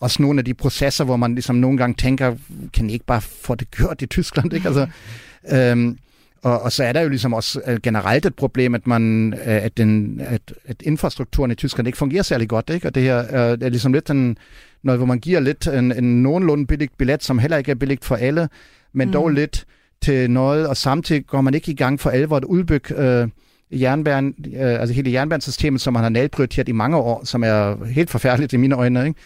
også 0.00 0.22
nogle 0.22 0.38
af 0.38 0.44
de 0.44 0.54
processer, 0.54 1.04
hvor 1.04 1.16
man 1.16 1.34
ligesom 1.34 1.56
nogle 1.56 1.78
gange 1.78 1.94
tænker, 1.94 2.36
kan 2.72 2.90
I 2.90 2.92
ikke 2.92 3.04
bare 3.04 3.20
få 3.20 3.54
det 3.54 3.70
gjort 3.70 4.02
i 4.02 4.06
Tyskland? 4.06 4.52
Ikke? 4.52 4.68
Altså, 4.68 4.86
øhm, 5.54 5.98
og, 6.44 6.62
og 6.62 6.72
så 6.72 6.84
er 6.84 6.92
der 6.92 7.00
jo 7.00 7.08
ligesom 7.08 7.32
også 7.32 7.60
øh, 7.66 7.78
generelt 7.82 8.26
et 8.26 8.34
problem, 8.34 8.74
at 8.74 8.86
man 8.86 9.32
øh, 9.32 9.64
at, 9.64 9.76
den, 9.76 10.20
at, 10.20 10.54
at 10.64 10.76
infrastrukturen 10.82 11.50
i 11.50 11.54
Tyskland 11.54 11.88
ikke 11.88 11.98
fungerer 11.98 12.22
særlig 12.22 12.48
godt, 12.48 12.70
ikke? 12.70 12.88
Og 12.88 12.94
det 12.94 13.02
her 13.02 13.18
øh, 13.18 13.58
er 13.60 13.68
ligesom 13.68 13.92
lidt 13.92 14.10
en, 14.10 14.36
noget, 14.82 14.98
hvor 14.98 15.06
man 15.06 15.18
giver 15.18 15.40
lidt 15.40 15.66
en, 15.66 15.92
en 15.92 16.22
nogenlunde 16.22 16.66
billigt 16.66 16.98
billet, 16.98 17.24
som 17.24 17.38
heller 17.38 17.56
ikke 17.56 17.70
er 17.70 17.74
billigt 17.74 18.04
for 18.04 18.16
alle, 18.16 18.48
men 18.92 19.08
mm. 19.08 19.12
dog 19.12 19.28
lidt 19.28 19.64
til 20.02 20.30
noget, 20.30 20.66
og 20.68 20.76
samtidig 20.76 21.26
går 21.26 21.40
man 21.40 21.54
ikke 21.54 21.72
i 21.72 21.74
gang 21.74 22.00
for 22.00 22.10
alvor 22.10 22.36
at 22.36 22.44
udbygge 22.44 22.94
øh, 23.02 23.28
jernbanen, 23.70 24.34
øh, 24.46 24.80
altså 24.80 24.94
hele 24.94 25.12
jernbanesystemet, 25.12 25.80
som 25.80 25.92
man 25.92 26.02
har 26.02 26.10
nedprioriteret 26.10 26.68
i 26.68 26.72
mange 26.72 26.96
år, 26.96 27.24
som 27.24 27.44
er 27.44 27.84
helt 27.84 28.10
forfærdeligt 28.10 28.52
i 28.52 28.56
mine 28.56 28.74
øjne, 28.74 29.06
ikke? 29.06 29.20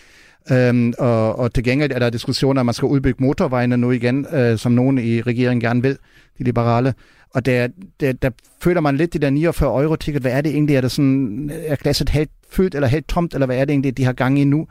Øhm, 0.52 0.94
og, 0.98 1.38
og 1.38 1.54
til 1.54 1.64
gengæld 1.64 1.92
er 1.92 1.98
der 1.98 2.10
diskussioner, 2.10 2.60
at 2.60 2.66
man 2.66 2.74
skal 2.74 2.86
udbygge 2.86 3.24
motorvejene 3.24 3.76
nu 3.76 3.90
igen, 3.90 4.26
øh, 4.32 4.58
som 4.58 4.72
nogen 4.72 4.98
i 4.98 5.20
regeringen 5.20 5.60
gerne 5.60 5.82
vil, 5.82 5.98
de 6.38 6.44
liberale. 6.44 6.94
Og 7.30 7.46
der, 7.46 7.68
der, 8.00 8.12
der 8.12 8.30
føler 8.62 8.80
man 8.80 8.96
lidt 8.96 9.12
det 9.12 9.22
der 9.22 9.30
49 9.30 9.82
euro 9.82 9.96
ticket. 9.96 10.22
Hvad 10.22 10.32
er 10.32 10.40
det 10.40 10.52
egentlig? 10.52 10.76
Er 10.76 10.80
det 10.80 10.90
sådan, 10.90 11.50
er 11.66 11.76
glasset 11.76 12.08
helt 12.08 12.30
fyldt 12.50 12.74
eller 12.74 12.88
helt 12.88 13.08
tomt, 13.08 13.34
eller 13.34 13.46
hvad 13.46 13.58
er 13.58 13.64
det 13.64 13.72
egentlig, 13.72 13.96
de 13.96 14.04
har 14.04 14.12
gang 14.12 14.38
i 14.38 14.44
nu? 14.44 14.66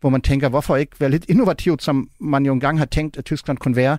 Hvor 0.00 0.10
man 0.10 0.20
tænker, 0.20 0.48
hvorfor 0.48 0.76
ikke 0.76 0.92
være 0.98 1.10
lidt 1.10 1.24
innovativt, 1.28 1.82
som 1.82 2.08
man 2.20 2.46
jo 2.46 2.52
engang 2.52 2.78
har 2.78 2.86
tænkt, 2.86 3.16
at 3.16 3.24
Tyskland 3.24 3.58
kunne 3.58 3.76
være, 3.76 3.98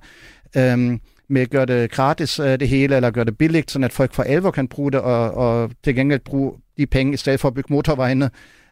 øhm, 0.57 0.99
med 1.29 1.41
at 1.41 1.49
gøre 1.49 1.65
det 1.65 1.91
gratis 1.91 2.39
øh, 2.39 2.59
det 2.59 2.67
hele, 2.67 2.95
eller 2.95 3.11
gøre 3.11 3.25
det 3.25 3.37
billigt, 3.37 3.71
så 3.71 3.79
at 3.79 3.93
folk 3.93 4.13
for 4.13 4.23
alvor 4.23 4.51
kan 4.51 4.67
bruge 4.67 4.91
det, 4.91 4.99
og, 4.99 5.31
og 5.31 5.71
til 5.83 5.95
gengæld 5.95 6.19
bruge 6.19 6.51
de 6.77 6.85
penge, 6.85 7.13
i 7.13 7.17
stedet 7.17 7.39
for 7.39 7.47
at 7.47 7.53
bygge 7.53 7.73
motorvejene, 7.73 8.29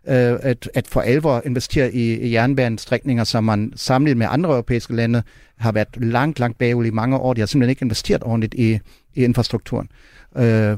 øh, 0.07 0.39
at, 0.41 0.69
at 0.73 0.87
for 0.87 1.01
alvor 1.01 1.41
investere 1.45 1.93
i, 1.93 2.13
i 2.19 2.33
jernbanestrækninger, 2.33 3.23
som 3.23 3.43
man 3.43 3.73
sammenlignet 3.75 4.17
med 4.17 4.27
andre 4.29 4.49
europæiske 4.49 4.95
lande 4.95 5.23
har 5.57 5.71
været 5.71 5.87
langt, 5.97 6.39
langt 6.39 6.57
bagud 6.57 6.85
i 6.85 6.89
mange 6.89 7.17
år. 7.17 7.33
De 7.33 7.41
har 7.41 7.45
simpelthen 7.45 7.69
ikke 7.69 7.85
investeret 7.85 8.23
ordentligt 8.23 8.53
i, 8.53 8.79
i 9.15 9.23
infrastrukturen. 9.23 9.89
Øh, 10.37 10.77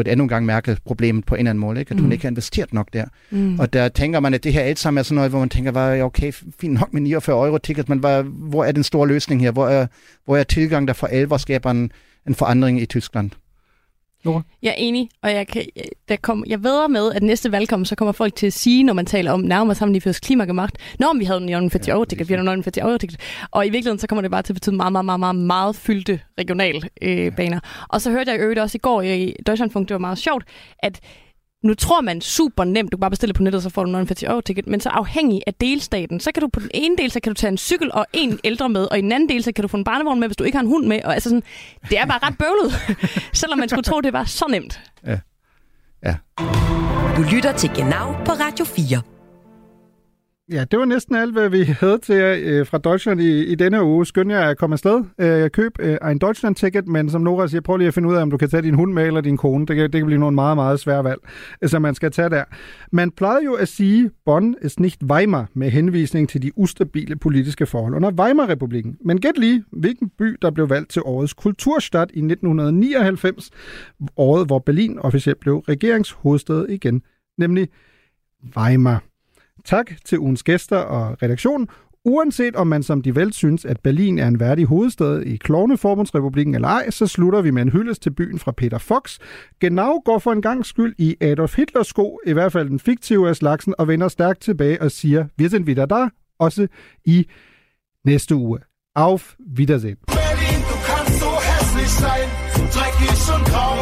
et 0.00 0.08
endnu 0.08 0.26
gang 0.26 0.46
mærke 0.46 0.76
problemet 0.84 1.26
på 1.26 1.34
en 1.34 1.38
eller 1.38 1.50
anden 1.50 1.60
måde, 1.60 1.80
ikke? 1.80 1.90
at 1.90 1.96
mm. 1.96 2.02
hun 2.02 2.12
ikke 2.12 2.24
har 2.24 2.30
investeret 2.30 2.72
nok 2.72 2.88
der. 2.92 3.04
Mm. 3.30 3.58
Og 3.58 3.72
der 3.72 3.88
tænker 3.88 4.20
man, 4.20 4.34
at 4.34 4.44
det 4.44 4.52
her 4.52 4.60
alt 4.60 4.78
sammen 4.78 4.98
er 4.98 5.02
sådan 5.02 5.14
noget, 5.14 5.30
hvor 5.30 5.38
man 5.38 5.48
tænker, 5.48 5.70
var 5.70 6.02
okay, 6.02 6.32
fint 6.60 6.74
nok 6.74 6.92
med 6.92 7.00
49 7.00 7.46
euro 7.46 7.58
ticket, 7.58 7.88
men 7.88 7.98
hvad, 7.98 8.22
hvor 8.22 8.64
er 8.64 8.72
den 8.72 8.82
store 8.82 9.08
løsning 9.08 9.40
her? 9.40 9.50
Hvor 9.50 9.68
er, 9.68 9.86
hvor 10.24 10.36
er 10.36 10.44
tilgang, 10.44 10.88
der 10.88 10.94
for 10.94 11.06
alvor 11.06 11.36
skaber 11.36 11.70
en, 11.70 11.92
en 12.26 12.34
forandring 12.34 12.80
i 12.80 12.86
Tyskland? 12.86 13.30
Nora? 14.24 14.42
Jeg 14.62 14.70
er 14.70 14.74
enig, 14.78 15.08
og 15.22 15.30
jeg, 15.30 15.46
kan, 15.46 15.64
der 16.08 16.16
kom, 16.16 16.44
jeg 16.46 16.62
ved 16.62 16.88
med, 16.88 17.12
at 17.12 17.22
næste 17.22 17.52
valgkamp, 17.52 17.86
så 17.86 17.94
kommer 17.94 18.12
folk 18.12 18.34
til 18.34 18.46
at 18.46 18.52
sige, 18.52 18.84
når 18.84 18.92
man 18.92 19.06
taler 19.06 19.32
om 19.32 19.40
nærmere 19.40 19.74
sammen 19.74 19.92
lige 19.92 20.00
først 20.00 20.22
klimagemacht, 20.22 20.76
når 20.98 21.08
om 21.08 21.20
vi 21.20 21.24
havde 21.24 21.40
en 21.40 21.46
49 21.46 21.94
euro 21.94 22.04
ticket, 22.04 22.28
vi 22.28 22.34
havde 22.34 22.40
en 22.40 22.58
49 22.58 22.86
euro 22.86 22.98
ticket. 22.98 23.20
Og 23.50 23.66
i 23.66 23.70
virkeligheden, 23.70 23.98
så 23.98 24.06
kommer 24.06 24.22
det 24.22 24.30
bare 24.30 24.42
til 24.42 24.52
at 24.52 24.54
betyde 24.54 24.76
meget, 24.76 24.92
meget, 24.92 25.04
meget, 25.04 25.20
meget, 25.20 25.36
meget 25.36 25.76
fyldte 25.76 26.20
regionalbaner. 26.38 26.88
Øh, 27.02 27.36
baner. 27.36 27.60
og 27.88 28.00
så 28.00 28.10
hørte 28.10 28.30
jeg 28.30 28.40
øvrigt 28.40 28.60
også 28.60 28.76
i 28.76 28.78
går 28.78 29.02
i 29.02 29.34
Deutschlandfunk, 29.46 29.88
det 29.88 29.94
var 29.94 29.98
meget 29.98 30.18
sjovt, 30.18 30.44
at 30.78 31.00
nu 31.62 31.74
tror 31.74 32.00
man 32.00 32.20
super 32.20 32.64
nemt, 32.64 32.92
du 32.92 32.96
kan 32.96 33.00
bare 33.00 33.10
bestille 33.10 33.32
på 33.32 33.42
nettet, 33.42 33.62
så 33.62 33.70
får 33.70 33.84
du 33.84 33.90
49 33.90 34.30
euro 34.30 34.40
ticket, 34.40 34.66
men 34.66 34.80
så 34.80 34.88
afhængig 34.88 35.42
af 35.46 35.54
delstaten, 35.54 36.20
så 36.20 36.32
kan 36.32 36.40
du 36.40 36.48
på 36.48 36.60
den 36.60 36.70
ene 36.74 36.96
del, 36.96 37.10
så 37.10 37.20
kan 37.20 37.30
du 37.30 37.34
tage 37.34 37.50
en 37.50 37.58
cykel 37.58 37.92
og 37.92 38.06
en 38.12 38.38
ældre 38.44 38.68
med, 38.68 38.86
og 38.90 38.98
i 38.98 39.00
den 39.00 39.12
anden 39.12 39.28
del, 39.28 39.42
så 39.42 39.52
kan 39.52 39.62
du 39.62 39.68
få 39.68 39.76
en 39.76 39.84
barnevogn 39.84 40.20
med, 40.20 40.28
hvis 40.28 40.36
du 40.36 40.44
ikke 40.44 40.58
har 40.58 40.62
en 40.62 40.68
hund 40.68 40.86
med, 40.86 41.00
og 41.04 41.14
altså 41.14 41.28
sådan, 41.28 41.42
det 41.90 41.98
er 41.98 42.06
bare 42.06 42.18
ret 42.22 42.38
bøvlet, 42.38 42.98
selvom 43.40 43.58
man 43.58 43.68
skulle 43.68 43.84
tro, 43.84 44.00
det 44.00 44.12
var 44.12 44.24
så 44.24 44.46
nemt. 44.50 44.80
Ja. 45.06 45.18
Ja. 46.04 46.14
Du 47.16 47.22
lytter 47.22 47.52
til 47.52 47.70
Genau 47.74 48.12
på 48.24 48.32
Radio 48.32 48.64
4. 48.64 49.11
Ja, 50.52 50.64
det 50.70 50.78
var 50.78 50.84
næsten 50.84 51.14
alt, 51.14 51.32
hvad 51.32 51.48
vi 51.48 51.62
havde 51.62 51.98
til 51.98 52.14
jer 52.14 52.36
øh, 52.42 52.66
fra 52.66 52.78
Deutschland 52.78 53.20
i, 53.20 53.44
i 53.44 53.54
denne 53.54 53.84
uge. 53.84 54.06
Skynd 54.06 54.32
jer 54.32 54.40
at 54.40 54.58
komme 54.58 54.74
afsted. 54.74 55.04
Øh, 55.18 55.50
køb 55.50 55.72
øh, 55.80 55.98
en 56.10 56.18
Deutschland-ticket, 56.18 56.88
men 56.88 57.10
som 57.10 57.20
Nora 57.20 57.48
siger, 57.48 57.60
prøv 57.60 57.76
lige 57.76 57.88
at 57.88 57.94
finde 57.94 58.08
ud 58.08 58.14
af, 58.14 58.22
om 58.22 58.30
du 58.30 58.36
kan 58.36 58.48
tage 58.48 58.62
din 58.62 58.74
hund 58.74 58.92
med 58.92 59.06
eller 59.06 59.20
din 59.20 59.36
kone. 59.36 59.66
Det 59.66 59.76
kan, 59.76 59.82
det 59.82 60.00
kan 60.00 60.06
blive 60.06 60.20
nogle 60.20 60.34
meget, 60.34 60.56
meget 60.56 60.80
svære 60.80 61.04
valg, 61.04 61.20
øh, 61.62 61.68
som 61.68 61.82
man 61.82 61.94
skal 61.94 62.10
tage 62.10 62.30
der. 62.30 62.44
Man 62.92 63.10
plejede 63.10 63.44
jo 63.44 63.54
at 63.54 63.68
sige, 63.68 64.10
Bonn 64.24 64.54
ist 64.62 64.80
nicht 64.80 65.02
Weimar, 65.04 65.48
med 65.54 65.70
henvisning 65.70 66.28
til 66.28 66.42
de 66.42 66.58
ustabile 66.58 67.16
politiske 67.16 67.66
forhold 67.66 67.94
under 67.94 68.10
Weimar-republiken. 68.10 68.96
Men 69.04 69.20
gæt 69.20 69.38
lige, 69.38 69.64
hvilken 69.72 70.10
by, 70.18 70.36
der 70.42 70.50
blev 70.50 70.70
valgt 70.70 70.90
til 70.90 71.02
årets 71.04 71.34
kulturstad 71.34 72.06
i 72.14 72.18
1999, 72.18 73.50
året 74.16 74.46
hvor 74.46 74.58
Berlin 74.58 74.98
officielt 74.98 75.40
blev 75.40 75.56
regeringshovedstad 75.58 76.66
igen, 76.68 77.02
nemlig 77.38 77.68
Weimar. 78.56 79.11
Tak 79.64 79.90
til 80.04 80.18
ugens 80.18 80.42
gæster 80.42 80.76
og 80.76 81.22
redaktionen. 81.22 81.68
Uanset 82.04 82.56
om 82.56 82.66
man 82.66 82.82
som 82.82 83.02
de 83.02 83.16
vel 83.16 83.32
synes, 83.32 83.64
at 83.64 83.80
Berlin 83.80 84.18
er 84.18 84.28
en 84.28 84.40
værdig 84.40 84.64
hovedstad 84.64 85.22
i 85.22 85.36
Klovneforbundsrepublikken 85.36 86.54
eller 86.54 86.68
ej, 86.68 86.90
så 86.90 87.06
slutter 87.06 87.40
vi 87.42 87.50
med 87.50 87.62
en 87.62 87.68
hyldest 87.68 88.02
til 88.02 88.10
byen 88.10 88.38
fra 88.38 88.52
Peter 88.52 88.78
Fox. 88.78 89.18
Genau 89.60 90.02
går 90.04 90.18
for 90.18 90.32
en 90.32 90.42
gang 90.42 90.66
skyld 90.66 90.94
i 90.98 91.16
Adolf 91.20 91.56
Hitlers 91.56 91.86
sko, 91.86 92.20
i 92.26 92.32
hvert 92.32 92.52
fald 92.52 92.68
den 92.68 92.80
fiktive 92.80 93.28
af 93.28 93.36
slagsen, 93.36 93.74
og 93.78 93.88
vender 93.88 94.08
stærkt 94.08 94.40
tilbage 94.40 94.82
og 94.82 94.90
siger, 94.90 95.26
vi 95.36 95.48
sind 95.48 95.64
wieder 95.64 95.86
da, 95.86 96.08
også 96.38 96.66
i 97.04 97.26
næste 98.04 98.34
uge. 98.34 98.58
Auf 98.96 99.36
Wiedersehen. 99.58 99.96
Berlin, 100.06 100.60
du 100.70 100.76
kannst 100.88 101.20
so 101.20 101.30
hässlich 101.48 101.92
sein, 102.02 102.28
so 102.56 102.62
dreckig 102.74 103.14
und 103.34 103.44
grau. 103.52 103.74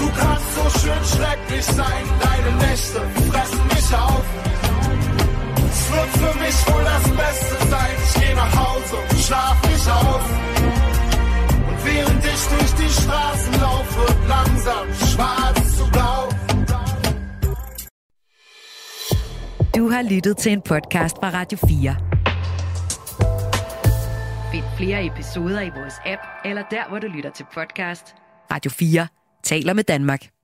Du 0.00 0.06
kannst 0.20 0.48
so 0.56 0.64
schön 0.80 1.04
schrecklich 1.14 1.64
sein, 1.78 2.04
deine 2.24 2.50
Nächte 2.62 3.00
fressen 3.30 3.71
auf. 3.94 4.24
Es 5.70 5.92
wird 5.92 6.10
für 6.20 6.34
mich 6.44 6.56
wohl 6.68 6.84
das 6.84 7.04
Beste 7.22 7.54
sein, 7.70 7.94
ich 8.04 8.14
geh 8.20 8.34
nach 8.34 8.54
Hause 8.64 8.96
und 9.10 9.18
schlaf 9.18 9.56
mich 9.70 9.86
auf. 9.90 10.24
Und 11.68 11.78
während 11.84 12.24
ich 12.24 12.42
durch 12.52 12.72
die 12.82 12.92
Straßen 13.00 13.60
laufe, 13.60 13.98
wird 14.00 14.28
langsam 14.28 14.86
schwarz 15.10 15.76
zu 15.76 15.90
blau. 15.90 16.28
Du 19.76 19.90
har 19.90 20.02
lyttet 20.02 20.36
til 20.36 20.52
en 20.52 20.62
podcast 20.62 21.16
fra 21.16 21.30
Radio 21.30 21.58
4. 21.58 21.96
Find 24.52 24.64
flere 24.76 25.06
episoder 25.06 25.60
i 25.60 25.70
vores 25.70 25.94
app, 26.06 26.20
eller 26.44 26.62
der, 26.70 26.88
hvor 26.88 26.98
du 26.98 27.06
lytter 27.06 27.30
til 27.30 27.46
podcast. 27.54 28.14
Radio 28.50 28.70
4 28.70 29.06
taler 29.42 29.72
med 29.72 29.84
Danmark. 29.84 30.41